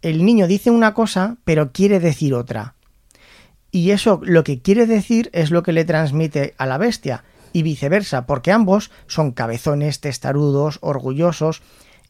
el 0.03 0.23
niño 0.23 0.47
dice 0.47 0.69
una 0.69 0.93
cosa, 0.93 1.37
pero 1.45 1.71
quiere 1.71 1.99
decir 1.99 2.35
otra. 2.35 2.75
Y 3.71 3.91
eso 3.91 4.19
lo 4.23 4.43
que 4.43 4.61
quiere 4.61 4.85
decir 4.85 5.29
es 5.33 5.49
lo 5.49 5.63
que 5.63 5.71
le 5.71 5.85
transmite 5.85 6.53
a 6.57 6.65
la 6.65 6.77
bestia 6.77 7.23
y 7.53 7.63
viceversa, 7.63 8.25
porque 8.25 8.51
ambos 8.51 8.91
son 9.07 9.31
cabezones, 9.31 9.99
testarudos, 9.99 10.79
orgullosos 10.81 11.61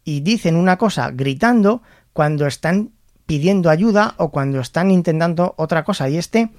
y 0.04 0.22
dicen 0.22 0.56
una 0.56 0.78
cosa 0.78 1.12
gritando 1.12 1.82
cuando 2.14 2.48
están 2.48 2.92
pidiendo 3.26 3.70
ayuda 3.70 4.16
o 4.18 4.32
cuando 4.32 4.60
están 4.60 4.92
intentando 4.92 5.54
otra 5.58 5.84
cosa. 5.84 6.10
Y 6.10 6.18
este, 6.18 6.50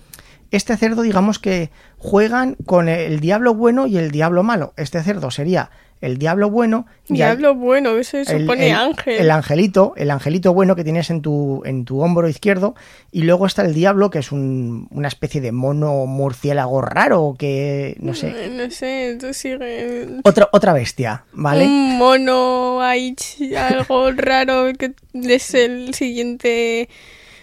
este 0.50 0.76
cerdo, 0.76 1.02
digamos 1.02 1.38
que 1.38 1.70
juegan 1.98 2.56
con 2.66 2.88
el 2.88 3.20
diablo 3.20 3.54
bueno 3.54 3.86
y 3.86 3.98
el 3.98 4.10
diablo 4.10 4.42
malo. 4.42 4.72
Este 4.76 5.02
cerdo 5.02 5.30
sería 5.30 5.70
el 6.02 6.18
diablo 6.18 6.50
bueno 6.50 6.84
hay- 7.08 7.16
Diablo 7.16 7.54
bueno, 7.54 7.96
eso 7.96 8.18
el- 8.18 8.26
supone 8.26 8.68
el- 8.70 8.74
ángel. 8.76 9.18
El 9.20 9.30
angelito, 9.30 9.94
el 9.96 10.10
angelito 10.10 10.52
bueno 10.52 10.76
que 10.76 10.84
tienes 10.84 11.08
en 11.10 11.22
tu, 11.22 11.62
en 11.64 11.84
tu 11.84 12.00
hombro 12.02 12.28
izquierdo. 12.28 12.74
Y 13.10 13.22
luego 13.22 13.46
está 13.46 13.62
el 13.62 13.72
diablo, 13.72 14.10
que 14.10 14.18
es 14.18 14.32
un- 14.32 14.88
una 14.90 15.08
especie 15.08 15.40
de 15.40 15.52
mono 15.52 16.06
murciélago 16.06 16.80
raro, 16.82 17.36
que 17.38 17.96
no 18.00 18.14
sé. 18.14 18.50
No 18.50 18.70
sé, 18.70 19.16
tú 19.20 19.32
sigue. 19.32 20.08
Otra, 20.24 20.48
otra 20.52 20.72
bestia, 20.72 21.24
¿vale? 21.32 21.64
Un 21.64 21.96
mono 21.98 22.80
ch- 22.82 23.56
algo 23.56 24.10
raro 24.16 24.72
que 24.78 24.92
es 25.14 25.54
el 25.54 25.94
siguiente 25.94 26.88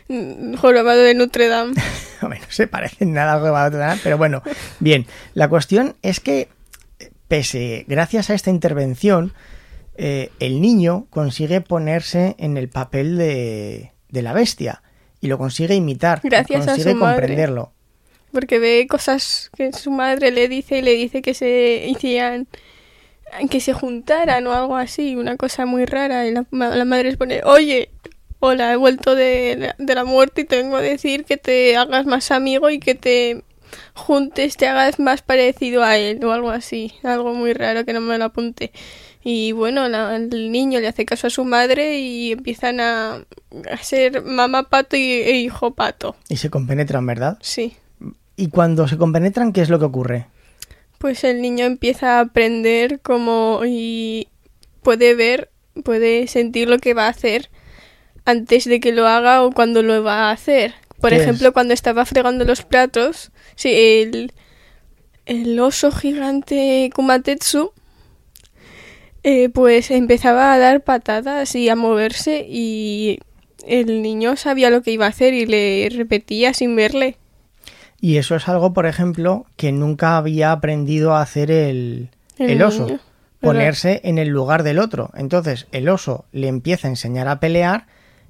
mm, 0.07 0.55
jorobado 0.55 1.01
de 1.01 1.13
Notre 1.15 1.47
Dame. 1.47 1.73
No 2.21 2.29
se 2.49 2.67
parecen 2.67 3.13
nada 3.13 3.31
a 3.31 3.35
algo 3.35 3.55
a 3.55 3.67
otra, 3.67 3.97
pero 4.03 4.17
bueno, 4.17 4.41
bien. 4.81 5.05
La 5.35 5.47
cuestión 5.47 5.95
es 6.01 6.19
que, 6.19 6.49
pese, 7.29 7.85
gracias 7.87 8.29
a 8.29 8.33
esta 8.33 8.49
intervención, 8.49 9.33
eh, 9.95 10.29
el 10.41 10.59
niño 10.59 11.05
consigue 11.09 11.61
ponerse 11.61 12.35
en 12.39 12.57
el 12.57 12.67
papel 12.67 13.17
de, 13.17 13.91
de 14.09 14.21
la 14.21 14.33
bestia 14.33 14.81
y 15.21 15.27
lo 15.27 15.37
consigue 15.37 15.75
imitar, 15.75 16.19
Gracias 16.23 16.63
a 16.67 16.71
consigue 16.73 16.93
madre. 16.95 17.15
comprenderlo. 17.21 17.71
Porque 18.33 18.59
ve 18.59 18.85
cosas 18.89 19.49
que 19.55 19.71
su 19.73 19.89
madre 19.91 20.31
le 20.31 20.47
dice 20.49 20.79
y 20.79 20.81
le 20.81 20.91
dice 20.93 21.21
que 21.21 21.33
se 21.33 21.85
hicieran, 21.87 22.47
que 23.49 23.59
se 23.59 23.73
juntaran 23.73 24.45
o 24.47 24.53
algo 24.53 24.75
así, 24.75 25.15
una 25.15 25.35
cosa 25.37 25.65
muy 25.65 25.85
rara. 25.85 26.27
Y 26.27 26.31
la, 26.33 26.45
la 26.51 26.85
madre 26.85 27.05
les 27.09 27.17
pone, 27.17 27.41
oye, 27.43 27.89
hola, 28.39 28.71
he 28.71 28.75
vuelto 28.75 29.15
de, 29.15 29.55
la- 29.57 29.75
de 29.77 29.95
la 29.95 30.03
muerte 30.05 30.41
y 30.41 30.45
te 30.45 30.57
vengo 30.57 30.77
a 30.77 30.81
decir 30.81 31.25
que 31.25 31.37
te 31.37 31.75
hagas 31.75 32.05
más 32.05 32.31
amigo 32.31 32.69
y 32.69 32.79
que 32.79 32.95
te 32.95 33.43
juntes 33.93 34.57
te 34.57 34.67
hagas 34.67 34.99
más 34.99 35.21
parecido 35.21 35.83
a 35.83 35.97
él 35.97 36.23
o 36.23 36.31
algo 36.31 36.49
así. 36.49 36.93
Algo 37.03 37.33
muy 37.33 37.53
raro 37.53 37.85
que 37.85 37.93
no 37.93 38.01
me 38.01 38.17
lo 38.17 38.25
apunte. 38.25 38.71
Y 39.23 39.51
bueno, 39.51 39.87
la- 39.89 40.15
el 40.15 40.51
niño 40.51 40.79
le 40.79 40.87
hace 40.87 41.05
caso 41.05 41.27
a 41.27 41.29
su 41.29 41.43
madre 41.43 41.99
y 41.99 42.31
empiezan 42.31 42.79
a, 42.79 43.15
a 43.71 43.77
ser 43.81 44.23
mamá 44.23 44.63
pato 44.69 44.95
y, 44.95 45.01
e 45.11 45.37
hijo 45.39 45.71
pato. 45.71 46.15
Y 46.29 46.37
se 46.37 46.49
compenetran, 46.49 47.05
¿verdad? 47.05 47.37
Sí. 47.41 47.75
Y 48.37 48.47
cuando 48.47 48.87
se 48.87 48.97
compenetran, 48.97 49.51
¿qué 49.51 49.61
es 49.61 49.69
lo 49.69 49.77
que 49.79 49.85
ocurre? 49.85 50.25
Pues 50.97 51.23
el 51.25 51.41
niño 51.41 51.65
empieza 51.65 52.17
a 52.17 52.21
aprender 52.21 52.99
como 53.01 53.61
y 53.65 54.29
puede 54.83 55.15
ver, 55.15 55.49
puede 55.83 56.27
sentir 56.27 56.69
lo 56.69 56.77
que 56.79 56.93
va 56.93 57.05
a 57.07 57.09
hacer 57.09 57.49
antes 58.25 58.65
de 58.65 58.79
que 58.79 58.91
lo 58.93 59.07
haga 59.07 59.43
o 59.43 59.51
cuando 59.51 59.81
lo 59.81 60.01
va 60.03 60.29
a 60.29 60.31
hacer. 60.31 60.73
Por 61.01 61.13
ejemplo, 61.13 61.53
cuando 61.53 61.73
estaba 61.73 62.05
fregando 62.05 62.45
los 62.45 62.63
platos, 62.63 63.31
sí, 63.55 63.71
el, 63.73 64.33
el 65.25 65.59
oso 65.59 65.91
gigante 65.91 66.89
Kumatetsu, 66.93 67.71
eh, 69.23 69.49
pues 69.49 69.91
empezaba 69.91 70.53
a 70.53 70.57
dar 70.57 70.81
patadas 70.83 71.55
y 71.55 71.69
a 71.69 71.75
moverse 71.75 72.45
y 72.47 73.19
el 73.67 74.01
niño 74.01 74.35
sabía 74.37 74.69
lo 74.69 74.81
que 74.81 74.91
iba 74.91 75.05
a 75.05 75.09
hacer 75.09 75.33
y 75.33 75.45
le 75.45 75.89
repetía 75.95 76.53
sin 76.53 76.75
verle. 76.75 77.17
Y 78.01 78.17
eso 78.17 78.35
es 78.35 78.47
algo, 78.47 78.73
por 78.73 78.85
ejemplo, 78.85 79.45
que 79.57 79.71
nunca 79.71 80.17
había 80.17 80.51
aprendido 80.53 81.13
a 81.15 81.21
hacer 81.21 81.51
el, 81.51 82.09
El 82.37 82.51
el 82.51 82.61
oso. 82.63 82.85
niño, 82.85 82.99
Ponerse 83.41 84.01
en 84.03 84.17
el 84.17 84.29
lugar 84.29 84.63
del 84.63 84.79
otro. 84.79 85.11
Entonces 85.15 85.67
el 85.71 85.87
oso 85.87 86.25
le 86.33 86.47
empieza 86.47 86.87
a 86.87 86.91
enseñar 86.91 87.29
a 87.29 87.39
pelear 87.39 87.87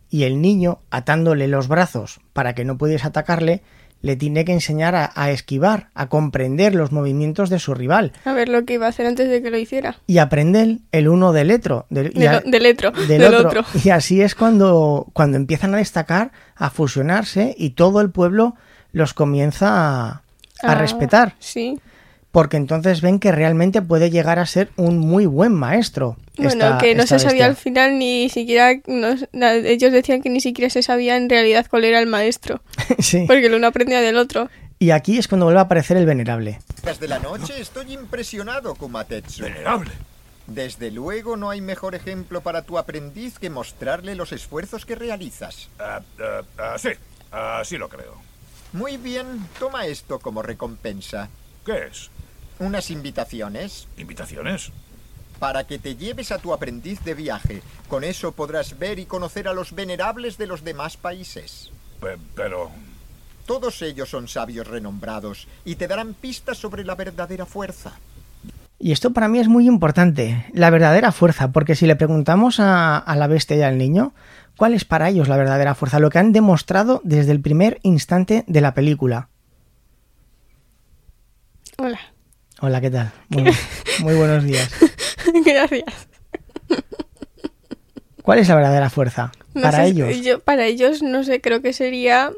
y 0.10 0.24
el 0.24 0.42
niño, 0.42 0.80
atándole 0.92 1.48
los 1.48 1.68
brazos 1.68 2.20
para 2.34 2.54
que 2.56 2.66
no 2.66 2.78
pudiese 2.78 3.08
atacarle, 3.08 3.62
le 4.02 4.16
tiene 4.16 4.46
que 4.46 4.54
enseñar 4.54 4.96
a, 4.96 5.12
a 5.14 5.30
esquivar, 5.30 5.90
a 5.94 6.08
comprender 6.08 6.74
los 6.74 6.94
movimientos 6.94 7.50
de 7.50 7.60
su 7.60 7.74
rival. 7.74 8.14
A 8.24 8.32
ver 8.32 8.48
lo 8.48 8.64
que 8.64 8.76
iba 8.76 8.86
a 8.86 8.90
hacer 8.90 9.06
antes 9.06 9.28
de 9.30 9.42
que 9.42 9.52
lo 9.52 9.58
hiciera. 9.58 9.98
Y 10.08 10.20
aprenden 10.20 10.84
el 10.94 11.10
uno 11.10 11.34
del 11.34 11.52
otro. 11.52 11.86
Del, 11.90 12.12
y 12.16 12.20
Del, 12.20 12.28
a- 12.30 12.40
del 12.40 12.66
otro, 12.66 12.92
del 12.92 13.08
del 13.08 13.34
otro. 13.34 13.62
otro. 13.62 13.66
Y 13.84 13.90
así 13.90 14.22
es 14.22 14.36
cuando, 14.36 15.08
cuando 15.12 15.36
empiezan 15.36 15.74
a 15.76 15.78
destacar, 15.80 16.32
a 16.56 16.70
fusionarse 16.70 17.54
y 17.58 17.72
todo 17.72 18.00
el 18.00 18.10
pueblo 18.10 18.56
los 18.94 19.14
comienza 19.14 19.68
a, 19.70 20.10
a 20.10 20.22
Ah, 20.64 20.76
respetar. 20.76 21.36
Sí. 21.40 21.78
Porque 22.32 22.58
entonces 22.58 23.02
ven 23.02 23.20
que 23.20 23.32
realmente 23.32 23.82
puede 23.82 24.12
llegar 24.12 24.38
a 24.38 24.46
ser 24.46 24.70
un 24.76 25.00
muy 25.00 25.26
buen 25.26 25.52
maestro. 25.52 26.16
Bueno, 26.38 26.52
esta- 26.52 26.78
que 26.78 26.94
no 26.94 27.08
se 27.08 27.18
sabía 27.18 27.46
al 27.48 27.56
final 27.56 27.98
ni 27.98 28.30
siquiera, 28.30 28.74
no- 28.86 29.16
ellos 29.50 29.92
decían 29.92 30.22
que 30.22 30.30
ni 30.30 30.40
siquiera 30.40 30.70
se 30.70 30.84
sabía 30.84 31.18
en 31.18 31.28
realidad 31.30 31.66
cuál 31.70 31.86
era 31.86 32.00
el 32.00 32.06
maestro, 32.08 32.62
Sí. 33.00 33.26
porque 33.28 33.48
el 33.48 33.56
uno 33.56 33.68
aprendía 33.68 34.00
del 34.02 34.18
otro. 34.18 34.50
Y 34.78 34.92
aquí 34.92 35.18
es 35.18 35.28
cuando 35.28 35.46
vuelve 35.48 35.60
a 35.60 35.64
aparecer 35.64 35.98
el 35.98 36.06
venerable. 36.06 36.60
Desde 36.84 37.08
la 37.08 37.20
noche 37.20 37.60
estoy 37.60 37.92
impresionado, 37.94 38.76
Kumatetsu. 38.76 39.44
Venerable. 39.44 39.92
Desde 40.48 40.90
luego 40.92 41.36
no 41.36 41.50
hay 41.50 41.62
mejor 41.62 41.96
ejemplo 41.96 42.42
para 42.42 42.62
tu 42.62 42.78
aprendiz 42.78 43.38
que 43.40 43.50
mostrarle 43.50 44.16
los 44.16 44.32
esfuerzos 44.32 44.86
que 44.86 44.96
realizas. 44.96 45.70
Ah, 45.80 46.00
ah, 46.20 46.42
ah, 46.58 46.76
sí, 46.78 46.90
así 47.32 47.78
lo 47.78 47.90
creo. 47.90 48.16
Muy 48.74 48.98
bien, 48.98 49.26
toma 49.60 49.86
esto 49.88 50.20
como 50.20 50.42
recompensa. 50.42 51.28
¿Qué 51.66 51.88
es? 51.92 52.10
Unas 52.60 52.92
invitaciones 52.92 53.88
¿Invitaciones? 53.98 54.72
para 55.40 55.66
que 55.66 55.80
te 55.80 55.96
lleves 55.96 56.32
a 56.34 56.40
tu 56.40 56.54
aprendiz 56.54 57.02
de 57.06 57.14
viaje. 57.14 57.62
Con 57.88 58.04
eso 58.04 58.34
podrás 58.34 58.78
ver 58.78 59.00
y 59.00 59.06
conocer 59.06 59.48
a 59.48 59.54
los 59.54 59.74
venerables 59.74 60.38
de 60.38 60.48
los 60.48 60.64
demás 60.64 60.98
países. 60.98 61.72
Pe- 62.02 62.18
Pero... 62.36 62.70
Todos 63.46 63.82
ellos 63.82 64.10
son 64.10 64.28
sabios 64.28 64.68
renombrados 64.68 65.48
y 65.66 65.76
te 65.76 65.88
darán 65.88 66.14
pistas 66.14 66.58
sobre 66.60 66.84
la 66.84 66.94
verdadera 66.96 67.48
fuerza. 67.48 67.94
Y 68.78 68.92
esto 68.92 69.12
para 69.12 69.28
mí 69.28 69.40
es 69.40 69.48
muy 69.48 69.66
importante, 69.68 70.46
la 70.54 70.70
verdadera 70.70 71.12
fuerza, 71.12 71.52
porque 71.52 71.76
si 71.76 71.88
le 71.88 71.96
preguntamos 71.96 72.60
a, 72.60 72.98
a 72.98 73.16
la 73.16 73.26
bestia 73.28 73.58
y 73.58 73.62
al 73.64 73.78
niño, 73.80 74.14
¿cuál 74.56 74.74
es 74.76 74.86
para 74.86 75.10
ellos 75.10 75.28
la 75.28 75.36
verdadera 75.38 75.74
fuerza? 75.74 76.00
Lo 76.00 76.12
que 76.12 76.20
han 76.20 76.32
demostrado 76.32 77.02
desde 77.04 77.32
el 77.32 77.42
primer 77.42 77.80
instante 77.82 78.44
de 78.48 78.62
la 78.62 78.74
película. 78.76 79.30
Hola. 81.78 82.00
Hola, 82.62 82.82
¿qué 82.82 82.90
tal? 82.90 83.12
Muy, 83.30 83.44
muy 84.02 84.16
buenos 84.16 84.44
días. 84.44 84.70
Gracias. 85.46 85.84
¿Cuál 88.24 88.40
es 88.40 88.48
la 88.50 88.56
verdadera 88.56 88.90
fuerza? 88.90 89.32
No 89.54 89.62
para 89.62 89.80
sé, 89.80 89.86
ellos, 89.88 90.18
yo- 90.22 90.40
para 90.40 90.66
ellos, 90.66 91.02
no 91.02 91.24
sé, 91.24 91.42
creo 91.42 91.62
que 91.62 91.74
sería 91.74 92.32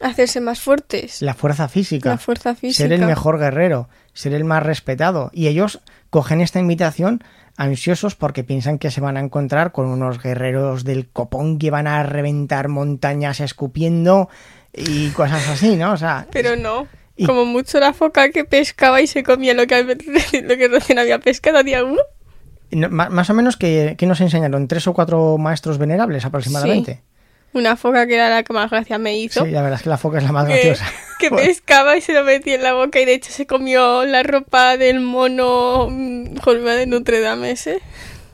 hacerse 0.00 0.40
más 0.40 0.60
fuertes. 0.60 1.22
la 1.22 1.34
fuerza 1.34 1.68
física. 1.68 2.10
La 2.10 2.18
fuerza 2.18 2.54
física. 2.54 2.76
Ser 2.88 2.92
el 2.92 3.06
mejor 3.06 3.38
guerrero, 3.38 3.88
ser 4.12 4.34
el 4.34 4.44
más 4.44 4.62
respetado. 4.62 5.30
Y 5.32 5.46
ellos 5.48 5.80
cogen 6.10 6.40
esta 6.40 6.60
invitación 6.60 7.24
ansiosos 7.56 8.14
porque 8.14 8.44
piensan 8.44 8.78
que 8.78 8.90
se 8.90 9.00
van 9.00 9.16
a 9.16 9.20
encontrar 9.20 9.72
con 9.72 9.86
unos 9.86 10.22
guerreros 10.22 10.84
del 10.84 11.08
copón 11.08 11.58
que 11.58 11.70
van 11.70 11.86
a 11.86 12.02
reventar 12.02 12.68
montañas 12.68 13.40
escupiendo 13.40 14.28
y 14.74 15.08
cosas 15.10 15.48
así, 15.48 15.74
¿no? 15.76 15.92
O 15.92 15.96
sea, 15.96 16.26
Pero 16.30 16.54
no. 16.56 16.86
Y- 17.16 17.26
Como 17.26 17.44
mucho 17.46 17.80
la 17.80 17.92
foca 17.94 18.30
que 18.30 18.44
pescaba 18.44 19.00
y 19.00 19.06
se 19.06 19.22
comía 19.22 19.54
lo 19.54 19.66
que, 19.66 19.82
lo 20.42 20.56
que 20.56 20.68
recién 20.68 20.98
había 20.98 21.18
pescado 21.18 21.62
día 21.62 21.82
uno. 21.84 22.00
no- 22.70 22.88
más 22.90 23.30
o 23.30 23.34
menos 23.34 23.56
que, 23.56 23.94
que 23.98 24.06
nos 24.06 24.20
enseñaron 24.20 24.68
tres 24.68 24.86
o 24.86 24.92
cuatro 24.94 25.38
maestros 25.38 25.78
venerables 25.78 26.24
aproximadamente. 26.24 27.02
Una 27.52 27.76
foca 27.76 28.06
que 28.06 28.16
era 28.16 28.28
la 28.28 28.42
que 28.42 28.52
más 28.52 28.70
gracia 28.70 28.98
me 28.98 29.16
hizo. 29.18 29.42
Sí, 29.44 29.50
la 29.50 29.62
verdad 29.62 29.78
es 29.78 29.84
que 29.84 29.88
la 29.88 29.96
foca 29.96 30.18
es 30.18 30.24
la 30.24 30.32
más 30.32 30.46
que, 30.46 30.52
graciosa. 30.52 30.84
que 31.18 31.30
pescaba 31.30 31.96
y 31.96 32.02
se 32.02 32.12
lo 32.12 32.22
metía 32.22 32.56
en 32.56 32.62
la 32.62 32.74
boca 32.74 33.00
y 33.00 33.06
de 33.06 33.14
hecho 33.14 33.32
se 33.32 33.46
comió 33.46 34.04
la 34.04 34.22
ropa 34.22 34.76
del 34.76 35.00
mono 35.00 35.88
mm, 35.90 36.36
Jorge 36.36 36.60
de 36.62 36.86
Notre 36.86 37.20
Dame 37.20 37.52
ese. 37.52 37.80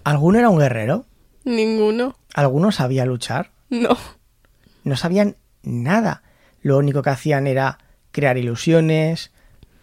¿Alguno 0.02 0.40
era 0.40 0.48
un 0.48 0.58
guerrero? 0.58 1.06
Ninguno. 1.44 2.16
¿Alguno 2.34 2.72
sabía 2.72 3.04
luchar? 3.04 3.52
No. 3.70 3.96
no 4.82 4.96
sabían 4.96 5.36
nada. 5.62 6.22
Lo 6.62 6.78
único 6.78 7.02
que 7.02 7.10
hacían 7.10 7.46
era 7.46 7.78
crear 8.12 8.38
ilusiones, 8.38 9.32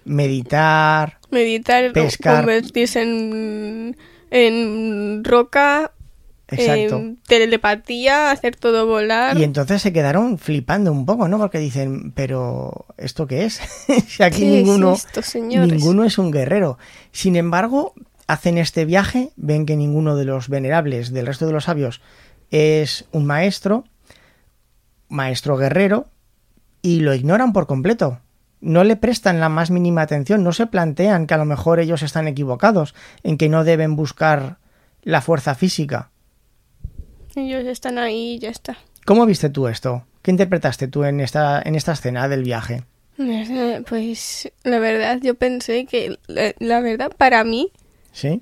meditar. 0.06 1.20
Meditar, 1.32 1.92
Pescar. 1.94 2.38
convertirse 2.38 3.02
en, 3.02 3.98
en 4.32 5.24
roca, 5.24 5.92
Exacto. 6.48 7.16
telepatía, 7.28 8.32
hacer 8.32 8.56
todo 8.56 8.88
volar. 8.88 9.38
Y 9.38 9.44
entonces 9.44 9.82
se 9.82 9.94
quedaron 9.94 10.38
flipando 10.40 10.92
un 10.92 11.06
poco, 11.06 11.28
¿no? 11.28 11.38
Porque 11.38 11.60
dicen, 11.60 12.12
pero 12.14 12.86
¿esto 12.98 13.28
qué 13.28 13.46
es? 13.46 13.62
si 14.08 14.24
aquí 14.24 14.42
¿Qué 14.42 14.60
es 14.60 14.66
ninguno, 14.66 14.94
esto, 14.94 15.22
ninguno 15.40 16.04
es 16.04 16.18
un 16.18 16.32
guerrero. 16.32 16.78
Sin 17.12 17.36
embargo, 17.36 17.94
hacen 18.28 18.58
este 18.58 18.86
viaje, 18.86 19.32
ven 19.36 19.66
que 19.66 19.76
ninguno 19.76 20.16
de 20.16 20.26
los 20.26 20.50
venerables 20.50 21.12
del 21.12 21.28
resto 21.28 21.46
de 21.46 21.54
los 21.54 21.66
sabios 21.66 22.02
es 22.52 23.06
un 23.12 23.26
maestro, 23.26 23.86
maestro 25.08 25.58
guerrero, 25.58 26.08
y 26.82 27.00
lo 27.02 27.14
ignoran 27.14 27.54
por 27.54 27.68
completo. 27.68 28.20
No 28.62 28.84
le 28.84 28.96
prestan 28.96 29.40
la 29.40 29.50
más 29.50 29.72
mínima 29.72 30.02
atención, 30.02 30.44
no 30.44 30.52
se 30.52 30.68
plantean 30.68 31.28
que 31.28 31.34
a 31.34 31.38
lo 31.38 31.46
mejor 31.46 31.80
ellos 31.80 32.04
están 32.04 32.28
equivocados, 32.28 32.94
en 33.24 33.38
que 33.38 33.50
no 33.50 33.64
deben 33.64 33.96
buscar 33.96 34.58
la 35.04 35.22
fuerza 35.22 35.56
física. 35.56 36.12
Ellos 37.36 37.66
están 37.66 37.98
ahí 37.98 38.34
y 38.34 38.40
ya 38.40 38.50
está. 38.50 38.78
¿Cómo 39.06 39.26
viste 39.26 39.50
tú 39.50 39.68
esto? 39.68 40.06
¿Qué 40.22 40.32
interpretaste 40.32 40.88
tú 40.88 41.06
en 41.06 41.22
esta, 41.22 41.62
en 41.64 41.76
esta 41.76 41.94
escena 41.94 42.28
del 42.28 42.44
viaje? 42.44 42.84
Pues 43.88 44.52
la 44.64 44.80
verdad, 44.80 45.20
yo 45.22 45.36
pensé 45.36 45.86
que, 45.86 46.18
la, 46.28 46.54
la 46.60 46.80
verdad, 46.80 47.12
para 47.18 47.44
mí, 47.44 47.72
¿Sí? 48.12 48.42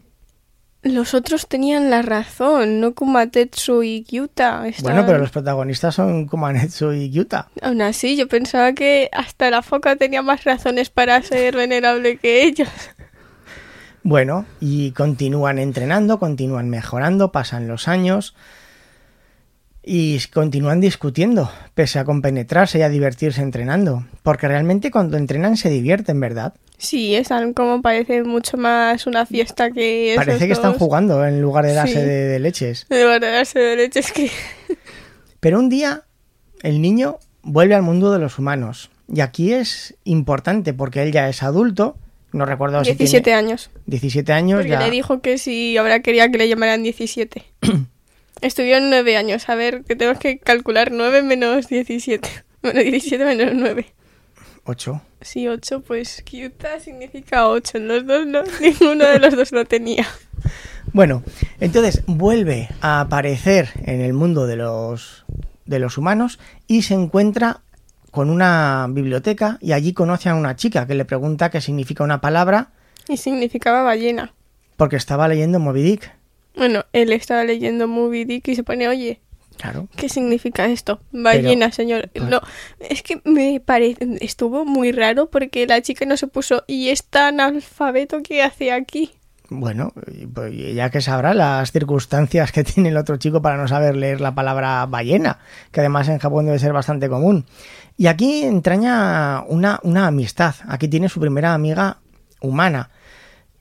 Los 0.94 1.14
otros 1.14 1.48
tenían 1.48 1.90
la 1.90 2.02
razón, 2.02 2.80
no 2.80 2.94
Kumatetsu 2.94 3.84
y 3.84 4.04
Kyuta. 4.04 4.64
Bueno, 4.82 5.06
pero 5.06 5.18
los 5.18 5.32
protagonistas 5.32 5.96
son 5.96 6.28
Kumanetsu 6.28 6.94
y 6.94 7.10
Yuta. 7.10 7.50
Aún 7.62 7.82
así, 7.82 8.18
yo 8.18 8.28
pensaba 8.28 8.74
que 8.74 9.10
hasta 9.12 9.50
la 9.50 9.62
foca 9.62 9.96
tenía 9.96 10.22
más 10.22 10.44
razones 10.44 10.90
para 10.90 11.22
ser 11.22 11.56
venerable 11.56 12.18
que 12.18 12.44
ellos. 12.44 12.70
Bueno, 14.04 14.46
y 14.62 14.92
continúan 14.92 15.60
entrenando, 15.60 16.20
continúan 16.20 16.70
mejorando, 16.70 17.32
pasan 17.32 17.68
los 17.68 17.88
años 17.88 18.36
y 19.84 20.20
continúan 20.34 20.80
discutiendo, 20.80 21.52
pese 21.74 22.00
a 22.00 22.06
compenetrarse 22.06 22.80
y 22.80 22.82
a 22.82 22.90
divertirse 22.90 23.42
entrenando. 23.42 24.06
Porque 24.24 24.48
realmente 24.48 24.92
cuando 24.92 25.18
entrenan 25.18 25.58
se 25.58 25.70
divierten, 25.70 26.20
¿verdad? 26.20 26.54
Sí, 26.78 27.16
están 27.16 27.54
como 27.54 27.82
parece 27.82 28.24
mucho 28.24 28.56
más 28.58 29.08
una 29.08 29.26
fiesta 29.26 29.72
que 29.72 30.14
esos 30.14 30.26
Parece 30.26 30.46
que 30.48 30.54
están 30.54 30.74
dos. 30.74 30.80
jugando 30.80 31.26
en 31.26 31.42
lugar 31.42 31.66
de 31.66 31.74
darse 31.74 31.94
Sí. 31.94 32.00
de, 32.00 32.26
de 32.28 32.40
leches. 32.40 32.86
De 32.90 33.04
verdad, 33.04 33.32
darse 33.34 33.60
de 33.60 33.76
leches 33.78 34.12
que... 34.12 34.30
Pero 35.40 35.60
un 35.60 35.70
día 35.70 36.04
el 36.62 36.82
niño 36.82 37.18
vuelve 37.42 37.76
al 37.76 37.82
mundo 37.82 38.12
de 38.12 38.20
los 38.20 38.38
humanos. 38.38 38.90
Y 39.12 39.22
aquí 39.22 39.54
es 39.54 39.96
importante 40.04 40.74
porque 40.74 41.02
él 41.02 41.12
ya 41.12 41.30
es 41.30 41.42
adulto. 41.42 41.98
No 42.34 42.46
recuerdo 42.46 42.84
si 42.84 42.92
17 42.92 43.24
tiene 43.24 43.40
años. 43.40 43.70
17 43.86 44.34
años. 44.34 44.58
Porque 44.60 44.72
ya... 44.72 44.80
le 44.82 44.92
dijo 44.92 45.22
que 45.22 45.38
si 45.38 45.78
ahora 45.78 46.02
quería 46.02 46.30
que 46.30 46.38
le 46.38 46.48
llamaran 46.50 46.84
17. 46.84 47.44
Estuvieron 48.42 48.90
9 48.90 49.18
años. 49.18 49.50
A 49.50 49.56
ver, 49.56 49.84
que 49.84 49.96
tenemos 49.96 50.20
que 50.20 50.38
calcular 50.40 50.92
9 50.92 51.24
menos 51.24 51.68
17. 51.70 52.28
Bueno, 52.64 52.82
17 52.82 53.24
menos 53.24 53.54
9. 53.54 53.86
8. 54.68 55.02
Sí, 55.22 55.48
ocho, 55.48 55.82
pues 55.82 56.22
Kyuta 56.24 56.80
significa 56.80 57.48
ocho. 57.48 57.78
En 57.78 57.88
los 57.88 58.06
dos 58.06 58.26
no, 58.28 58.44
ninguno 58.62 59.06
de 59.06 59.20
los 59.20 59.36
dos 59.36 59.52
lo 59.52 59.66
tenía. 59.66 60.06
Bueno, 60.94 61.24
entonces 61.60 62.04
vuelve 62.08 62.70
a 62.82 63.02
aparecer 63.02 63.70
en 63.84 64.02
el 64.02 64.14
mundo 64.14 64.48
de 64.48 64.56
los, 64.56 65.26
de 65.66 65.80
los 65.80 65.98
humanos 65.98 66.40
y 66.68 66.84
se 66.84 66.94
encuentra 66.94 67.62
con 68.12 68.30
una 68.30 68.88
biblioteca 68.90 69.58
y 69.62 69.74
allí 69.74 69.94
conoce 69.94 70.30
a 70.30 70.36
una 70.36 70.56
chica 70.56 70.88
que 70.88 70.96
le 70.96 71.06
pregunta 71.06 71.50
qué 71.52 71.62
significa 71.62 72.04
una 72.04 72.20
palabra 72.22 72.72
Y 73.08 73.18
significaba 73.18 73.84
ballena. 73.84 74.34
porque 74.76 74.96
estaba 74.96 75.28
leyendo 75.28 75.60
Moby 75.60 75.84
Dick. 75.84 76.12
Bueno, 76.56 76.86
él 76.94 77.12
estaba 77.12 77.44
leyendo 77.44 77.88
Moby 77.88 78.26
Dick 78.26 78.48
y 78.48 78.56
se 78.56 78.64
pone, 78.64 78.88
oye, 78.88 79.22
Claro. 79.58 79.88
¿qué 79.96 80.08
significa 80.08 80.66
esto? 80.68 81.00
Ballena, 81.12 81.72
señor. 81.72 82.10
No, 82.16 82.42
es 82.80 83.02
que 83.02 83.22
me 83.24 83.60
parece, 83.60 84.18
estuvo 84.22 84.66
muy 84.66 84.92
raro 84.92 85.30
porque 85.30 85.66
la 85.66 85.82
chica 85.82 86.06
no 86.06 86.16
se 86.16 86.28
puso, 86.28 86.64
y 86.68 86.90
es 86.90 87.04
tan 87.04 87.40
alfabeto 87.40 88.22
que 88.22 88.44
hace 88.44 88.72
aquí. 88.72 89.12
Bueno, 89.50 89.94
pues 90.34 90.54
ya 90.76 90.90
que 90.90 91.00
sabrá 91.00 91.34
las 91.34 91.72
circunstancias 91.72 92.52
que 92.52 92.64
tiene 92.66 92.90
el 92.90 92.98
otro 92.98 93.18
chico 93.18 93.42
para 93.42 93.58
no 93.58 93.68
saber 93.68 93.96
leer 93.96 94.22
la 94.22 94.36
palabra 94.36 94.86
ballena, 94.86 95.40
que 95.72 95.80
además 95.80 96.10
en 96.10 96.20
Japón 96.20 96.46
debe 96.46 96.60
ser 96.60 96.74
bastante 96.74 97.10
común. 97.10 97.46
Y 97.96 98.08
aquí 98.08 98.44
entraña 98.44 99.44
una, 99.48 99.80
una 99.84 100.08
amistad. 100.08 100.56
Aquí 100.68 100.88
tiene 100.88 101.10
su 101.10 101.20
primera 101.20 101.54
amiga 101.54 101.98
humana. 102.42 102.92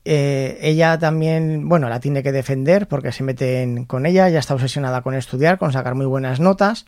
Eh, 0.09 0.59
ella 0.61 1.01
también, 1.01 1.69
bueno, 1.69 1.88
la 1.88 1.99
tiene 1.99 2.23
que 2.23 2.31
defender 2.31 2.87
porque 2.87 3.11
se 3.11 3.25
meten 3.25 3.87
con 3.87 4.07
ella, 4.07 4.29
ya 4.29 4.38
está 4.38 4.55
obsesionada 4.55 5.03
con 5.03 5.16
estudiar, 5.16 5.59
con 5.59 5.73
sacar 5.73 5.97
muy 5.97 6.07
buenas 6.07 6.38
notas. 6.38 6.87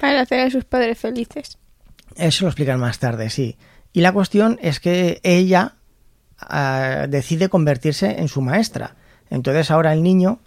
Para 0.00 0.22
hacer 0.22 0.40
a 0.40 0.50
sus 0.50 0.64
padres 0.64 0.98
felices. 0.98 1.58
Eso 2.16 2.46
lo 2.46 2.48
explican 2.48 2.80
más 2.80 2.98
tarde, 2.98 3.28
sí. 3.28 3.58
Y 3.92 4.00
la 4.00 4.12
cuestión 4.12 4.58
es 4.62 4.80
que 4.80 5.20
ella 5.24 5.74
ah, 6.38 7.04
decide 7.06 7.50
convertirse 7.50 8.18
en 8.18 8.28
su 8.28 8.40
maestra. 8.40 8.96
Entonces 9.28 9.70
ahora 9.70 9.92
el 9.92 10.02
niño 10.02 10.40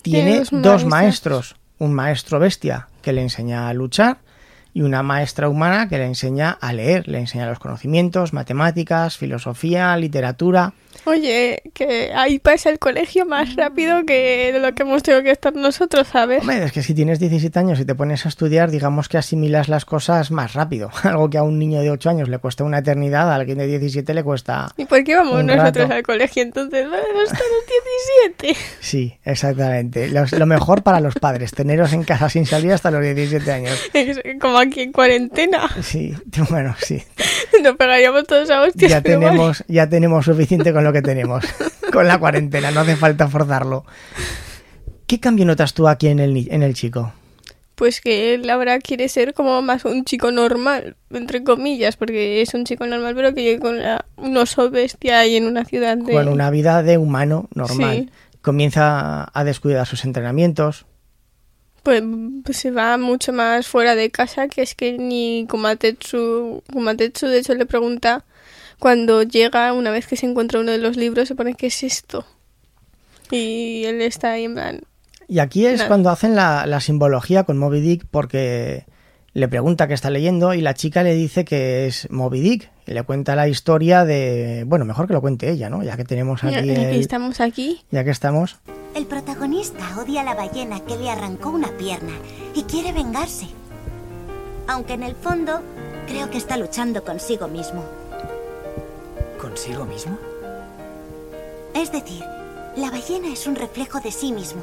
tiene 0.00 0.22
Tiene 0.22 0.38
dos, 0.38 0.62
dos 0.62 0.84
maestros. 0.86 1.56
Un 1.76 1.92
maestro 1.92 2.38
bestia 2.38 2.88
que 3.02 3.12
le 3.12 3.20
enseña 3.20 3.68
a 3.68 3.74
luchar 3.74 4.20
y 4.72 4.82
una 4.82 5.02
maestra 5.02 5.48
humana 5.48 5.88
que 5.88 5.98
le 5.98 6.04
enseña 6.06 6.50
a 6.60 6.72
leer, 6.72 7.08
le 7.08 7.18
enseña 7.18 7.46
los 7.46 7.58
conocimientos, 7.58 8.32
matemáticas, 8.32 9.16
filosofía, 9.16 9.96
literatura. 9.96 10.72
Oye, 11.06 11.62
que 11.72 12.12
ahí 12.14 12.38
pasa 12.38 12.68
el 12.68 12.78
colegio 12.78 13.24
más 13.24 13.56
rápido 13.56 14.04
que 14.04 14.56
lo 14.60 14.74
que 14.74 14.82
hemos 14.82 15.02
tenido 15.02 15.22
que 15.22 15.30
estar 15.30 15.54
nosotros, 15.54 16.08
¿sabes? 16.08 16.40
Hombre, 16.42 16.64
es 16.64 16.72
que 16.72 16.82
si 16.82 16.94
tienes 16.94 17.18
17 17.18 17.58
años 17.58 17.80
y 17.80 17.84
te 17.84 17.94
pones 17.94 18.26
a 18.26 18.28
estudiar, 18.28 18.70
digamos 18.70 19.08
que 19.08 19.16
asimilas 19.16 19.68
las 19.68 19.84
cosas 19.84 20.30
más 20.30 20.52
rápido. 20.52 20.90
Algo 21.04 21.30
que 21.30 21.38
a 21.38 21.42
un 21.42 21.58
niño 21.58 21.80
de 21.80 21.90
8 21.90 22.10
años 22.10 22.28
le 22.28 22.38
cuesta 22.38 22.64
una 22.64 22.78
eternidad, 22.78 23.30
a 23.30 23.36
alguien 23.36 23.58
de 23.58 23.66
17 23.66 24.12
le 24.12 24.22
cuesta 24.22 24.72
¿Y 24.76 24.84
por 24.84 25.02
qué 25.04 25.16
vamos 25.16 25.42
nosotros 25.44 25.84
rato. 25.84 25.94
al 25.94 26.02
colegio 26.02 26.42
entonces? 26.42 26.84
Vamos 26.84 27.22
hasta 27.32 27.38
los 27.38 28.38
17. 28.44 28.56
Sí, 28.80 29.14
exactamente. 29.24 30.08
Los- 30.08 30.32
lo 30.32 30.46
mejor 30.46 30.82
para 30.82 31.00
los 31.00 31.14
padres, 31.14 31.52
teneros 31.52 31.92
en 31.92 32.02
casa 32.04 32.28
sin 32.28 32.44
salir 32.46 32.72
hasta 32.72 32.90
los 32.90 33.02
17 33.02 33.50
años. 33.52 33.78
Como 34.40 34.59
aquí 34.60 34.80
en 34.82 34.92
cuarentena. 34.92 35.68
Sí, 35.82 36.14
bueno, 36.50 36.74
sí. 36.80 37.02
Nos 37.62 37.76
pegaríamos 37.76 38.24
todos 38.26 38.48
a 38.50 38.62
hostias. 38.62 38.90
Ya 38.90 39.00
pero 39.02 39.18
vale. 39.20 39.30
tenemos, 39.32 39.64
ya 39.68 39.88
tenemos 39.88 40.24
suficiente 40.24 40.72
con 40.72 40.84
lo 40.84 40.92
que 40.92 41.02
tenemos. 41.02 41.44
Con 41.92 42.06
la 42.06 42.18
cuarentena, 42.20 42.70
no 42.70 42.80
hace 42.80 42.94
falta 42.94 43.26
forzarlo. 43.26 43.84
¿Qué 45.08 45.18
cambio 45.18 45.44
notas 45.44 45.74
tú 45.74 45.88
aquí 45.88 46.06
en 46.06 46.20
el, 46.20 46.46
en 46.52 46.62
el 46.62 46.74
chico? 46.74 47.12
Pues 47.74 48.00
que 48.00 48.34
él 48.34 48.48
ahora 48.48 48.78
quiere 48.78 49.08
ser 49.08 49.34
como 49.34 49.60
más 49.60 49.84
un 49.84 50.04
chico 50.04 50.30
normal, 50.30 50.94
entre 51.10 51.42
comillas, 51.42 51.96
porque 51.96 52.42
es 52.42 52.54
un 52.54 52.64
chico 52.64 52.86
normal, 52.86 53.14
pero 53.16 53.34
que 53.34 53.40
vive 53.42 53.58
con 53.58 53.82
la- 53.82 54.04
un 54.16 54.36
oso 54.36 54.70
bestia 54.70 55.18
ahí 55.18 55.34
en 55.34 55.46
una 55.46 55.64
ciudad 55.64 55.96
de... 55.96 56.12
Con 56.12 56.28
una 56.28 56.48
vida 56.50 56.84
de 56.84 56.96
humano 56.96 57.48
normal. 57.56 58.08
Sí. 58.08 58.10
Comienza 58.40 59.28
a 59.36 59.44
descuidar 59.44 59.84
sus 59.86 60.04
entrenamientos. 60.04 60.86
Pues, 61.82 62.02
pues 62.44 62.56
se 62.58 62.70
va 62.70 62.98
mucho 62.98 63.32
más 63.32 63.66
fuera 63.66 63.94
de 63.94 64.10
casa, 64.10 64.48
que 64.48 64.60
es 64.62 64.74
que 64.74 64.98
ni 64.98 65.46
Kumatetsu, 65.48 66.62
Kumatetsu 66.72 67.26
de 67.26 67.38
hecho 67.38 67.54
le 67.54 67.64
pregunta 67.66 68.24
cuando 68.78 69.22
llega, 69.22 69.72
una 69.72 69.90
vez 69.90 70.06
que 70.06 70.16
se 70.16 70.26
encuentra 70.26 70.60
uno 70.60 70.72
de 70.72 70.78
los 70.78 70.96
libros, 70.96 71.28
se 71.28 71.34
pone 71.34 71.54
¿qué 71.54 71.68
es 71.68 71.82
esto? 71.82 72.26
Y 73.30 73.84
él 73.84 74.00
está 74.02 74.32
ahí 74.32 74.44
en 74.44 74.54
plan, 74.54 74.80
Y 75.28 75.38
aquí 75.38 75.64
es 75.66 75.76
Nada. 75.78 75.88
cuando 75.88 76.10
hacen 76.10 76.34
la, 76.34 76.66
la 76.66 76.80
simbología 76.80 77.44
con 77.44 77.56
Moby 77.58 77.80
Dick 77.80 78.04
porque 78.10 78.84
le 79.32 79.46
pregunta 79.48 79.86
qué 79.86 79.94
está 79.94 80.10
leyendo 80.10 80.52
y 80.54 80.60
la 80.60 80.74
chica 80.74 81.02
le 81.02 81.14
dice 81.14 81.44
que 81.44 81.86
es 81.86 82.10
Moby 82.10 82.40
Dick 82.40 82.70
y 82.86 82.92
le 82.92 83.04
cuenta 83.04 83.36
la 83.36 83.46
historia 83.48 84.04
de... 84.04 84.64
Bueno, 84.66 84.84
mejor 84.84 85.06
que 85.06 85.12
lo 85.12 85.20
cuente 85.20 85.48
ella, 85.50 85.70
¿no? 85.70 85.82
Ya 85.84 85.96
que 85.96 86.04
tenemos 86.04 86.42
aquí... 86.42 86.54
"Ya 86.56 86.62
que 86.62 86.90
el- 86.94 87.00
estamos 87.00 87.40
aquí. 87.40 87.80
Ya 87.92 88.02
que 88.02 88.10
estamos... 88.10 88.58
El 88.94 89.06
protagonista 89.06 89.98
odia 89.98 90.22
a 90.22 90.24
la 90.24 90.34
ballena 90.34 90.80
que 90.80 90.96
le 90.96 91.10
arrancó 91.10 91.50
una 91.50 91.68
pierna 91.76 92.12
y 92.54 92.64
quiere 92.64 92.92
vengarse. 92.92 93.46
Aunque 94.66 94.94
en 94.94 95.04
el 95.04 95.14
fondo 95.14 95.60
creo 96.08 96.28
que 96.28 96.38
está 96.38 96.56
luchando 96.56 97.04
consigo 97.04 97.46
mismo. 97.46 97.84
¿Consigo 99.40 99.84
mismo? 99.84 100.18
Es 101.72 101.92
decir, 101.92 102.24
la 102.76 102.90
ballena 102.90 103.32
es 103.32 103.46
un 103.46 103.54
reflejo 103.54 104.00
de 104.00 104.10
sí 104.10 104.32
mismo. 104.32 104.62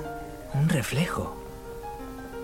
Un 0.53 0.67
reflejo. 0.67 1.36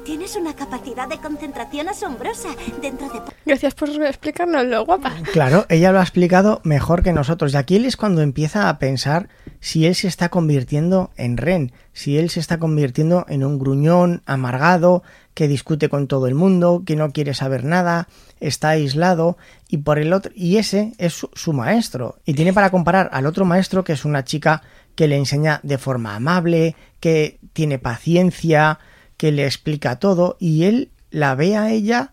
Tienes 0.06 0.36
una 0.36 0.54
capacidad 0.54 1.08
de 1.08 1.18
concentración 1.18 1.88
asombrosa. 1.88 2.50
Dentro 2.82 3.08
de 3.08 3.22
Gracias 3.46 3.74
por 3.74 3.89
explicárnoslo, 3.89 4.86
guapa. 4.86 5.13
Claro, 5.32 5.66
ella 5.70 5.94
lo 5.94 6.00
ha 6.00 6.04
explicado 6.04 6.60
mejor 6.63 7.04
que 7.04 7.13
nosotros. 7.13 7.54
Y 7.54 7.58
aquí 7.58 7.78
él 7.78 7.86
es 7.86 7.96
cuando 7.96 8.22
empieza 8.22 8.68
a 8.68 8.80
pensar 8.80 9.30
si 9.62 9.86
él 9.86 9.96
se 9.96 10.10
está 10.10 10.28
convirtiendo 10.28 11.12
en 11.16 11.38
Ren, 11.38 11.72
si 11.94 12.18
él 12.18 12.30
se 12.30 12.42
está 12.42 12.58
convirtiendo 12.60 13.26
en 13.30 13.46
un 13.46 13.58
gruñón 13.60 14.24
amargado 14.26 15.04
que 15.34 15.48
discute 15.48 15.88
con 15.88 16.08
todo 16.08 16.28
el 16.28 16.36
mundo, 16.36 16.84
que 16.86 16.98
no 16.98 17.12
quiere 17.12 17.34
saber 17.34 17.63
nada, 17.63 18.10
está 18.42 18.70
aislado 18.70 19.38
y 19.70 19.78
por 19.78 20.00
el 20.00 20.12
otro 20.12 20.34
y 20.36 20.58
ese 20.58 20.94
es 20.98 21.13
su, 21.13 21.30
su 21.34 21.54
maestro 21.54 22.18
y 22.26 22.34
tiene 22.34 22.54
para 22.54 22.70
comparar 22.72 23.10
al 23.13 23.26
otro 23.26 23.46
maestro 23.46 23.84
que 23.84 23.94
es 23.94 24.06
una 24.06 24.26
chica 24.26 24.62
que 24.96 25.08
le 25.08 25.16
enseña 25.16 25.60
de 25.63 25.78
forma 25.78 26.16
amable, 26.16 26.76
que 27.00 27.39
tiene 27.54 27.80
paciencia, 27.80 28.80
que 29.24 29.32
le 29.32 29.46
explica 29.46 30.00
todo 30.00 30.36
y 30.38 30.66
él 30.66 30.92
la 31.10 31.34
ve 31.34 31.56
a 31.56 31.72
ella 31.72 32.12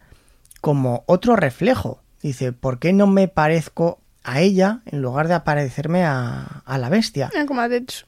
como 0.60 1.02
otro 1.06 1.34
reflejo. 1.34 2.00
Dice, 2.22 2.52
¿por 2.52 2.78
qué 2.78 2.92
no 2.92 3.08
me 3.08 3.26
parezco 3.26 3.98
a 4.22 4.40
ella 4.42 4.82
en 4.86 5.02
lugar 5.02 5.26
de 5.26 5.34
aparecerme 5.34 6.04
a, 6.04 6.62
a 6.64 6.78
la 6.78 6.88
bestia? 6.88 7.28
Ah, 7.36 7.46
Kumatetsu. 7.46 8.06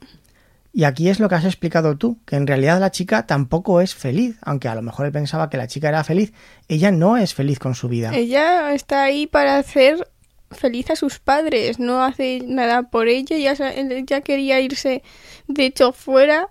Y 0.73 0.85
aquí 0.85 1.09
es 1.09 1.19
lo 1.19 1.29
que 1.29 1.35
has 1.35 1.45
explicado 1.45 1.99
tú, 1.99 2.21
que 2.27 2.37
en 2.37 2.47
realidad 2.47 2.79
la 2.79 2.93
chica 2.93 3.27
tampoco 3.27 3.81
es 3.81 3.93
feliz, 3.93 4.37
aunque 4.41 4.69
a 4.69 4.75
lo 4.77 4.83
mejor 4.83 5.07
él 5.07 5.11
pensaba 5.11 5.51
que 5.51 5.57
la 5.57 5.67
chica 5.67 5.89
era 5.89 6.05
feliz, 6.05 6.33
ella 6.69 6.93
no 6.93 7.17
es 7.17 7.35
feliz 7.35 7.59
con 7.59 7.75
su 7.75 7.89
vida. 7.89 8.13
Ella 8.15 8.73
está 8.73 9.03
ahí 9.03 9.27
para 9.27 9.59
hacer 9.59 10.09
feliz 10.53 10.91
a 10.91 10.95
sus 10.95 11.19
padres, 11.19 11.81
no 11.81 12.05
hace 12.05 12.45
nada 12.47 12.85
por 12.85 13.09
ella, 13.09 13.37
ya, 13.37 13.69
ella 13.73 14.21
quería 14.21 14.61
irse, 14.61 15.03
de 15.49 15.67
hecho, 15.67 15.93
fuera, 15.93 16.51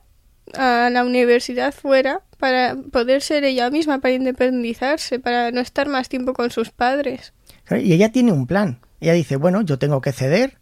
a 0.53 0.89
la 0.91 1.05
universidad 1.05 1.73
fuera, 1.73 2.23
para 2.41 2.75
poder 2.91 3.21
ser 3.21 3.45
ella 3.45 3.69
misma, 3.69 3.99
para 3.99 4.13
independizarse, 4.15 5.19
para 5.19 5.51
no 5.51 5.61
estar 5.61 5.87
más 5.87 6.09
tiempo 6.09 6.33
con 6.33 6.51
sus 6.51 6.71
padres. 6.71 7.31
Y 7.69 7.93
ella 7.93 8.11
tiene 8.11 8.33
un 8.33 8.47
plan. 8.47 8.79
Ella 8.99 9.13
dice, 9.13 9.37
bueno, 9.37 9.61
yo 9.61 9.79
tengo 9.79 10.01
que 10.01 10.11
ceder, 10.11 10.57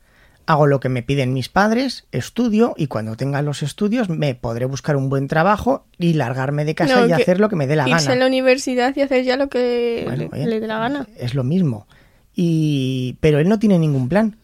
hago 0.46 0.68
lo 0.68 0.80
que 0.80 0.90
me 0.90 1.02
piden 1.02 1.34
mis 1.34 1.50
padres, 1.50 2.06
estudio 2.12 2.74
y 2.78 2.88
cuando 2.88 3.16
tenga 3.16 3.42
los 3.42 3.64
estudios 3.64 4.10
me 4.10 4.36
podré 4.36 4.66
buscar 4.66 4.96
un 4.96 5.10
buen 5.10 5.28
trabajo 5.28 5.86
y 5.98 6.14
largarme 6.14 6.66
de 6.66 6.76
casa 6.76 7.02
No, 7.02 7.08
y 7.08 7.12
hacer 7.12 7.40
lo 7.40 7.50
que 7.50 7.56
me 7.56 7.66
dé 7.68 7.76
la 7.76 7.88
Irse 7.90 8.06
gana. 8.10 8.14
a 8.14 8.20
la 8.20 8.28
universidad 8.28 8.96
y 8.96 9.02
hacer 9.02 9.24
ya 9.24 9.38
lo 9.38 9.50
que 9.50 10.04
Bueno, 10.06 10.30
le, 10.34 10.46
le 10.46 10.60
dé 10.60 10.68
la 10.68 10.78
gana. 10.80 11.08
Es 11.18 11.34
lo 11.34 11.44
mismo. 11.44 11.88
Y 12.36 13.18
pero 13.22 13.40
él 13.40 13.50
no 13.50 13.58
tiene 13.60 13.80
ningún 13.80 14.08
plan. 14.10 14.38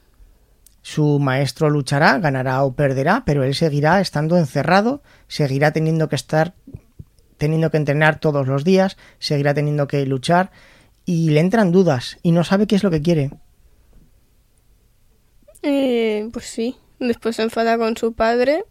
Su 0.82 1.18
maestro 1.18 1.70
luchará, 1.72 2.20
ganará 2.20 2.64
o 2.64 2.74
perderá, 2.76 3.24
pero 3.26 3.44
él 3.44 3.56
seguirá 3.56 4.00
estando 4.02 4.38
encerrado, 4.38 5.02
seguirá 5.28 5.72
teniendo 5.72 6.10
que 6.10 6.16
estar 6.16 6.54
teniendo 7.38 7.70
que 7.72 7.78
entrenar 7.78 8.20
todos 8.20 8.48
los 8.48 8.64
días, 8.64 8.98
seguirá 9.20 9.54
teniendo 9.54 9.88
que 9.88 10.06
luchar 10.06 10.52
y 11.06 11.30
le 11.32 11.40
entran 11.40 11.72
dudas 11.72 12.18
y 12.24 12.32
no 12.32 12.44
sabe 12.44 12.68
qué 12.68 12.76
es 12.76 12.84
lo 12.84 12.92
que 12.92 13.02
quiere. 13.02 13.32
Eh, 15.62 16.30
pues 16.32 16.46
sí. 16.46 16.76
Después 17.00 17.36
se 17.36 17.44
enfada 17.44 17.78
con 17.78 17.98
su 17.98 18.14
padre. 18.14 18.64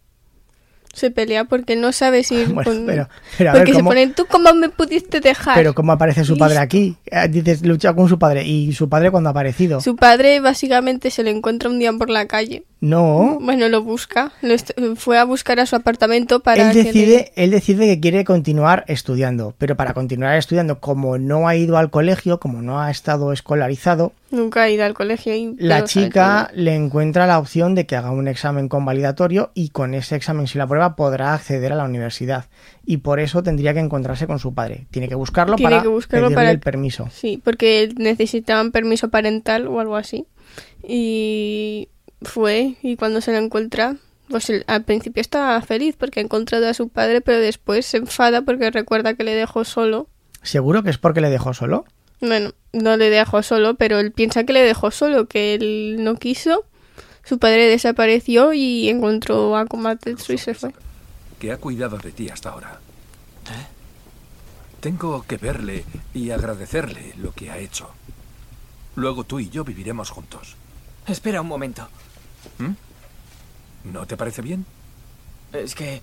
Se 0.93 1.11
pelea 1.11 1.45
porque 1.47 1.75
no 1.75 1.91
sabe 1.93 2.23
si... 2.23 2.45
Bueno, 2.47 2.63
con- 2.71 2.87
pero- 2.87 3.09
pero 3.37 3.51
a 3.51 3.53
ver, 3.55 3.63
porque 3.63 3.73
se 3.73 3.79
¿cómo- 3.79 3.91
ponen, 3.91 4.15
¿tú 4.15 4.27
cómo 4.27 4.55
me 4.55 4.69
pudiste 4.69 5.21
dejar? 5.21 5.57
Pero 5.57 5.75
cómo 5.75 5.91
aparece 5.93 6.25
su 6.25 6.37
padre 6.39 6.59
aquí? 6.59 6.97
Eh, 7.07 7.27
Dices 7.29 7.63
lucha 7.63 7.93
con 7.95 8.09
su 8.09 8.17
padre 8.19 8.45
y 8.45 8.73
su 8.73 8.89
padre 8.89 9.11
cuando 9.11 9.29
ha 9.29 9.33
aparecido. 9.33 9.81
Su 9.81 9.97
padre 9.97 10.39
básicamente 10.39 11.11
se 11.11 11.25
le 11.25 11.31
encuentra 11.31 11.69
un 11.69 11.81
día 11.81 11.93
por 11.93 12.11
la 12.11 12.27
calle. 12.29 12.65
No. 12.85 13.39
Bueno, 13.41 13.69
lo 13.69 13.83
busca. 13.83 14.33
Lo 14.43 14.55
fue 14.97 15.19
a 15.19 15.25
buscar 15.25 15.59
a 15.59 15.65
su 15.65 15.75
apartamento 15.75 16.41
para 16.41 16.71
Él 16.71 16.73
que 16.73 16.83
le- 16.83 16.85
decide, 16.85 17.33
él 17.35 17.51
decide 17.51 17.87
que 17.87 17.99
quiere 17.99 18.25
continuar 18.25 18.85
estudiando, 18.89 19.55
pero 19.57 19.75
para 19.75 19.95
continuar 19.95 20.37
estudiando, 20.37 20.81
como 20.81 21.17
no 21.17 21.49
ha 21.49 21.57
ido 21.57 21.79
al 21.79 21.91
colegio, 21.91 22.39
como 22.41 22.61
no 22.61 22.81
ha 22.83 22.91
estado 22.91 23.33
escolarizado, 23.33 24.13
Nunca 24.31 24.65
ha 24.65 24.71
ido 24.71 24.85
al 24.85 24.93
colegio. 24.93 25.35
y 25.35 25.57
la 25.59 25.85
chica 25.85 26.51
le 26.55 26.75
encuentra 26.75 27.27
la 27.27 27.39
opción 27.39 27.75
de 27.75 27.87
que 27.87 27.97
haga 27.97 28.11
un 28.11 28.29
examen 28.29 28.69
convalidatorio 28.69 29.51
y 29.55 29.71
con 29.71 29.95
ese 29.95 30.17
examen, 30.17 30.47
si 30.47 30.59
la 30.59 30.67
prueba, 30.67 30.95
podrá 30.95 31.33
acceder 31.33 31.73
a 31.73 31.77
la 31.77 31.85
universidad. 31.85 32.47
Y 32.85 32.99
por 32.99 33.19
eso 33.19 33.43
tendría 33.43 33.73
que 33.73 33.81
encontrarse 33.81 34.27
con 34.27 34.39
su 34.39 34.53
padre. 34.53 34.87
Tiene 34.91 35.09
que 35.09 35.15
buscarlo 35.15 35.57
Tiene 35.57 35.71
para 35.71 35.83
que 35.83 35.89
buscarlo 35.89 36.27
pedirle 36.27 36.37
para- 36.37 36.51
el 36.51 36.61
permiso. 36.61 37.09
Sí, 37.11 37.41
porque 37.43 37.95
necesitaban 37.97 38.73
permiso 38.73 39.09
parental 39.09 39.69
o 39.69 39.81
algo 39.81 39.97
así. 39.97 40.27
Y 40.87 41.89
fue, 42.25 42.77
y 42.83 42.97
cuando 42.97 43.21
se 43.21 43.33
lo 43.33 43.39
encuentra, 43.39 43.97
pues 44.29 44.49
él- 44.51 44.65
al 44.67 44.85
principio 44.85 45.21
estaba 45.21 45.61
feliz 45.63 45.97
porque 45.99 46.21
ha 46.21 46.23
encontrado 46.23 46.67
a 46.69 46.75
su 46.75 46.89
padre, 46.89 47.21
pero 47.21 47.39
después 47.39 47.87
se 47.87 47.99
enfada 47.99 48.43
porque 48.43 48.71
recuerda 48.71 49.15
que 49.15 49.25
le 49.25 49.35
dejó 49.35 49.65
solo. 49.65 50.09
¿Seguro 50.43 50.83
que 50.83 50.91
es 50.91 50.99
porque 50.99 51.21
le 51.21 51.31
dejó 51.31 51.55
solo? 51.55 51.85
Bueno, 52.21 52.53
no 52.73 52.97
le 52.97 53.11
dejó 53.11 53.43
solo, 53.43 53.75
pero 53.75 53.99
él 53.99 54.13
piensa 54.13 54.45
que 54.45 54.53
le 54.53 54.63
dejó 54.63 54.91
solo, 54.91 55.27
que 55.27 55.55
él 55.55 55.97
no 56.01 56.17
quiso. 56.17 56.65
Su 57.25 57.39
padre 57.39 57.67
desapareció 57.69 58.53
y 58.53 58.89
encontró 58.89 59.57
a 59.57 59.67
Komatetsu 59.67 60.33
y 60.35 60.39
se 60.39 60.55
fue. 60.55 60.73
que 61.39 61.53
ha 61.53 61.57
cuidado 61.59 61.99
de 61.99 62.11
ti 62.13 62.29
hasta 62.31 62.51
ahora. 62.51 62.79
Tengo 64.81 65.25
que 65.27 65.37
verle 65.39 65.85
y 66.13 66.31
agradecerle 66.31 67.15
lo 67.19 67.33
que 67.33 67.51
ha 67.51 67.59
hecho. 67.59 67.91
Luego 68.97 69.25
tú 69.25 69.41
y 69.41 69.49
yo 69.49 69.65
viviremos 69.65 70.11
juntos. 70.11 70.57
Espera 71.07 71.41
un 71.41 71.49
momento. 71.49 71.89
¿No 73.85 74.07
te 74.07 74.17
parece 74.17 74.43
bien? 74.43 74.65
Es 75.53 75.75
que 75.75 76.03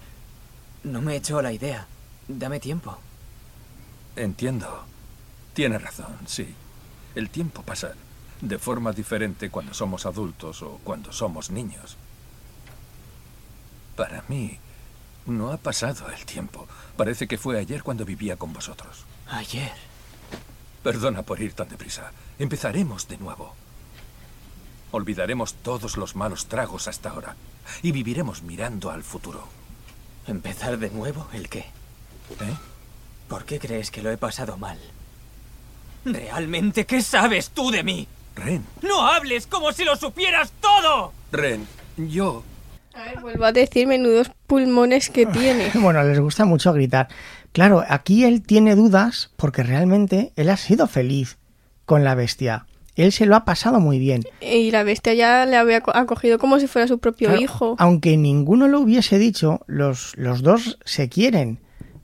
no 0.84 1.02
me 1.02 1.14
he 1.14 1.18
hecho 1.18 1.42
la 1.42 1.52
idea. 1.52 1.88
Dame 2.28 2.60
tiempo. 2.60 2.98
Entiendo. 4.16 4.86
Tienes 5.54 5.82
razón, 5.82 6.18
sí. 6.26 6.54
El 7.16 7.30
tiempo 7.30 7.62
pasa 7.64 7.94
de 8.40 8.58
forma 8.58 8.92
diferente 8.92 9.50
cuando 9.50 9.74
somos 9.74 10.06
adultos 10.06 10.62
o 10.62 10.80
cuando 10.84 11.12
somos 11.12 11.52
niños. 11.52 11.98
Para 13.96 14.24
mí, 14.28 14.58
no 15.26 15.52
ha 15.52 15.58
pasado 15.58 16.10
el 16.10 16.26
tiempo. 16.26 16.68
Parece 16.98 17.28
que 17.28 17.38
fue 17.38 17.60
ayer 17.60 17.84
cuando 17.84 18.06
vivía 18.06 18.38
con 18.38 18.54
vosotros. 18.54 19.06
Ayer. 19.28 19.74
Perdona 20.84 21.22
por 21.22 21.42
ir 21.42 21.54
tan 21.54 21.70
deprisa. 21.70 22.12
Empezaremos 22.40 23.08
de 23.08 23.18
nuevo. 23.18 23.54
Olvidaremos 24.92 25.54
todos 25.56 25.98
los 25.98 26.16
malos 26.16 26.48
tragos 26.48 26.88
hasta 26.88 27.10
ahora 27.10 27.36
y 27.82 27.92
viviremos 27.92 28.44
mirando 28.44 28.92
al 28.92 29.04
futuro. 29.04 29.48
¿Empezar 30.28 30.78
de 30.78 30.90
nuevo? 30.90 31.28
¿El 31.34 31.50
qué? 31.50 31.60
¿Eh? 31.60 32.56
¿Por 33.28 33.46
qué 33.46 33.60
crees 33.60 33.92
que 33.92 34.02
lo 34.02 34.12
he 34.12 34.18
pasado 34.18 34.58
mal? 34.58 34.78
¿Realmente 36.04 36.86
qué 36.86 37.02
sabes 37.02 37.52
tú 37.52 37.72
de 37.72 37.84
mí? 37.84 38.08
Ren, 38.36 38.66
¡No 38.82 39.06
hables 39.08 39.48
como 39.48 39.72
si 39.72 39.84
lo 39.84 39.96
supieras 39.96 40.52
todo! 40.62 41.14
Ren, 41.32 41.68
yo... 41.98 42.44
A 42.94 43.04
ver, 43.04 43.20
vuelvo 43.22 43.46
a 43.46 43.52
decir 43.54 43.88
menudos 43.88 44.32
pulmones 44.48 45.10
que 45.10 45.26
tiene. 45.26 45.72
Bueno, 45.76 46.04
les 46.04 46.20
gusta 46.20 46.44
mucho 46.44 46.74
gritar. 46.74 47.08
Claro, 47.54 47.84
aquí 47.88 48.26
él 48.26 48.42
tiene 48.42 48.76
dudas 48.76 49.32
porque 49.38 49.64
realmente 49.64 50.34
él 50.36 50.50
ha 50.50 50.58
sido 50.58 50.88
feliz 50.88 51.38
con 51.86 52.04
la 52.04 52.16
bestia. 52.16 52.66
Él 52.96 53.12
se 53.12 53.26
lo 53.26 53.36
ha 53.36 53.46
pasado 53.46 53.80
muy 53.80 54.00
bien. 54.00 54.24
Y 54.42 54.72
la 54.72 54.84
bestia 54.84 55.14
ya 55.14 55.46
le 55.46 55.56
había 55.56 55.82
co- 55.82 55.96
acogido 55.96 56.38
como 56.40 56.60
si 56.60 56.68
fuera 56.68 56.88
su 56.88 57.00
propio 57.00 57.30
Claro, 57.30 57.42
hijo. 57.42 57.76
Aunque 57.80 58.18
ninguno 58.18 58.68
lo 58.68 58.80
hubiese 58.82 59.18
dicho, 59.18 59.62
los, 59.68 60.14
los 60.18 60.42
dos 60.44 60.78
se 60.86 61.08
quieren. 61.10 61.60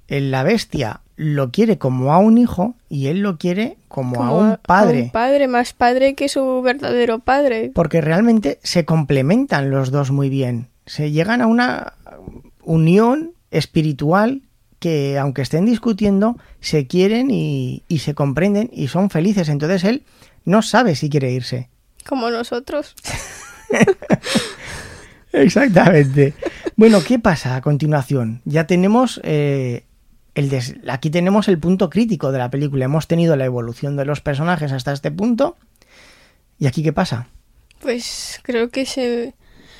La 0.08 0.43
bestia 0.43 1.02
lo 1.17 1.52
quiere 1.52 1.78
como 1.78 2.13
a 2.13 2.19
un 2.19 2.38
hijo 2.38 2.76
y 2.89 3.08
él 3.08 3.19
lo 3.19 3.38
quiere 3.38 3.76
como, 3.89 4.23
a 4.23 4.32
un 4.32 4.58
padre. 4.65 5.02
un 5.04 5.10
padre, 5.10 5.47
más 5.50 5.73
padre 5.73 6.13
que 6.15 6.30
su 6.30 6.62
verdadero 6.62 7.19
padre. 7.19 7.71
Porque 7.73 8.00
realmente 8.00 8.60
se 8.63 8.86
complementan 8.86 9.69
los 9.71 9.91
dos 9.91 10.12
muy 10.12 10.30
bien. 10.30 10.67
Se 10.86 11.12
llegan 11.12 11.41
a 11.41 11.47
una 11.47 11.93
unión 12.63 13.32
espiritual 13.52 14.41
que, 14.79 15.17
aunque 15.17 15.41
estén 15.41 15.65
discutiendo, 15.65 16.37
se 16.59 16.87
quieren 16.87 17.31
y, 17.31 17.83
y 17.87 17.99
se 17.99 18.13
comprenden 18.13 18.69
y 18.73 18.87
son 18.87 19.09
felices. 19.09 19.49
Entonces 19.49 19.83
él 19.83 20.03
no 20.45 20.61
sabe 20.61 20.95
si 20.95 21.09
quiere 21.09 21.31
irse. 21.31 21.69
Como 22.05 22.29
nosotros. 22.29 22.95
Exactamente. 25.33 26.33
Bueno, 26.75 26.99
¿qué 27.05 27.19
pasa 27.19 27.55
a 27.55 27.61
continuación? 27.61 28.41
Ya 28.45 28.65
tenemos 28.65 29.19
eh, 29.23 29.83
el 30.35 30.49
des- 30.49 30.75
aquí 30.87 31.09
tenemos 31.09 31.47
el 31.47 31.59
punto 31.59 31.89
crítico 31.89 32.31
de 32.31 32.37
la 32.39 32.49
película. 32.49 32.85
Hemos 32.85 33.07
tenido 33.07 33.35
la 33.35 33.45
evolución 33.45 33.95
de 33.97 34.05
los 34.05 34.21
personajes 34.21 34.71
hasta 34.71 34.93
este 34.93 35.11
punto. 35.11 35.57
¿Y 36.59 36.67
aquí 36.67 36.81
qué 36.83 36.93
pasa? 36.93 37.27
Pues 37.81 38.39
creo 38.43 38.69
que 38.69 38.85
se, 38.85 39.35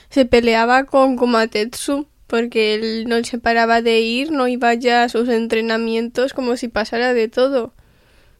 se 0.10 0.26
peleaba 0.26 0.84
con 0.84 1.16
Komatetsu 1.16 2.08
porque 2.28 2.76
él 2.76 3.06
no 3.08 3.24
se 3.24 3.40
paraba 3.40 3.82
de 3.82 4.02
ir, 4.02 4.32
no 4.32 4.48
iba 4.48 4.74
ya 4.74 5.04
a 5.04 5.10
sus 5.10 5.30
entrenamientos 5.30 6.34
como 6.34 6.58
si 6.58 6.68
pasara 6.68 7.14
de 7.14 7.30
todo. 7.30 7.74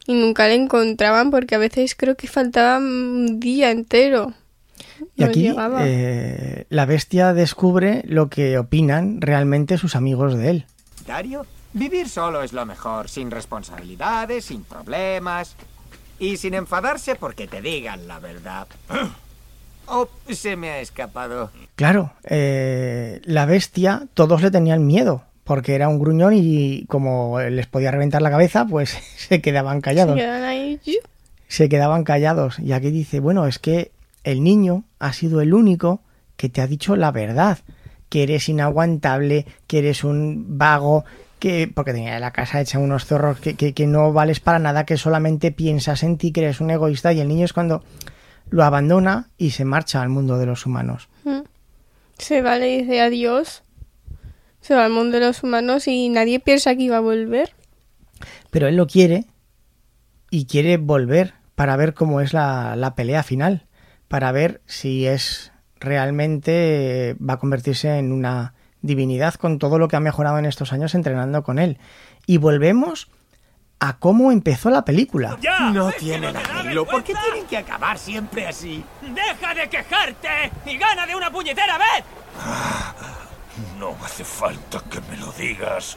Y 0.06 0.14
nunca 0.14 0.46
le 0.46 0.54
encontraban 0.54 1.30
porque 1.30 1.54
a 1.54 1.58
veces 1.58 1.94
creo 1.94 2.16
que 2.16 2.28
faltaba 2.28 2.78
un 2.78 3.40
día 3.40 3.70
entero. 3.70 4.32
Y 5.16 5.22
No 5.22 5.26
aquí 5.26 5.54
eh, 5.80 6.66
la 6.68 6.86
bestia 6.86 7.34
descubre 7.34 8.02
lo 8.06 8.28
que 8.28 8.58
opinan 8.58 9.20
realmente 9.20 9.78
sus 9.78 9.96
amigos 9.96 10.36
de 10.36 10.50
él. 10.50 10.66
Dario, 11.06 11.46
vivir 11.72 12.08
solo 12.08 12.42
es 12.42 12.52
lo 12.52 12.64
mejor, 12.66 13.08
sin 13.08 13.30
responsabilidades, 13.30 14.46
sin 14.46 14.64
problemas 14.64 15.56
y 16.18 16.36
sin 16.36 16.54
enfadarse 16.54 17.14
porque 17.14 17.46
te 17.46 17.60
digan 17.60 18.08
la 18.08 18.18
verdad. 18.18 18.66
Oh, 19.90 20.08
se 20.30 20.56
me 20.56 20.70
ha 20.70 20.80
escapado. 20.80 21.50
Claro, 21.76 22.12
eh, 22.24 23.20
la 23.24 23.46
bestia, 23.46 24.06
todos 24.14 24.42
le 24.42 24.50
tenían 24.50 24.86
miedo, 24.86 25.22
porque 25.44 25.74
era 25.74 25.88
un 25.88 25.98
gruñón 25.98 26.34
y 26.34 26.84
como 26.88 27.40
les 27.40 27.66
podía 27.66 27.90
reventar 27.90 28.20
la 28.22 28.30
cabeza, 28.30 28.66
pues 28.66 28.90
se 29.16 29.40
quedaban 29.40 29.78
Se 29.78 29.82
callados. 29.82 30.16
quedan 30.16 30.42
ahí. 30.44 30.80
¡yu! 30.84 30.94
Se 31.48 31.68
quedaban 31.68 32.04
callados. 32.04 32.58
Y 32.58 32.72
aquí 32.72 32.90
dice, 32.90 33.20
bueno, 33.20 33.46
es 33.46 33.58
que 33.58 33.90
el 34.24 34.42
niño 34.42 34.84
ha 34.98 35.12
sido 35.12 35.40
el 35.40 35.54
único 35.54 36.00
que 36.36 36.48
te 36.50 36.60
ha 36.60 36.66
dicho 36.66 36.94
la 36.94 37.10
verdad, 37.10 37.58
que 38.10 38.22
eres 38.24 38.48
inaguantable, 38.48 39.46
que 39.66 39.78
eres 39.78 40.04
un 40.04 40.58
vago, 40.58 41.04
que 41.38 41.70
porque 41.72 41.92
tenía 41.92 42.18
la 42.18 42.32
casa 42.32 42.60
hecha 42.60 42.78
unos 42.78 43.06
zorros, 43.06 43.38
que, 43.38 43.54
que, 43.54 43.72
que 43.72 43.86
no 43.86 44.12
vales 44.12 44.40
para 44.40 44.58
nada, 44.58 44.84
que 44.84 44.96
solamente 44.98 45.52
piensas 45.52 46.02
en 46.02 46.18
ti, 46.18 46.32
que 46.32 46.40
eres 46.42 46.60
un 46.60 46.70
egoísta. 46.70 47.12
Y 47.12 47.20
el 47.20 47.28
niño 47.28 47.44
es 47.46 47.52
cuando 47.52 47.82
lo 48.50 48.64
abandona 48.64 49.30
y 49.36 49.50
se 49.50 49.64
marcha 49.64 50.02
al 50.02 50.08
mundo 50.08 50.38
de 50.38 50.46
los 50.46 50.66
humanos. 50.66 51.08
Mm. 51.24 51.40
Se 52.18 52.42
va, 52.42 52.58
le 52.58 52.78
dice 52.78 53.00
adiós. 53.00 53.62
Se 54.60 54.74
va 54.74 54.84
al 54.84 54.92
mundo 54.92 55.18
de 55.18 55.26
los 55.26 55.42
humanos 55.42 55.86
y 55.86 56.08
nadie 56.08 56.40
piensa 56.40 56.74
que 56.74 56.82
iba 56.82 56.96
a 56.96 57.00
volver. 57.00 57.54
Pero 58.50 58.66
él 58.66 58.76
lo 58.76 58.86
quiere 58.86 59.26
y 60.30 60.46
quiere 60.46 60.76
volver 60.76 61.34
para 61.54 61.76
ver 61.76 61.94
cómo 61.94 62.20
es 62.20 62.32
la, 62.32 62.76
la 62.76 62.94
pelea 62.94 63.22
final, 63.22 63.66
para 64.08 64.32
ver 64.32 64.60
si 64.66 65.06
es 65.06 65.52
realmente 65.80 67.16
va 67.20 67.34
a 67.34 67.38
convertirse 67.38 67.98
en 67.98 68.12
una 68.12 68.54
divinidad 68.82 69.34
con 69.34 69.58
todo 69.58 69.78
lo 69.78 69.88
que 69.88 69.96
ha 69.96 70.00
mejorado 70.00 70.38
en 70.38 70.44
estos 70.44 70.72
años 70.72 70.94
entrenando 70.94 71.42
con 71.42 71.58
él. 71.58 71.78
Y 72.26 72.38
volvemos 72.38 73.10
a 73.80 73.96
cómo 73.98 74.32
empezó 74.32 74.70
la 74.70 74.84
película. 74.84 75.36
¡Ya! 75.40 75.70
No 75.70 75.88
Es 75.90 75.94
que 75.96 76.00
tiene 76.00 76.32
no 76.32 76.38
te 76.40 76.48
das 76.48 76.50
arreglo. 76.60 76.84
¿Por 76.86 77.02
qué 77.04 77.14
tienen 77.14 77.46
que 77.46 77.56
acabar 77.58 77.98
siempre 77.98 78.46
así? 78.46 78.84
¡Deja 79.02 79.54
de 79.54 79.68
quejarte! 79.68 80.28
¡Y 80.66 80.76
gana 80.78 81.06
de 81.06 81.14
una 81.14 81.30
puñetera 81.30 81.78
vez! 81.78 82.04
No 83.78 83.94
hace 84.04 84.24
falta 84.24 84.80
que 84.90 85.00
me 85.10 85.16
lo 85.16 85.30
digas. 85.32 85.96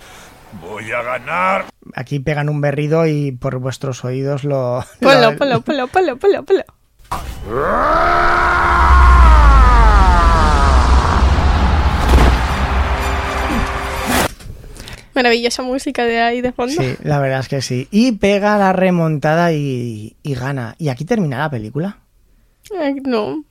Voy 0.62 0.91
a 0.91 1.02
ganar. 1.02 1.65
Aquí 1.96 2.20
pegan 2.20 2.50
un 2.50 2.60
berrido 2.62 3.08
y 3.08 3.32
por 3.32 3.58
vuestros 3.60 4.04
oídos 4.06 4.44
lo... 4.44 4.84
Polo, 5.00 5.32
lo- 5.32 5.38
polo, 5.38 5.62
polo, 5.62 5.88
polo, 5.88 6.17
polo, 6.17 6.44
polo. 6.44 6.63
Maravillosa 15.14 15.64
música 15.64 16.06
de 16.06 16.20
ahí 16.22 16.42
de 16.42 16.52
fondo. 16.52 16.82
Sí, 16.82 16.96
la 17.04 17.20
verdad 17.20 17.40
es 17.42 17.48
que 17.48 17.62
sí. 17.62 17.88
Y 17.92 18.14
pega 18.14 18.58
la 18.58 18.74
remontada 18.74 19.52
y, 19.52 20.16
y 20.24 20.34
gana. 20.36 20.76
Y 20.78 20.90
aquí 20.90 21.06
termina 21.06 21.40
la 21.40 21.50
película. 21.50 22.00
No. 23.04 23.44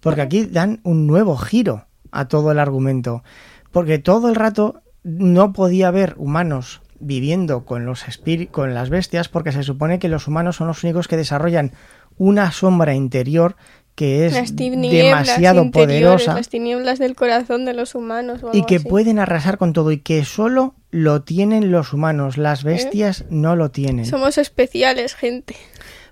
Porque 0.00 0.22
aquí 0.22 0.46
dan 0.46 0.80
un 0.82 1.06
nuevo 1.06 1.36
giro 1.36 1.86
a 2.10 2.28
todo 2.28 2.52
el 2.52 2.58
argumento. 2.58 3.22
Porque 3.70 3.98
todo 3.98 4.28
el 4.28 4.34
rato 4.34 4.82
no 5.02 5.52
podía 5.52 5.88
haber 5.88 6.14
humanos 6.16 6.80
viviendo 7.00 7.64
con 7.64 7.86
los 7.86 8.04
con 8.50 8.74
las 8.74 8.90
bestias, 8.90 9.28
porque 9.28 9.52
se 9.52 9.62
supone 9.62 9.98
que 9.98 10.08
los 10.08 10.28
humanos 10.28 10.56
son 10.56 10.66
los 10.66 10.84
únicos 10.84 11.08
que 11.08 11.16
desarrollan 11.16 11.72
una 12.18 12.52
sombra 12.52 12.94
interior 12.94 13.56
que 14.00 14.24
es 14.24 14.56
demasiado 14.56 15.70
poderosa 15.70 16.32
las 16.32 16.48
tinieblas 16.48 16.98
del 16.98 17.14
corazón 17.14 17.66
de 17.66 17.74
los 17.74 17.94
humanos. 17.94 18.42
o 18.42 18.48
y 18.54 18.64
que 18.64 18.76
así. 18.76 18.88
pueden 18.88 19.18
arrasar 19.18 19.58
con 19.58 19.74
todo 19.74 19.92
y 19.92 19.98
que 19.98 20.24
solo 20.24 20.74
lo 20.90 21.20
tienen 21.20 21.70
los 21.70 21.92
humanos, 21.92 22.38
las 22.38 22.64
bestias 22.64 23.26
no 23.28 23.56
lo 23.56 23.70
tienen. 23.70 24.06
Somos 24.06 24.38
especiales, 24.38 25.14
gente. 25.14 25.54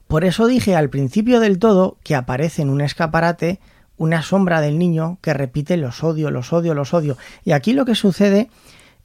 Por 0.07 0.27
eso 0.27 0.47
dije 0.47 0.77
al 0.77 0.91
principio 0.91 1.41
del 1.41 1.59
todo 1.59 1.97
que 2.03 2.15
aparece 2.15 2.61
en 2.61 2.69
un 2.69 2.83
escaparate 2.83 3.59
una 3.97 4.21
sombra 4.21 4.61
del 4.61 4.79
niño 4.79 5.17
que 5.23 5.33
repite 5.33 5.79
los 5.79 6.05
odio, 6.05 6.31
los 6.31 6.53
odio, 6.53 6.75
los 6.75 6.93
odio. 6.93 7.17
Y 7.43 7.53
aquí 7.53 7.73
lo 7.73 7.87
que 7.87 7.95
sucede 7.95 8.51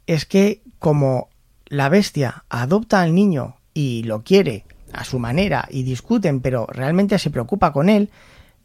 es 0.08 0.26
que 0.26 0.60
como 0.80 1.30
la 1.68 1.88
bestia 1.88 2.44
adopta 2.50 3.02
al 3.02 3.16
niño 3.16 3.56
y 3.74 4.04
lo 4.04 4.24
quiere 4.24 4.66
a 4.92 5.06
su 5.06 5.20
manera 5.20 5.70
y 5.72 5.84
discuten, 5.84 6.42
pero 6.42 6.68
realmente 6.68 7.18
se 7.18 7.30
preocupa 7.30 7.72
con 7.72 7.88
él, 7.88 8.10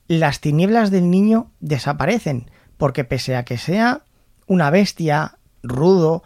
las 0.08 0.40
tinieblas 0.40 0.90
del 0.90 1.10
niño 1.10 1.52
desaparecen, 1.60 2.50
porque 2.76 3.04
pese 3.04 3.36
a 3.36 3.44
que 3.44 3.58
sea 3.58 4.02
una 4.46 4.70
bestia 4.70 5.38
rudo, 5.62 6.22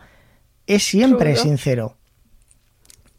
es 0.66 0.84
siempre 0.84 1.32
Rudo. 1.32 1.42
sincero. 1.42 1.96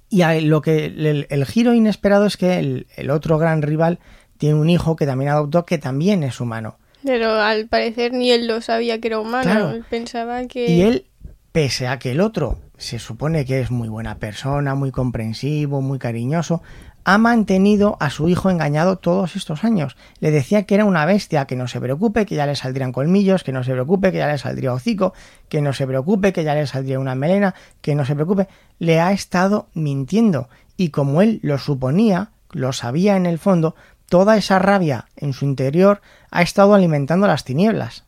Y 0.10 0.24
lo 0.42 0.62
que 0.62 0.86
el, 0.86 1.28
el 1.30 1.46
giro 1.46 1.74
inesperado 1.74 2.26
es 2.26 2.38
que 2.38 2.60
el, 2.60 2.88
el 2.96 3.10
otro 3.10 3.38
gran 3.38 3.62
rival 3.62 4.00
tiene 4.38 4.56
un 4.56 4.70
hijo 4.70 4.96
que 4.96 5.06
también 5.06 5.32
adoptó 5.32 5.66
que 5.66 5.78
también 5.78 6.24
es 6.24 6.40
humano. 6.40 6.78
Pero 7.04 7.34
al 7.34 7.68
parecer 7.68 8.14
ni 8.14 8.32
él 8.32 8.48
lo 8.48 8.62
sabía 8.62 9.02
que 9.02 9.08
era 9.08 9.20
humano. 9.20 9.44
Claro. 9.44 9.70
Él 9.72 9.84
pensaba 9.90 10.46
que... 10.48 10.70
Y 10.70 10.82
él, 10.84 11.08
pese 11.52 11.88
a 11.88 12.00
que 12.00 12.12
el 12.12 12.22
otro 12.22 12.60
se 12.78 13.00
supone 13.00 13.46
que 13.46 13.60
es 13.60 13.72
muy 13.72 13.90
buena 13.90 14.18
persona, 14.20 14.76
muy 14.76 14.92
comprensivo, 14.92 15.82
muy 15.82 16.00
cariñoso, 16.00 16.62
ha 17.06 17.18
mantenido 17.18 17.98
a 18.00 18.10
su 18.10 18.30
hijo 18.30 18.50
engañado 18.50 18.98
todos 18.98 19.36
estos 19.36 19.64
años. 19.64 19.98
Le 20.20 20.32
decía 20.32 20.64
que 20.64 20.76
era 20.76 20.86
una 20.86 21.06
bestia, 21.06 21.46
que 21.46 21.56
no 21.56 21.68
se 21.68 21.82
preocupe, 21.82 22.26
que 22.26 22.36
ya 22.36 22.46
le 22.46 22.56
saldrían 22.56 22.92
colmillos, 22.92 23.44
que 23.44 23.52
no 23.52 23.64
se 23.64 23.74
preocupe, 23.74 24.12
que 24.12 24.20
ya 24.20 24.28
le 24.28 24.38
saldría 24.38 24.74
hocico, 24.74 25.14
que 25.50 25.62
no 25.62 25.74
se 25.74 25.86
preocupe, 25.86 26.34
que 26.34 26.44
ya 26.44 26.56
le 26.56 26.66
saldría 26.68 27.00
una 27.00 27.16
melena, 27.16 27.56
que 27.82 27.96
no 27.96 28.06
se 28.06 28.16
preocupe. 28.16 28.48
Le 28.80 29.02
ha 29.02 29.12
estado 29.12 29.68
mintiendo. 29.74 30.50
Y 30.78 30.90
como 30.90 31.22
él 31.22 31.40
lo 31.44 31.58
suponía, 31.58 32.32
lo 32.52 32.72
sabía 32.72 33.18
en 33.18 33.26
el 33.26 33.40
fondo, 33.40 33.76
toda 34.08 34.38
esa 34.38 34.60
rabia 34.60 35.08
en 35.16 35.34
su 35.34 35.46
interior 35.46 36.02
ha 36.32 36.42
estado 36.42 36.74
alimentando 36.74 37.28
las 37.28 37.44
tinieblas. 37.44 38.06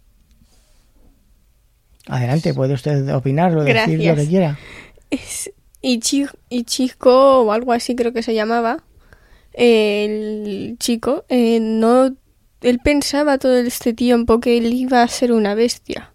Adelante, 2.08 2.54
puede 2.54 2.76
usted 2.76 3.14
opinar 3.14 3.56
o 3.58 3.64
decir 3.64 4.04
lo 4.06 4.16
que 4.16 4.28
quiera. 4.28 4.58
Es 5.10 5.52
Ichi- 5.86 6.30
Ichiko 6.50 7.42
o 7.44 7.52
algo 7.52 7.72
así 7.72 7.96
creo 7.96 8.12
que 8.14 8.24
se 8.24 8.34
llamaba. 8.34 8.84
El 9.54 10.76
chico, 10.80 11.26
eh, 11.30 11.60
no... 11.62 12.16
Él 12.62 12.80
pensaba 12.84 13.38
todo 13.38 13.58
este 13.60 13.94
tiempo 13.94 14.40
que 14.40 14.58
él 14.58 14.74
iba 14.74 15.04
a 15.04 15.08
ser 15.08 15.32
una 15.32 15.54
bestia. 15.54 16.12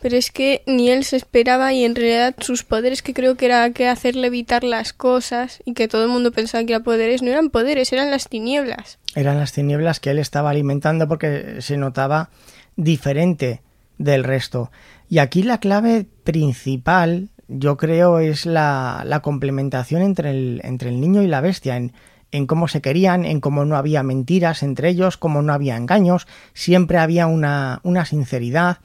Pero 0.00 0.16
es 0.16 0.30
que 0.30 0.62
ni 0.66 0.88
él 0.88 1.04
se 1.04 1.16
esperaba 1.16 1.72
y 1.72 1.84
en 1.84 1.94
realidad 1.94 2.34
sus 2.38 2.62
poderes 2.62 3.02
que 3.02 3.12
creo 3.12 3.34
que 3.36 3.46
era 3.46 3.70
que 3.72 3.88
hacerle 3.88 4.28
evitar 4.28 4.62
las 4.64 4.92
cosas 4.92 5.60
y 5.64 5.74
que 5.74 5.88
todo 5.88 6.04
el 6.04 6.08
mundo 6.10 6.30
pensaba 6.32 6.64
que 6.64 6.72
eran 6.72 6.84
poderes, 6.84 7.22
no 7.22 7.30
eran 7.30 7.50
poderes, 7.50 7.92
eran 7.92 8.10
las 8.10 8.28
tinieblas. 8.28 8.98
Eran 9.14 9.38
las 9.38 9.52
tinieblas 9.52 9.98
que 10.00 10.10
él 10.10 10.18
estaba 10.20 10.50
alimentando 10.50 11.06
porque 11.08 11.56
se 11.60 11.76
notaba 11.76 12.30
diferente 12.76 13.62
del 13.98 14.24
resto. 14.24 14.70
Y 15.10 15.18
aquí 15.18 15.42
la 15.42 15.58
clave 15.58 16.06
principal, 16.24 17.28
yo 17.50 17.76
creo, 17.76 18.20
es 18.20 18.46
la, 18.46 19.20
complementación 19.22 20.02
entre 20.02 20.30
el, 20.30 21.00
niño 21.00 21.22
y 21.22 21.26
la 21.26 21.40
bestia, 21.40 21.76
en, 21.76 22.46
cómo 22.46 22.68
se 22.68 22.80
querían, 22.80 23.24
en 23.24 23.40
cómo 23.40 23.64
no 23.64 23.76
había 23.76 24.02
mentiras 24.02 24.62
entre 24.62 24.88
ellos, 24.88 25.16
cómo 25.16 25.42
no 25.42 25.52
había 25.52 25.76
engaños, 25.76 26.28
siempre 26.54 26.98
había 26.98 27.26
una, 27.26 27.80
sinceridad 28.06 28.78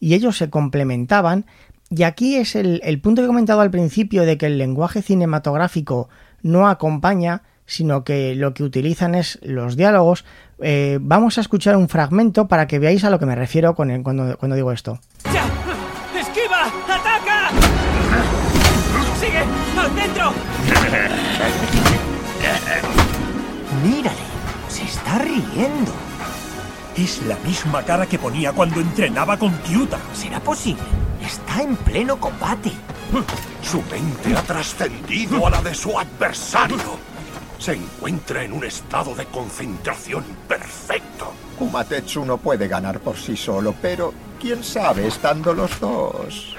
y 0.00 0.14
ellos 0.14 0.38
se 0.38 0.50
complementaban. 0.50 1.44
Y 1.90 2.02
aquí 2.02 2.36
es 2.36 2.56
el, 2.56 3.00
punto 3.02 3.20
que 3.20 3.26
he 3.26 3.28
comentado 3.28 3.60
al 3.60 3.70
principio 3.70 4.24
de 4.24 4.38
que 4.38 4.46
el 4.46 4.58
lenguaje 4.58 5.02
cinematográfico 5.02 6.08
no 6.42 6.68
acompaña, 6.68 7.42
sino 7.66 8.02
que 8.02 8.34
lo 8.34 8.54
que 8.54 8.64
utilizan 8.64 9.14
es 9.14 9.38
los 9.42 9.76
diálogos. 9.76 10.24
Eh, 10.60 10.98
vamos 11.00 11.36
a 11.38 11.42
escuchar 11.42 11.76
un 11.76 11.88
fragmento 11.88 12.48
para 12.48 12.66
que 12.66 12.78
veáis 12.78 13.04
a 13.04 13.10
lo 13.10 13.18
que 13.18 13.26
me 13.26 13.36
refiero 13.36 13.74
cuando, 13.74 14.38
cuando 14.38 14.56
digo 14.56 14.72
esto. 14.72 15.00
¡Ya! 15.32 15.75
Mírale, 23.86 24.18
se 24.68 24.82
está 24.82 25.18
riendo. 25.18 25.92
Es 26.96 27.22
la 27.22 27.36
misma 27.46 27.84
cara 27.84 28.04
que 28.06 28.18
ponía 28.18 28.52
cuando 28.52 28.80
entrenaba 28.80 29.38
con 29.38 29.52
Kyuta. 29.58 30.00
¿Será 30.12 30.40
posible? 30.40 30.82
Está 31.24 31.62
en 31.62 31.76
pleno 31.76 32.18
combate. 32.18 32.72
Su 33.62 33.80
mente 33.82 34.36
ha 34.36 34.42
trascendido 34.42 35.46
a 35.46 35.50
la 35.50 35.62
de 35.62 35.72
su 35.72 35.96
adversario. 35.96 36.98
Se 37.58 37.74
encuentra 37.74 38.42
en 38.42 38.54
un 38.54 38.64
estado 38.64 39.14
de 39.14 39.26
concentración 39.26 40.24
perfecto. 40.48 41.32
Umatetsu 41.60 42.24
no 42.24 42.38
puede 42.38 42.66
ganar 42.66 42.98
por 42.98 43.16
sí 43.16 43.36
solo, 43.36 43.72
pero 43.80 44.12
quién 44.40 44.64
sabe 44.64 45.06
estando 45.06 45.54
los 45.54 45.78
dos. 45.78 46.56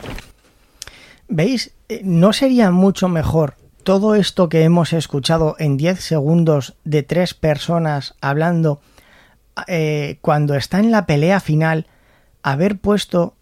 ¿Veis? 1.28 1.72
Eh, 1.90 2.02
¿No 2.06 2.32
sería 2.32 2.72
mucho 2.72 3.10
mejor 3.10 3.57
todo 3.88 4.16
esto 4.16 4.50
que 4.50 4.64
hemos 4.64 4.92
escuchado 4.92 5.56
en 5.60 5.78
10 5.78 6.02
segundos 6.02 6.76
de 6.84 7.04
tres 7.04 7.34
personas 7.34 8.16
hablando 8.20 8.82
eh, 9.66 10.18
cuando 10.20 10.56
está 10.56 10.80
en 10.80 10.92
la 10.92 11.06
pelea 11.06 11.40
final 11.40 11.88
haber 12.44 12.80
puesto 12.80 13.36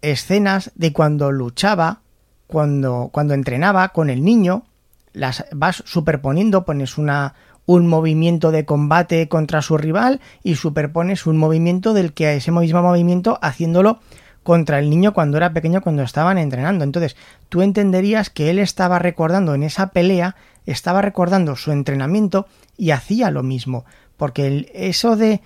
escenas 0.00 0.72
de 0.74 0.94
cuando 0.94 1.32
luchaba, 1.32 2.00
cuando, 2.46 3.10
cuando 3.12 3.34
entrenaba 3.34 3.90
con 3.90 4.08
el 4.08 4.24
niño, 4.24 4.64
las 5.12 5.44
vas 5.52 5.82
superponiendo, 5.84 6.64
pones 6.64 6.96
una, 6.96 7.34
un 7.66 7.86
movimiento 7.86 8.52
de 8.52 8.64
combate 8.64 9.28
contra 9.28 9.60
su 9.60 9.76
rival 9.76 10.22
y 10.42 10.54
superpones 10.54 11.26
un 11.26 11.36
movimiento 11.36 11.92
del 11.92 12.14
que 12.14 12.36
ese 12.36 12.52
mismo 12.52 12.80
movimiento 12.80 13.38
haciéndolo 13.42 13.98
contra 14.44 14.78
el 14.78 14.88
niño 14.90 15.12
cuando 15.12 15.36
era 15.38 15.52
pequeño 15.52 15.80
cuando 15.82 16.02
estaban 16.04 16.38
entrenando. 16.38 16.84
Entonces, 16.84 17.16
tú 17.48 17.62
entenderías 17.62 18.30
que 18.30 18.50
él 18.50 18.60
estaba 18.60 19.00
recordando 19.00 19.54
en 19.56 19.64
esa 19.64 19.88
pelea, 19.88 20.36
estaba 20.66 21.02
recordando 21.02 21.56
su 21.56 21.72
entrenamiento 21.72 22.46
y 22.76 22.92
hacía 22.92 23.32
lo 23.32 23.42
mismo, 23.42 23.84
porque 24.16 24.46
el- 24.46 24.70
eso 24.74 25.16
de 25.16 25.40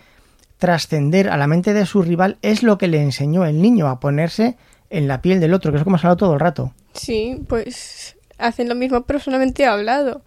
trascender 0.59 1.29
a 1.31 1.37
la 1.37 1.47
mente 1.47 1.73
de 1.73 1.87
su 1.87 2.03
rival 2.03 2.37
es 2.43 2.63
lo 2.63 2.79
que 2.79 2.89
le 2.89 3.01
enseñó 3.01 3.45
el 3.47 3.63
niño 3.63 3.89
a 3.89 4.01
ponerse 4.01 4.57
en 4.91 5.07
la 5.07 5.23
piel 5.23 5.41
del 5.41 5.55
otro, 5.55 5.71
que 5.71 5.79
es 5.79 5.85
como 5.85 5.99
se 5.99 6.07
ha 6.07 6.11
hablado 6.11 6.17
todo 6.27 6.35
el 6.35 6.41
rato. 6.41 6.73
Sí, 6.95 7.41
pues 7.49 8.17
hacen 8.39 8.69
lo 8.69 8.75
mismo, 8.75 9.03
pero 9.03 9.21
solamente 9.21 9.63
he 9.63 9.67
hablado. 9.67 10.23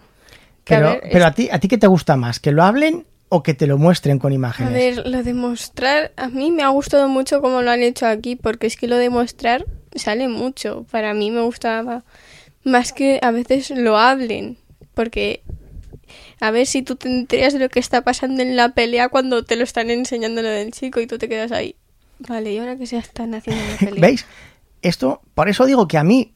Que, 0.63 0.75
a 0.75 0.77
Pero, 0.79 0.89
ver, 0.91 1.01
pero 1.11 1.19
es- 1.19 1.25
a 1.25 1.31
ti, 1.33 1.49
¿a 1.51 1.59
ti 1.59 1.67
qué 1.67 1.77
te 1.77 1.87
gusta 1.87 2.15
más? 2.15 2.39
¿Que 2.39 2.51
lo 2.51 2.63
hablen 2.63 3.05
o 3.33 3.43
que 3.43 3.53
te 3.53 3.65
lo 3.65 3.77
muestren 3.77 4.19
con 4.19 4.33
A 4.33 4.35
imágenes? 4.35 4.73
ver, 4.73 5.07
lo 5.07 5.23
de 5.23 5.33
mostrar, 5.33 6.11
a 6.17 6.27
mí 6.27 6.51
me 6.51 6.63
ha 6.63 6.67
gustado 6.67 7.07
mucho 7.07 7.39
como 7.39 7.61
lo 7.61 7.71
han 7.71 7.81
hecho 7.81 8.05
aquí, 8.05 8.35
porque 8.35 8.67
es 8.67 8.75
que 8.75 8.87
lo 8.89 8.97
de 8.97 9.09
mostrar 9.09 9.65
sale 9.95 10.27
mucho. 10.27 10.85
Para 10.91 11.13
mí 11.13 11.31
me 11.31 11.39
gustaba 11.39 12.03
más 12.65 12.91
que 12.91 13.19
a 13.21 13.31
veces 13.31 13.69
lo 13.69 13.97
hablen, 13.97 14.57
porque 14.93 15.43
a 16.41 16.51
ver 16.51 16.67
si 16.67 16.81
tú 16.81 16.97
te 16.97 17.07
enteras 17.07 17.53
de 17.53 17.59
lo 17.59 17.69
que 17.69 17.79
está 17.79 18.01
pasando 18.01 18.41
en 18.43 18.57
la 18.57 18.73
pelea 18.73 19.07
cuando 19.07 19.45
te 19.45 19.55
lo 19.55 19.63
están 19.63 19.89
enseñando 19.91 20.41
lo 20.41 20.49
del 20.49 20.73
chico 20.73 20.99
y 20.99 21.07
tú 21.07 21.17
te 21.17 21.29
quedas 21.29 21.53
ahí. 21.53 21.77
Vale, 22.19 22.51
¿y 22.51 22.57
ahora 22.57 22.75
qué 22.75 22.85
se 22.85 22.97
están 22.97 23.33
haciendo 23.33 23.63
en 23.63 23.69
la 23.71 23.77
pelea? 23.77 23.95
¿Veis? 24.01 24.25
Esto, 24.81 25.21
por 25.35 25.47
eso 25.47 25.65
digo 25.65 25.87
que 25.87 25.97
a 25.97 26.03
mí 26.03 26.33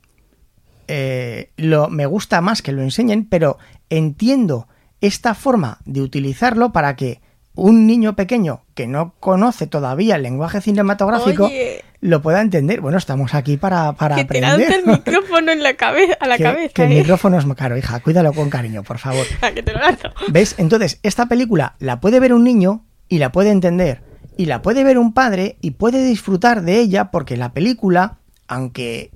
eh, 0.87 1.49
lo, 1.57 1.89
me 1.89 2.05
gusta 2.05 2.39
más 2.39 2.61
que 2.61 2.71
lo 2.71 2.83
enseñen, 2.83 3.25
pero 3.25 3.57
entiendo 3.89 4.69
esta 5.05 5.33
forma 5.33 5.79
de 5.85 6.01
utilizarlo 6.01 6.71
para 6.71 6.95
que 6.95 7.21
un 7.55 7.87
niño 7.87 8.15
pequeño 8.15 8.63
que 8.73 8.87
no 8.87 9.13
conoce 9.19 9.67
todavía 9.67 10.15
el 10.17 10.23
lenguaje 10.23 10.61
cinematográfico 10.61 11.45
Oye. 11.45 11.83
lo 12.01 12.21
pueda 12.21 12.41
entender. 12.41 12.81
Bueno, 12.81 12.97
estamos 12.97 13.33
aquí 13.33 13.57
para, 13.57 13.93
para 13.93 14.15
que 14.15 14.25
te 14.25 14.39
aprender. 14.39 14.69
lanza 14.69 14.75
el 14.75 14.85
micrófono 14.97 15.51
en 15.51 15.63
la 15.63 15.75
cabeza, 15.75 16.17
a 16.19 16.27
la 16.27 16.37
que, 16.37 16.43
cabeza, 16.43 16.73
que 16.73 16.83
el 16.83 16.91
¿eh? 16.91 16.95
micrófono 16.99 17.37
es 17.37 17.45
caro, 17.55 17.77
hija. 17.77 17.99
Cuídalo 18.01 18.33
con 18.33 18.49
cariño, 18.49 18.83
por 18.83 18.97
favor. 18.99 19.25
A 19.41 19.51
que 19.51 19.63
te 19.63 19.73
lo 19.73 19.79
lanzo. 19.79 20.09
¿Ves? 20.29 20.55
Entonces, 20.57 20.99
esta 21.03 21.27
película 21.27 21.75
la 21.79 21.99
puede 21.99 22.19
ver 22.19 22.33
un 22.33 22.43
niño 22.43 22.85
y 23.07 23.19
la 23.19 23.31
puede 23.31 23.51
entender. 23.51 24.03
Y 24.37 24.47
la 24.47 24.61
puede 24.61 24.83
ver 24.83 24.97
un 24.97 25.13
padre 25.13 25.57
y 25.61 25.71
puede 25.71 26.03
disfrutar 26.03 26.63
de 26.63 26.79
ella 26.79 27.09
porque 27.09 27.37
la 27.37 27.53
película, 27.53 28.17
aunque 28.47 29.11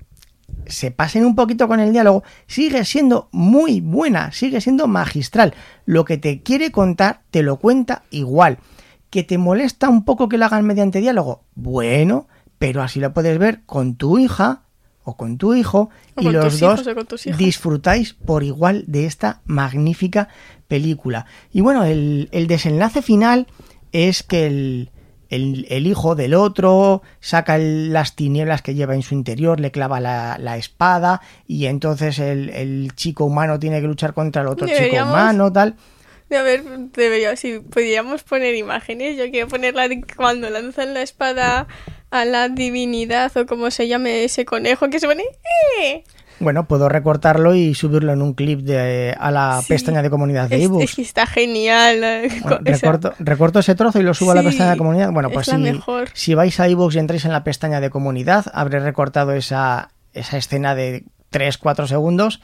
se 0.66 0.92
pasen 0.92 1.26
un 1.26 1.36
poquito 1.36 1.68
con 1.68 1.80
el 1.80 1.92
diálogo, 1.92 2.24
sigue 2.48 2.86
siendo 2.86 3.30
muy 3.32 3.82
buena, 3.82 4.32
sigue 4.32 4.62
siendo 4.62 4.88
magistral. 4.88 5.54
Lo 5.86 6.06
que 6.06 6.18
te 6.18 6.42
quiere 6.42 6.72
contar, 6.72 7.22
te 7.32 7.44
lo 7.44 7.58
cuenta 7.58 8.04
igual. 8.12 8.60
¿Que 9.10 9.24
te 9.24 9.38
molesta 9.38 9.90
un 9.90 10.06
poco 10.06 10.30
que 10.30 10.38
lo 10.38 10.46
hagan 10.46 10.66
mediante 10.66 11.02
diálogo? 11.02 11.44
Bueno, 11.56 12.28
pero 12.60 12.84
así 12.84 13.00
lo 13.00 13.14
puedes 13.14 13.38
ver 13.40 13.62
con 13.66 13.96
tu 13.96 14.20
hija 14.20 14.64
o 15.04 15.16
con 15.18 15.38
tu 15.38 15.56
hijo 15.56 15.90
O 16.16 16.22
y 16.22 16.30
los 16.30 16.60
dos 16.60 16.88
disfrutáis 17.38 18.14
por 18.14 18.44
igual 18.44 18.84
de 18.88 19.06
esta 19.06 19.42
magnífica 19.46 20.28
película. 20.68 21.26
Y 21.52 21.62
bueno, 21.62 21.84
el, 21.86 22.30
el 22.32 22.48
desenlace 22.48 23.02
final 23.02 23.48
es 23.92 24.22
que 24.22 24.46
el, 24.46 24.92
el, 25.30 25.66
el 25.70 25.88
hijo 25.88 26.16
del 26.16 26.34
otro 26.34 27.02
saca 27.20 27.56
el- 27.56 27.94
las 27.94 28.16
tinieblas 28.16 28.62
que 28.62 28.74
lleva 28.76 28.96
en 28.96 29.04
su 29.04 29.14
interior, 29.14 29.60
le 29.60 29.72
clava 29.72 30.00
la, 30.00 30.38
la 30.40 30.58
espada 30.58 31.22
y 31.48 31.66
entonces 31.68 32.20
el, 32.20 32.50
el 32.50 32.94
chico 32.96 33.26
humano 33.26 33.60
tiene 33.60 33.82
que 33.82 33.88
luchar 33.88 34.14
contra 34.14 34.42
el 34.42 34.48
otro 34.50 34.68
chico 34.68 34.96
humano, 35.10 35.52
tal. 35.54 35.76
A 36.32 36.42
ver, 36.44 36.64
debería, 36.94 37.36
si 37.36 37.58
podríamos 37.60 38.22
poner 38.24 38.54
imágenes, 38.54 39.18
yo 39.18 39.32
quiero 39.32 39.48
ponerla 39.48 39.88
de 39.88 40.04
cuando 40.16 40.48
lanzan 40.52 40.94
la 40.94 41.02
espada 41.02 41.68
a 42.12 42.26
la 42.26 42.50
divinidad 42.50 43.36
o 43.36 43.46
como 43.48 43.72
se 43.72 43.88
llame 43.88 44.24
ese 44.24 44.46
conejo 44.46 44.90
que 44.92 45.00
se 45.00 45.08
pone... 45.08 45.24
¡Eh! 45.82 46.04
Bueno, 46.40 46.66
puedo 46.66 46.88
recortarlo 46.90 47.56
y 47.56 47.74
subirlo 47.76 48.14
en 48.14 48.22
un 48.22 48.34
clip 48.34 48.62
de, 48.62 49.16
a 49.20 49.32
la 49.32 49.62
Sí. 49.62 49.68
pestaña 49.70 50.02
de 50.02 50.10
comunidad 50.10 50.50
de 50.50 50.64
ebooks. 50.64 50.84
es 50.86 50.96
que 50.96 51.02
está 51.02 51.26
genial. 51.26 52.04
eh, 52.04 52.30
Bueno, 52.42 52.60
recorto, 52.64 53.14
recorto 53.20 53.60
ese 53.60 53.76
trozo 53.76 54.00
y 54.00 54.04
lo 54.04 54.14
subo 54.14 54.32
a 54.32 54.36
la 54.36 54.44
pestaña 54.44 54.72
de 54.72 54.78
comunidad. 54.78 55.12
Bueno, 55.12 55.30
pues 55.30 55.48
si, 55.48 55.58
mejor. 55.58 56.10
si 56.14 56.34
vais 56.34 56.60
a 56.60 56.68
iVoox 56.70 56.96
y 56.96 57.00
entráis 57.00 57.26
en 57.26 57.32
la 57.32 57.44
pestaña 57.44 57.80
de 57.82 57.90
comunidad, 57.90 58.46
habré 58.54 58.80
recortado 58.80 59.34
esa, 59.34 59.90
esa 60.14 60.38
escena 60.38 60.76
de 60.76 61.04
3-4 61.32 61.88
segundos 61.88 62.42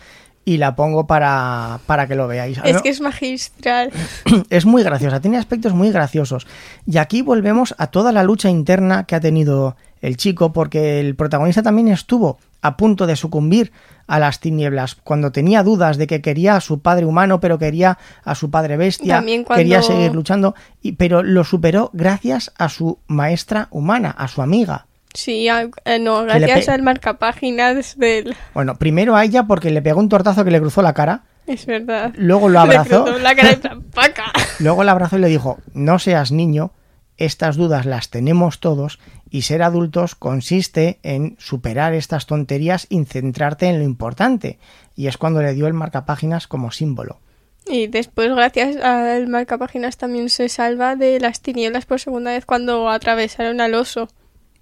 y 0.48 0.58
la 0.58 0.76
pongo 0.76 1.08
para, 1.08 1.80
para 1.88 2.06
que 2.08 2.14
lo 2.14 2.28
veáis. 2.28 2.60
Es 2.64 2.82
que 2.84 2.90
es 2.90 3.02
magistral. 3.02 3.92
es 4.52 4.66
muy 4.66 4.84
graciosa, 4.84 5.20
tiene 5.20 5.38
aspectos 5.38 5.74
muy 5.74 5.90
graciosos. 5.92 6.46
Y 6.86 6.98
aquí 6.98 7.24
volvemos 7.24 7.74
a 7.80 7.88
toda 7.88 8.12
la 8.12 8.24
lucha 8.24 8.50
interna 8.50 9.06
que 9.06 9.16
ha 9.16 9.20
tenido 9.20 9.76
el 10.02 10.18
chico, 10.18 10.54
porque 10.54 11.00
el 11.00 11.16
protagonista 11.16 11.64
también 11.64 11.88
estuvo 11.88 12.38
a 12.66 12.78
punto 12.78 13.08
de 13.08 13.16
sucumbir 13.16 13.72
a 14.08 14.20
las 14.20 14.40
tinieblas, 14.40 14.96
cuando 14.96 15.32
tenía 15.32 15.64
dudas 15.64 15.98
de 15.98 16.08
que 16.08 16.22
quería 16.22 16.56
a 16.56 16.62
su 16.62 16.80
padre 16.80 17.06
humano, 17.06 17.40
pero 17.40 17.58
quería 17.58 17.98
a 18.24 18.36
su 18.36 18.52
padre 18.52 18.78
bestia, 18.78 19.22
cuando- 19.24 19.56
quería 19.56 19.82
seguir 19.82 20.14
luchando, 20.14 20.54
y, 20.82 20.94
pero 20.94 21.24
lo 21.24 21.44
superó 21.44 21.90
gracias 21.94 22.52
a 22.58 22.70
su 22.70 23.00
maestra 23.08 23.68
humana, 23.72 24.12
a 24.12 24.28
su 24.28 24.42
amiga. 24.42 24.86
Sí, 25.14 25.48
eh, 25.48 26.00
no, 26.00 26.26
le 26.26 26.40
gracias 26.40 26.66
pe- 26.66 26.72
al 26.74 26.82
marcapáginas 26.84 27.98
del... 27.98 28.36
Bueno, 28.54 28.76
primero 28.76 29.16
a 29.16 29.24
ella 29.24 29.44
porque 29.44 29.72
le 29.72 29.82
pegó 29.82 30.00
un 30.00 30.10
tortazo 30.10 30.44
que 30.44 30.52
le 30.52 30.60
cruzó 30.60 30.82
la 30.82 30.94
cara, 30.94 31.24
Es 31.48 31.66
verdad. 31.66 32.12
Luego 32.16 32.50
lo 32.50 32.54
Le 32.66 32.76
abrazó. 32.76 33.06
cruzó 33.06 33.20
la 33.20 33.36
cara 33.36 33.58
"Paca". 33.94 34.26
Luego 34.60 34.84
le 34.84 34.92
abrazó 34.92 35.18
y 35.18 35.22
le 35.22 35.28
dijo, 35.30 35.58
no 35.74 36.00
seas 36.00 36.32
niño, 36.32 36.72
estas 37.18 37.56
dudas 37.56 37.86
las 37.86 38.10
tenemos 38.10 38.60
todos 38.60 39.00
y 39.30 39.42
ser 39.44 39.64
adultos 39.64 40.16
consiste 40.16 41.00
en 41.04 41.36
superar 41.40 41.94
estas 41.94 42.26
tonterías 42.28 42.88
y 42.90 43.04
centrarte 43.06 43.68
en 43.68 43.80
lo 43.80 43.84
importante. 43.86 44.60
Y 44.96 45.08
es 45.08 45.18
cuando 45.18 45.42
le 45.42 45.54
dio 45.54 45.68
el 45.68 45.74
marcapáginas 45.74 46.48
como 46.48 46.72
símbolo. 46.72 47.20
Y 47.68 47.88
después, 47.88 48.30
gracias 48.36 48.78
al 48.78 49.28
marcapáginas, 49.28 49.98
también 49.98 50.30
se 50.30 50.50
salva 50.50 50.96
de 50.96 51.20
las 51.20 51.42
tinieblas 51.42 51.86
por 51.86 52.00
segunda 52.00 52.32
vez 52.32 52.46
cuando 52.46 52.90
atravesaron 52.90 53.60
al 53.60 53.74
oso. 53.74 54.08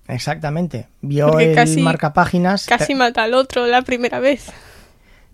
Exactamente. 0.08 0.88
Vio 1.02 1.28
Porque 1.30 1.50
el 1.52 1.56
casi- 1.56 1.82
marcapáginas. 1.82 2.66
Casi 2.66 2.96
mata 2.96 3.24
al 3.24 3.34
otro 3.34 3.68
la 3.68 3.82
primera 3.82 4.20
vez. 4.20 4.52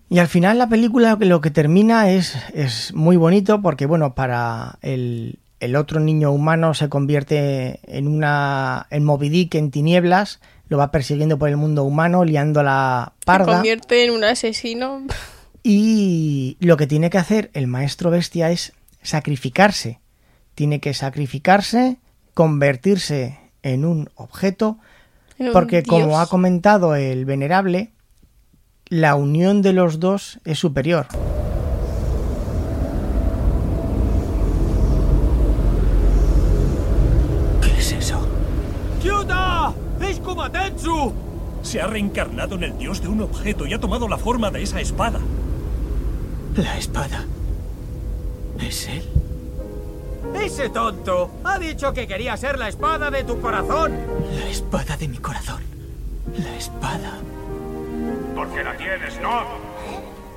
Y 0.08 0.18
al 0.18 0.26
final 0.28 0.58
la 0.58 0.68
película 0.68 1.16
lo 1.20 1.40
que 1.40 1.50
termina 1.52 2.10
es, 2.10 2.36
es 2.52 2.92
muy 2.94 3.16
bonito 3.16 3.62
porque, 3.62 3.86
bueno, 3.86 4.14
para 4.16 4.78
el, 4.82 5.38
el 5.60 5.76
otro 5.76 6.00
niño 6.00 6.32
humano 6.32 6.74
se 6.74 6.88
convierte 6.88 7.80
en 7.84 8.08
una 8.08 8.86
en 8.90 9.04
Moby 9.04 9.28
Dick 9.28 9.54
en 9.54 9.70
tinieblas, 9.70 10.40
lo 10.68 10.78
va 10.78 10.90
persiguiendo 10.90 11.38
por 11.38 11.48
el 11.48 11.56
mundo 11.56 11.84
humano, 11.84 12.24
liando 12.24 12.62
la 12.62 13.12
Se 13.20 13.26
parda. 13.26 13.54
convierte 13.54 14.04
en 14.04 14.10
un 14.12 14.24
asesino. 14.24 15.02
Y 15.62 16.56
lo 16.60 16.76
que 16.76 16.86
tiene 16.86 17.10
que 17.10 17.18
hacer 17.18 17.50
el 17.52 17.66
maestro 17.66 18.10
bestia 18.10 18.50
es 18.50 18.72
sacrificarse. 19.02 20.00
Tiene 20.54 20.80
que 20.80 20.94
sacrificarse, 20.94 21.98
convertirse 22.34 23.38
en 23.62 23.84
un 23.84 24.08
objeto, 24.14 24.78
En 25.38 25.48
un 25.48 25.52
porque 25.52 25.82
como 25.82 26.18
ha 26.20 26.26
comentado 26.28 26.94
el 26.94 27.24
venerable, 27.26 27.90
la 28.88 29.14
unión 29.16 29.62
de 29.62 29.72
los 29.72 30.00
dos 30.00 30.40
es 30.44 30.58
superior. 30.58 31.06
¿Qué 37.62 37.78
es 37.78 37.92
eso? 37.92 38.26
¡Kyuta! 39.02 39.72
¡Es 40.00 40.18
Kumatetsu! 40.20 41.12
Se 41.70 41.80
ha 41.80 41.86
reencarnado 41.86 42.56
en 42.56 42.64
el 42.64 42.78
dios 42.78 43.00
de 43.00 43.06
un 43.06 43.20
objeto 43.20 43.64
y 43.64 43.72
ha 43.72 43.78
tomado 43.78 44.08
la 44.08 44.18
forma 44.18 44.50
de 44.50 44.60
esa 44.60 44.80
espada. 44.80 45.20
La 46.56 46.76
espada. 46.76 47.24
¿Es 48.58 48.88
él? 48.88 49.08
Ese 50.34 50.68
tonto 50.70 51.30
ha 51.44 51.60
dicho 51.60 51.92
que 51.92 52.08
quería 52.08 52.36
ser 52.36 52.58
la 52.58 52.66
espada 52.66 53.08
de 53.12 53.22
tu 53.22 53.40
corazón. 53.40 53.96
La 54.34 54.48
espada 54.48 54.96
de 54.96 55.06
mi 55.06 55.18
corazón. 55.18 55.62
La 56.38 56.56
espada. 56.56 57.12
Porque 58.34 58.64
la 58.64 58.76
tienes, 58.76 59.20
¿no? 59.20 59.44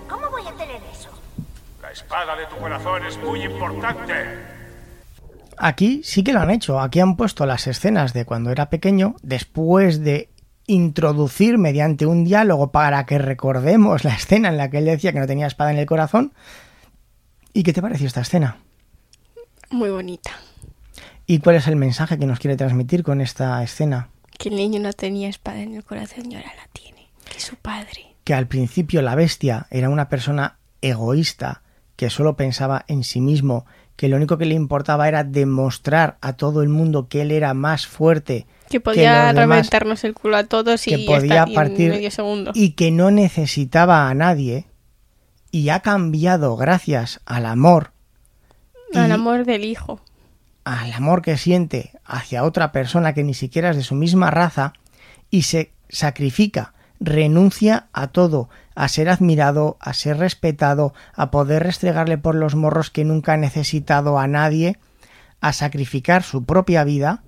¿Cómo 0.08 0.30
voy 0.30 0.44
a 0.46 0.52
tener 0.52 0.84
eso? 0.94 1.10
La 1.82 1.90
espada 1.90 2.36
de 2.36 2.46
tu 2.46 2.58
corazón 2.58 3.06
es 3.08 3.18
muy 3.18 3.42
importante. 3.42 4.14
Aquí 5.58 6.02
sí 6.04 6.24
que 6.24 6.34
lo 6.34 6.42
han 6.42 6.52
hecho. 6.52 6.80
Aquí 6.80 7.00
han 7.00 7.16
puesto 7.16 7.48
las 7.48 7.66
escenas 7.66 8.14
de 8.14 8.24
cuando 8.26 8.52
era 8.52 8.70
pequeño, 8.70 9.16
después 9.24 10.04
de 10.04 10.30
introducir 10.68 11.58
mediante 11.58 12.06
un 12.06 12.24
diálogo 12.24 12.72
para 12.72 13.06
que 13.06 13.18
recordemos 13.18 14.04
la 14.04 14.16
escena 14.16 14.50
en 14.50 14.58
la 14.58 14.70
que 14.70 14.78
él 14.80 14.86
decía 14.86 15.12
que 15.12 15.20
no 15.20 15.28
tenía 15.28 15.48
espada 15.48 15.72
en 15.72 15.78
el 15.78 15.86
corazón. 15.86 16.34
¿Y 17.54 17.64
qué 17.64 17.74
te 17.74 17.82
pareció 17.82 18.08
esta 18.08 18.22
escena? 18.22 18.58
Muy 19.70 19.90
bonita. 19.90 20.32
¿Y 21.26 21.40
cuál 21.40 21.58
es 21.58 21.68
el 21.68 21.76
mensaje 21.76 22.18
que 22.18 22.26
nos 22.26 22.40
quiere 22.40 22.58
transmitir 22.58 23.04
con 23.04 23.22
esta 23.22 23.62
escena? 23.64 24.10
Que 24.38 24.50
el 24.50 24.56
niño 24.56 24.80
no 24.80 24.94
tenía 24.94 25.30
espada 25.30 25.62
en 25.62 25.76
el 25.76 25.84
corazón 25.84 26.32
y 26.32 26.36
ahora 26.36 26.54
la 26.56 26.68
tiene. 26.74 27.08
Que 27.32 27.40
su 27.40 27.56
padre. 27.56 28.16
Que 28.24 28.34
al 28.34 28.48
principio 28.48 29.02
la 29.02 29.16
bestia 29.16 29.68
era 29.70 29.90
una 29.90 30.10
persona 30.10 30.58
egoísta 30.82 31.62
que 31.96 32.10
solo 32.10 32.36
pensaba 32.36 32.84
en 32.88 33.04
sí 33.04 33.22
mismo, 33.22 33.66
que 33.96 34.10
lo 34.10 34.18
único 34.18 34.38
que 34.38 34.46
le 34.46 34.56
importaba 34.56 35.08
era 35.08 35.24
demostrar 35.24 36.18
a 36.22 36.34
todo 36.34 36.62
el 36.62 36.70
mundo 36.70 37.08
que 37.08 37.22
él 37.22 37.32
era 37.32 37.54
más 37.54 37.88
fuerte 37.88 38.48
Que 38.74 38.80
podía 38.82 39.34
demás, 39.34 39.36
reventarnos 39.36 40.04
el 40.04 40.14
culo 40.14 40.38
a 40.38 40.44
todos 40.46 40.84
que 40.84 40.98
y 40.98 41.06
podía 41.06 41.44
estar 41.44 41.48
y 41.48 41.52
en 41.52 41.56
partir 41.56 41.90
medio 41.92 42.12
segundo. 42.12 42.52
y 42.56 42.72
que 42.72 42.92
no 42.92 43.12
necesitaba 43.12 44.10
a 44.10 44.14
nadie 44.14 44.66
y 45.52 45.70
ha 45.70 45.82
cambiado 45.82 46.56
gracias 46.58 47.22
al 47.26 47.46
amor 47.46 47.92
Al 48.96 49.12
amor 49.12 49.46
del 49.46 49.64
hijo. 49.66 50.02
al 50.64 50.92
amor 50.94 51.22
que 51.22 51.38
siente 51.38 51.92
hacia 52.04 52.44
otra 52.44 52.72
persona 52.72 53.14
que 53.14 53.24
ni 53.24 53.34
siquiera 53.34 53.70
es 53.70 53.76
de 53.76 53.84
su 53.84 53.96
misma 53.96 54.32
raza 54.32 54.74
y 55.30 55.44
se 55.44 55.72
sacrifica, 55.90 56.74
renuncia 57.00 57.88
a 57.94 58.08
todo, 58.08 58.50
a 58.76 58.88
ser 58.88 59.10
admirado, 59.10 59.78
a 59.80 59.94
ser 59.94 60.18
respetado, 60.18 60.94
a 61.14 61.30
poder 61.32 61.64
restregarle 61.64 62.18
por 62.18 62.34
los 62.36 62.56
morros 62.56 62.90
que 62.90 63.04
nunca 63.06 63.34
ha 63.34 63.38
necesitado 63.38 64.18
a 64.18 64.28
nadie, 64.28 64.78
a 65.42 65.54
sacrificar 65.54 66.24
su 66.24 66.44
propia 66.44 66.84
vida 66.84 67.24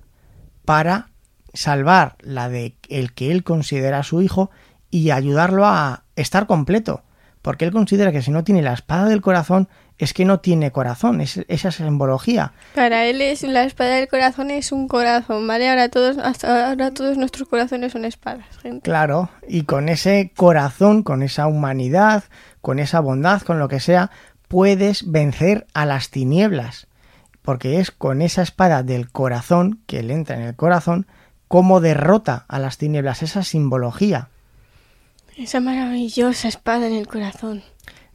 para 0.66 1.10
salvar 1.56 2.16
la 2.22 2.50
de 2.50 2.76
el 2.90 3.14
que 3.14 3.32
él 3.32 3.44
considera 3.44 4.04
su 4.04 4.22
hijo 4.22 4.52
y 4.92 5.12
ayudarlo 5.12 5.66
a 5.66 6.04
estar 6.16 6.46
completo, 6.46 7.04
porque 7.42 7.66
él 7.66 7.72
considera 7.72 8.12
que 8.12 8.22
si 8.22 8.32
no 8.32 8.44
tiene 8.44 8.62
la 8.62 8.74
espada 8.74 9.06
del 9.06 9.22
corazón 9.22 9.68
es 9.98 10.14
que 10.14 10.26
no 10.26 10.40
tiene 10.40 10.72
corazón, 10.72 11.22
es 11.22 11.46
esa 11.48 11.72
simbología. 11.72 12.54
Para 12.74 13.06
él 13.06 13.22
es 13.22 13.44
la 13.44 13.64
espada 13.64 13.96
del 13.96 14.08
corazón 14.08 14.52
es 14.52 14.72
un 14.72 14.88
corazón, 14.88 15.48
¿vale? 15.48 15.70
Ahora 15.70 15.90
todos, 15.90 16.18
hasta 16.18 16.70
ahora 16.70 16.92
todos 16.92 17.18
nuestros 17.18 17.48
corazones 17.48 17.94
son 17.94 18.04
espadas, 18.04 18.58
gente. 18.62 18.82
Claro, 18.82 19.30
y 19.48 19.64
con 19.64 19.88
ese 19.88 20.32
corazón, 20.36 21.04
con 21.04 21.24
esa 21.24 21.48
humanidad, 21.48 22.26
con 22.62 22.80
esa 22.80 23.00
bondad, 23.00 23.42
con 23.42 23.58
lo 23.58 23.70
que 23.70 23.80
sea, 23.80 24.12
puedes 24.48 25.10
vencer 25.10 25.66
a 25.74 25.86
las 25.86 26.10
tinieblas. 26.10 26.88
Porque 27.42 27.80
es 27.80 27.92
con 27.92 28.22
esa 28.22 28.42
espada 28.42 28.82
del 28.82 29.12
corazón, 29.12 29.80
que 29.86 30.02
le 30.04 30.14
entra 30.14 30.36
en 30.36 30.42
el 30.42 30.56
corazón, 30.56 31.06
cómo 31.56 31.80
derrota 31.80 32.44
a 32.50 32.60
las 32.60 32.78
tinieblas, 32.78 33.24
esa 33.24 33.42
simbología. 33.42 34.28
Esa 35.38 35.62
maravillosa 35.62 36.50
espada 36.50 36.86
en 36.88 36.92
el 36.92 37.08
corazón. 37.08 37.64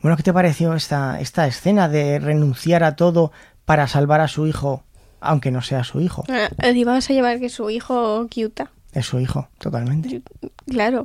Bueno, 0.03 0.19
¿qué 0.19 0.23
te 0.23 0.35
pareció 0.35 0.75
esta, 0.75 1.19
esta 1.23 1.47
escena 1.47 1.89
de 1.89 2.19
renunciar 2.19 2.85
a 2.85 2.97
todo 2.97 3.33
para 3.65 3.89
salvar 3.89 4.21
a 4.21 4.29
su 4.29 4.47
hijo, 4.47 4.85
aunque 5.21 5.51
no 5.51 5.63
sea 5.63 5.85
su 5.85 6.03
hijo? 6.03 6.23
Ah, 6.29 6.51
Y 6.69 6.85
vamos 6.85 7.09
a 7.09 7.15
llevar 7.15 7.41
que 7.41 7.49
su 7.49 7.71
hijo 7.71 8.27
Kyuta. 8.29 8.73
Es 8.93 9.07
su 9.07 9.19
hijo, 9.21 9.49
totalmente. 9.57 10.21
Claro, 10.67 11.05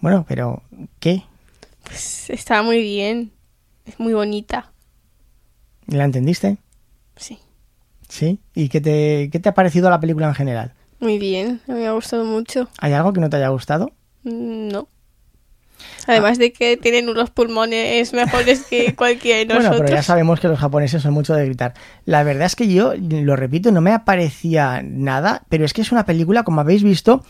Bueno, 0.00 0.24
pero 0.28 0.62
¿qué? 1.00 1.24
pues 1.82 2.30
está 2.30 2.62
muy 2.62 2.80
bien. 2.82 3.32
Es 3.84 3.98
muy 3.98 4.12
bonita. 4.12 4.70
¿La 5.88 6.04
entendiste? 6.04 6.58
Sí. 7.16 7.40
¿Sí? 8.08 8.38
¿Y 8.54 8.68
qué 8.68 8.80
te, 8.80 9.28
qué 9.32 9.40
te 9.40 9.48
ha 9.48 9.54
parecido 9.54 9.90
la 9.90 9.98
película 9.98 10.28
en 10.28 10.36
general? 10.36 10.74
Muy 11.00 11.18
bien. 11.18 11.60
Me 11.66 11.86
ha 11.86 11.92
gustado 11.92 12.24
mucho. 12.24 12.68
¿Hay 12.78 12.92
algo 12.92 13.12
que 13.12 13.20
no 13.20 13.30
te 13.30 13.36
haya 13.36 13.48
gustado? 13.48 13.92
Mm, 14.24 14.68
No. 14.68 14.88
Además 16.08 16.38
de 16.38 16.52
que 16.52 16.76
tienen 16.76 17.08
unos 17.08 17.30
pulmones 17.30 18.12
mejores 18.12 18.64
que 18.64 18.94
cualquiera 18.96 19.38
de 19.38 19.44
nosotros. 19.46 19.68
Bueno, 19.70 19.84
pero 19.84 19.96
ya 19.96 20.02
sabemos 20.02 20.40
que 20.40 20.48
los 20.48 20.58
japoneses 20.58 21.02
son 21.02 21.12
mucho 21.12 21.34
de 21.34 21.44
gritar. 21.44 21.74
La 22.04 22.24
verdad 22.24 22.46
es 22.46 22.56
que 22.56 22.66
yo, 22.72 22.94
lo 22.96 23.36
repito, 23.36 23.70
no 23.70 23.80
me 23.80 23.92
aparecía 23.92 24.82
nada, 24.82 25.42
pero 25.48 25.64
es 25.64 25.72
que 25.72 25.82
es 25.82 25.92
una 25.92 26.04
película, 26.06 26.42
como 26.44 26.60
habéis 26.62 26.82
visto, 26.82 27.24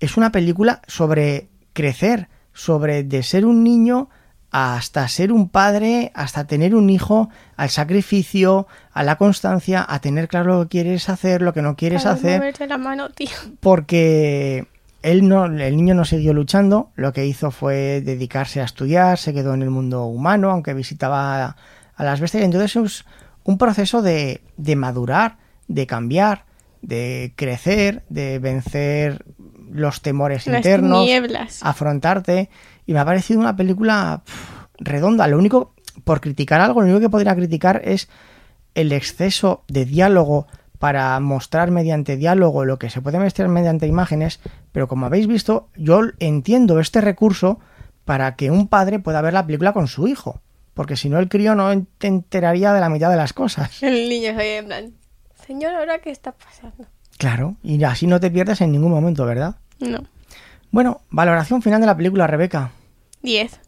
es 0.00 0.16
una 0.16 0.32
película 0.32 0.80
sobre 0.88 1.50
crecer, 1.72 2.28
sobre 2.52 3.04
de 3.04 3.22
ser 3.22 3.46
un 3.46 3.62
niño 3.62 4.08
hasta 4.56 5.08
ser 5.08 5.32
un 5.32 5.48
padre, 5.48 6.12
hasta 6.14 6.44
tener 6.46 6.76
un 6.76 6.88
hijo, 6.88 7.28
al 7.56 7.70
sacrificio, 7.70 8.68
a 8.92 9.02
la 9.02 9.16
constancia, 9.16 9.84
a 9.88 9.98
tener 9.98 10.28
claro 10.28 10.58
lo 10.58 10.62
que 10.62 10.68
quieres 10.68 11.08
hacer, 11.08 11.42
lo 11.42 11.52
que 11.52 11.60
no 11.60 11.74
quieres 11.74 12.06
hacer. 12.06 12.54
la 12.68 12.78
mano, 12.78 13.10
tío. 13.10 13.30
Porque 13.58 14.68
él 15.02 15.28
no, 15.28 15.46
el 15.46 15.76
niño 15.76 15.96
no 15.96 16.04
siguió 16.04 16.32
luchando, 16.34 16.92
lo 16.94 17.12
que 17.12 17.26
hizo 17.26 17.50
fue 17.50 18.00
dedicarse 18.00 18.60
a 18.60 18.64
estudiar, 18.64 19.18
se 19.18 19.34
quedó 19.34 19.54
en 19.54 19.62
el 19.62 19.70
mundo 19.70 20.04
humano, 20.04 20.52
aunque 20.52 20.72
visitaba 20.72 21.56
a 21.96 22.04
las 22.04 22.20
bestias. 22.20 22.44
Entonces 22.44 22.76
es 22.76 23.04
un 23.42 23.58
proceso 23.58 24.02
de, 24.02 24.40
de 24.56 24.76
madurar, 24.76 25.36
de 25.66 25.88
cambiar, 25.88 26.44
de 26.80 27.32
crecer, 27.34 28.04
de 28.08 28.38
vencer 28.38 29.24
los 29.72 30.00
temores 30.00 30.46
Las 30.46 30.58
internos, 30.58 31.04
nieblas. 31.04 31.58
afrontarte. 31.62 32.50
Y 32.86 32.92
me 32.92 33.00
ha 33.00 33.04
parecido 33.04 33.40
una 33.40 33.56
película 33.56 34.22
pff, 34.24 34.66
redonda. 34.78 35.26
Lo 35.26 35.38
único, 35.38 35.74
por 36.04 36.20
criticar 36.20 36.60
algo, 36.60 36.80
lo 36.80 36.86
único 36.86 37.00
que 37.00 37.10
podría 37.10 37.34
criticar 37.34 37.82
es 37.84 38.08
el 38.74 38.92
exceso 38.92 39.64
de 39.68 39.84
diálogo 39.84 40.46
para 40.78 41.18
mostrar 41.20 41.70
mediante 41.70 42.16
diálogo 42.16 42.64
lo 42.64 42.78
que 42.78 42.90
se 42.90 43.00
puede 43.00 43.18
mostrar 43.18 43.48
mediante 43.48 43.86
imágenes, 43.86 44.40
pero 44.72 44.88
como 44.88 45.06
habéis 45.06 45.26
visto, 45.26 45.68
yo 45.76 46.02
entiendo 46.18 46.78
este 46.78 47.00
recurso 47.00 47.58
para 48.04 48.36
que 48.36 48.50
un 48.50 48.68
padre 48.68 48.98
pueda 48.98 49.22
ver 49.22 49.32
la 49.32 49.46
película 49.46 49.72
con 49.72 49.86
su 49.86 50.08
hijo, 50.08 50.42
porque 50.74 50.96
si 50.96 51.08
no 51.08 51.18
el 51.18 51.28
crío 51.28 51.54
no 51.54 51.86
te 51.98 52.08
enteraría 52.08 52.72
de 52.72 52.80
la 52.80 52.90
mitad 52.90 53.10
de 53.10 53.16
las 53.16 53.32
cosas. 53.32 53.82
El 53.82 54.08
niño 54.08 54.38
ahí 54.38 54.48
en 54.48 54.66
plan, 54.66 54.92
señor, 55.46 55.74
¿ahora 55.74 56.00
qué 56.00 56.10
está 56.10 56.32
pasando? 56.32 56.86
Claro, 57.16 57.56
y 57.62 57.82
así 57.84 58.06
no 58.06 58.20
te 58.20 58.30
pierdes 58.30 58.60
en 58.60 58.72
ningún 58.72 58.90
momento, 58.90 59.24
¿verdad? 59.24 59.56
No. 59.78 60.04
Bueno, 60.74 61.02
valoración 61.08 61.62
final 61.62 61.80
de 61.80 61.86
la 61.86 61.96
película, 61.96 62.26
Rebeca. 62.26 62.72
10. 63.22 63.60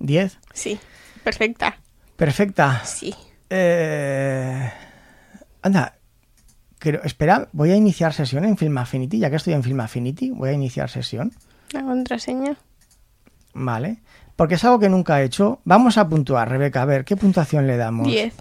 10. 0.00 0.38
Sí. 0.52 0.78
Perfecta. 1.24 1.78
Perfecta. 2.14 2.84
Sí. 2.84 3.14
Eh... 3.48 4.70
Anda, 5.62 5.94
creo, 6.78 7.00
espera, 7.04 7.48
voy 7.52 7.70
a 7.70 7.76
iniciar 7.76 8.12
sesión 8.12 8.44
en 8.44 8.58
Film 8.58 8.76
Affinity, 8.76 9.18
ya 9.18 9.30
que 9.30 9.36
estoy 9.36 9.54
en 9.54 9.62
Film 9.62 9.80
Affinity, 9.80 10.28
voy 10.28 10.50
a 10.50 10.52
iniciar 10.52 10.90
sesión. 10.90 11.32
La 11.70 11.84
contraseña. 11.84 12.58
Vale. 13.54 14.02
Porque 14.36 14.56
es 14.56 14.64
algo 14.66 14.78
que 14.78 14.90
nunca 14.90 15.22
he 15.22 15.24
hecho. 15.24 15.62
Vamos 15.64 15.96
a 15.96 16.06
puntuar, 16.06 16.50
Rebeca. 16.50 16.82
A 16.82 16.84
ver, 16.84 17.06
¿qué 17.06 17.16
puntuación 17.16 17.66
le 17.66 17.78
damos? 17.78 18.06
10. 18.06 18.34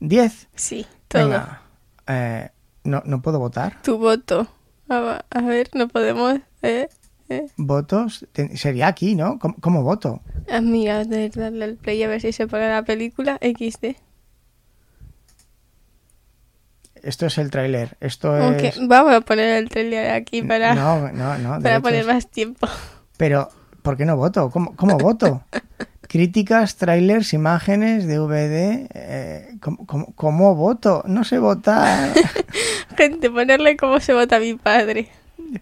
¿10? 0.00 0.46
Sí, 0.54 0.86
todo. 1.06 1.22
Venga. 1.24 1.62
Eh, 2.06 2.48
no, 2.84 3.02
¿No 3.04 3.20
puedo 3.20 3.38
votar? 3.38 3.82
Tu 3.82 3.98
voto. 3.98 4.48
A, 4.88 5.22
a 5.28 5.40
ver, 5.42 5.68
no 5.74 5.86
podemos. 5.88 6.40
Eh, 6.62 6.88
eh. 7.28 7.46
¿Votos? 7.56 8.26
Sería 8.54 8.86
aquí, 8.88 9.14
¿no? 9.14 9.38
¿Cómo, 9.38 9.56
cómo 9.60 9.82
voto? 9.82 10.20
Mira, 10.62 11.04
de 11.04 11.28
darle 11.30 11.64
al 11.64 11.76
play 11.76 12.02
a 12.02 12.08
ver 12.08 12.20
si 12.20 12.32
se 12.32 12.46
paga 12.46 12.68
la 12.68 12.82
película 12.82 13.38
XD. 13.42 13.96
Esto 17.02 17.26
es 17.26 17.38
el 17.38 17.50
tráiler. 17.50 17.96
Esto 18.00 18.32
Ok, 18.32 18.62
es... 18.62 18.78
Vamos 18.86 19.12
a 19.14 19.20
poner 19.20 19.58
el 19.62 19.68
trailer 19.68 20.10
aquí 20.10 20.42
para, 20.42 20.74
No, 20.74 21.10
no, 21.12 21.38
no. 21.38 21.60
para 21.60 21.80
poner 21.80 22.04
más 22.06 22.28
tiempo. 22.28 22.66
Pero, 23.16 23.48
¿por 23.82 23.96
qué 23.96 24.04
no 24.04 24.16
voto? 24.16 24.50
¿Cómo, 24.50 24.74
cómo 24.76 24.98
voto? 24.98 25.42
Críticas, 26.02 26.76
trailers, 26.76 27.34
imágenes, 27.34 28.06
DVD. 28.06 28.88
Eh, 28.94 29.56
¿cómo, 29.60 29.86
cómo, 29.86 30.12
cómo 30.14 30.54
voto? 30.54 31.02
No 31.06 31.22
sé 31.22 31.38
votar. 31.38 32.12
Gente, 32.96 33.30
ponerle 33.30 33.76
cómo 33.76 34.00
se 34.00 34.14
vota 34.14 34.40
mi 34.40 34.54
padre. 34.54 35.08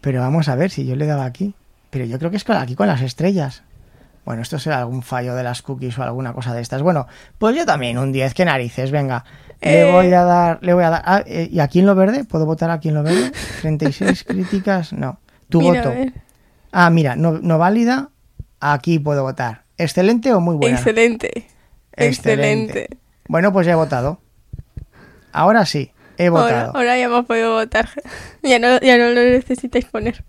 Pero 0.01 0.21
vamos 0.21 0.49
a 0.49 0.55
ver 0.55 0.71
si 0.71 0.87
yo 0.87 0.97
le 0.97 1.07
daba 1.07 1.25
aquí. 1.25 1.55
Pero 1.91 2.05
yo 2.05 2.19
creo 2.19 2.31
que 2.31 2.37
es 2.37 2.49
aquí 2.51 2.75
con 2.75 2.87
las 2.89 3.01
estrellas. 3.03 3.63
Bueno, 4.25 4.43
esto 4.43 4.59
será 4.59 4.79
algún 4.81 5.03
fallo 5.03 5.35
de 5.37 5.45
las 5.45 5.63
cookies 5.63 5.97
o 5.99 6.03
alguna 6.03 6.33
cosa 6.33 6.53
de 6.53 6.61
estas. 6.61 6.83
Bueno, 6.83 7.07
pues 7.39 7.55
yo 7.57 7.65
también, 7.65 7.97
un 7.99 8.11
10, 8.13 8.35
qué 8.35 8.45
narices, 8.45 8.91
venga. 8.91 9.25
Le 9.61 9.89
Eh. 9.89 9.93
voy 9.93 10.13
a 10.13 10.25
dar, 10.25 10.59
le 10.63 10.75
voy 10.75 10.83
a 10.85 10.91
dar. 10.91 11.03
Ah, 11.07 11.23
eh, 11.27 11.49
¿Y 11.51 11.61
aquí 11.61 11.79
en 11.79 11.87
lo 11.87 11.95
verde? 11.95 12.25
¿Puedo 12.25 12.45
votar 12.45 12.71
aquí 12.71 12.89
en 12.89 12.95
lo 12.97 13.03
verde? 13.05 13.31
36 13.63 14.25
críticas, 14.25 14.93
no. 14.93 15.21
Tu 15.49 15.61
Mira, 15.61 15.83
voto. 15.85 15.97
Ah, 16.73 16.91
mira, 16.91 17.15
no, 17.15 17.39
no 17.41 17.57
válida, 17.59 18.11
aquí 18.61 18.99
puedo 18.99 19.23
votar. 19.23 19.63
¿Excelente 19.79 20.33
o 20.33 20.41
muy 20.41 20.57
buena? 20.57 20.77
Excelente. 20.77 21.47
Excelente. 21.93 22.89
Bueno, 23.29 23.53
pues 23.53 23.67
ya 23.67 23.73
he 23.73 23.77
votado. 23.77 24.21
Ahora 25.33 25.65
sí, 25.67 25.93
he 26.19 26.27
Ahora, 26.27 26.43
votado. 26.43 26.77
ahora 26.77 26.99
ya 26.99 27.05
hemos 27.05 27.27
podido 27.27 27.55
votar. 27.55 27.89
Ya 28.43 28.59
no, 28.61 28.79
ya 28.81 28.97
no 28.97 29.09
lo 29.11 29.23
necesitáis 29.23 29.87
poner. 29.87 30.25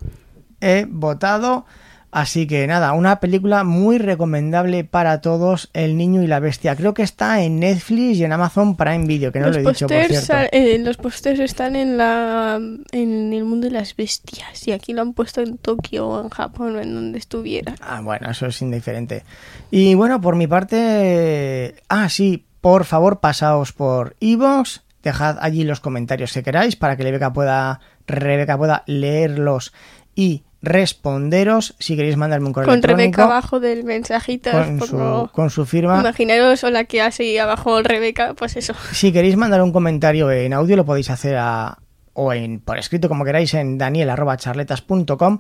He 0.62 0.86
votado. 0.90 1.66
Así 2.10 2.48
que 2.48 2.66
nada, 2.68 2.94
una 2.94 3.20
película 3.20 3.64
muy 3.66 3.98
recomendable 4.00 4.86
para 4.86 5.20
todos, 5.22 5.70
El 5.74 5.98
Niño 5.98 6.24
y 6.24 6.28
la 6.28 6.40
Bestia. 6.40 6.76
Creo 6.76 6.94
que 6.94 7.04
está 7.04 7.42
en 7.44 7.60
Netflix 7.60 8.18
y 8.18 8.24
en 8.24 8.32
Amazon 8.32 8.76
Prime 8.78 9.06
Video, 9.06 9.32
que 9.32 9.40
no 9.40 9.48
los 9.48 9.58
lo 9.58 9.62
he 9.62 9.74
dicho, 9.74 9.88
por 9.88 10.04
cierto. 10.06 10.34
eh, 10.54 10.80
los 10.80 10.96
pósters 10.98 11.40
están 11.42 11.76
en 11.76 11.98
la 11.98 12.60
en 12.92 13.34
el 13.34 13.44
mundo 13.44 13.68
de 13.68 13.74
las 13.74 13.96
bestias 13.96 14.68
y 14.68 14.72
aquí 14.72 14.94
lo 14.94 15.02
han 15.02 15.14
puesto 15.14 15.42
en 15.42 15.58
Tokio 15.58 16.08
o 16.08 16.24
en 16.24 16.30
Japón 16.30 16.78
o 16.78 16.80
en 16.80 16.96
donde 16.96 17.20
estuviera. 17.20 17.76
Ah, 17.82 18.00
bueno, 18.02 18.32
eso 18.32 18.48
es 18.48 18.62
indiferente. 18.62 19.24
Y 19.70 19.94
bueno, 19.94 20.20
por 20.22 20.36
mi 20.38 20.48
parte... 20.48 21.76
Ah, 21.90 22.08
sí, 22.10 22.46
por 22.62 22.86
favor, 22.86 23.20
pasaos 23.20 23.74
por 23.74 24.16
Evox, 24.22 24.82
dejad 25.04 25.38
allí 25.42 25.64
los 25.64 25.80
comentarios 25.80 26.34
que 26.34 26.44
queráis 26.44 26.76
para 26.76 26.98
que 26.98 27.04
Rebeca 27.04 27.34
pueda, 27.34 27.80
Rebeca 28.08 28.58
pueda 28.58 28.84
leerlos 28.88 29.74
y 30.16 30.44
responderos. 30.62 31.76
Si 31.80 31.96
queréis 31.96 32.18
mandarme 32.18 32.48
un 32.48 32.54
correo 32.54 32.68
Con 32.68 32.76
electrónico 32.76 33.18
Rebeca 33.18 33.24
abajo 33.24 33.60
del 33.60 33.84
mensajito. 33.84 34.52
su, 34.86 35.30
con 35.32 35.50
su 35.50 35.66
firma. 35.66 36.00
Imaginaros 36.00 36.64
o 36.64 36.70
la 36.70 36.84
que 36.86 37.02
hace 37.02 37.40
abajo 37.40 37.82
Rebeca, 37.82 38.34
pues 38.34 38.58
eso. 38.58 38.74
Si 38.92 39.12
queréis 39.12 39.38
mandar 39.38 39.62
un 39.62 39.72
comentario 39.72 40.32
en 40.32 40.54
audio 40.54 40.76
lo 40.76 40.86
podéis 40.86 41.10
hacer 41.10 41.38
a, 41.38 41.80
o 42.14 42.34
en 42.34 42.60
por 42.60 42.78
escrito 42.78 43.08
como 43.08 43.24
queráis 43.24 43.54
en 43.54 43.78
daniel.charletas.com 43.78 45.40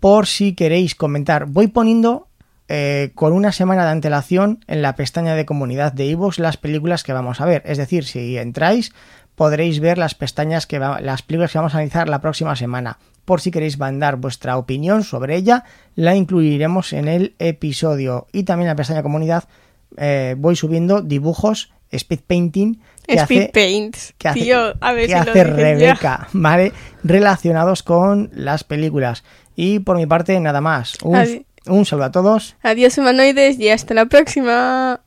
por 0.00 0.26
si 0.26 0.54
queréis 0.54 0.94
comentar. 0.94 1.46
Voy 1.46 1.68
poniendo 1.68 2.27
eh, 2.68 3.10
con 3.14 3.32
una 3.32 3.52
semana 3.52 3.84
de 3.84 3.90
antelación 3.90 4.64
en 4.66 4.82
la 4.82 4.94
pestaña 4.94 5.34
de 5.34 5.46
comunidad 5.46 5.92
de 5.92 6.04
iVoox 6.06 6.38
las 6.38 6.56
películas 6.56 7.02
que 7.02 7.12
vamos 7.12 7.40
a 7.40 7.46
ver. 7.46 7.62
Es 7.66 7.78
decir, 7.78 8.04
si 8.04 8.36
entráis 8.38 8.92
podréis 9.34 9.78
ver 9.80 9.98
las 9.98 10.14
pestañas 10.14 10.66
que 10.66 10.78
va- 10.78 11.00
las 11.00 11.22
películas 11.22 11.52
que 11.52 11.58
vamos 11.58 11.74
a 11.74 11.78
analizar 11.78 12.08
la 12.08 12.20
próxima 12.20 12.56
semana. 12.56 12.98
Por 13.24 13.40
si 13.40 13.50
queréis 13.50 13.78
mandar 13.78 14.16
vuestra 14.16 14.56
opinión 14.56 15.04
sobre 15.04 15.36
ella, 15.36 15.64
la 15.94 16.16
incluiremos 16.16 16.92
en 16.92 17.08
el 17.08 17.34
episodio. 17.38 18.26
Y 18.32 18.42
también 18.44 18.66
en 18.66 18.72
la 18.72 18.76
pestaña 18.76 19.02
comunidad 19.02 19.44
eh, 19.96 20.34
voy 20.38 20.56
subiendo 20.56 21.02
dibujos, 21.02 21.72
speed 21.90 22.20
painting, 22.26 22.80
que 23.06 23.14
Speed 23.14 23.42
hace, 23.42 23.50
Paints. 23.54 24.14
que 24.18 24.28
hace, 24.28 24.40
Tío, 24.40 24.74
a 24.80 24.92
ver 24.92 25.06
que 25.06 25.12
si 25.18 25.24
lo 25.24 25.30
hace 25.30 25.34
ya. 25.38 25.44
Rebeca, 25.44 26.28
¿vale? 26.32 26.72
Relacionados 27.04 27.82
con 27.82 28.30
las 28.34 28.64
películas. 28.64 29.24
Y 29.56 29.78
por 29.78 29.96
mi 29.96 30.06
parte, 30.06 30.38
nada 30.40 30.60
más. 30.60 30.94
Un, 31.02 31.46
un 31.68 31.84
saludo 31.84 32.06
a 32.06 32.12
todos. 32.12 32.56
Adiós 32.62 32.98
humanoides 32.98 33.58
y 33.58 33.68
hasta 33.68 33.94
la 33.94 34.06
próxima. 34.06 35.00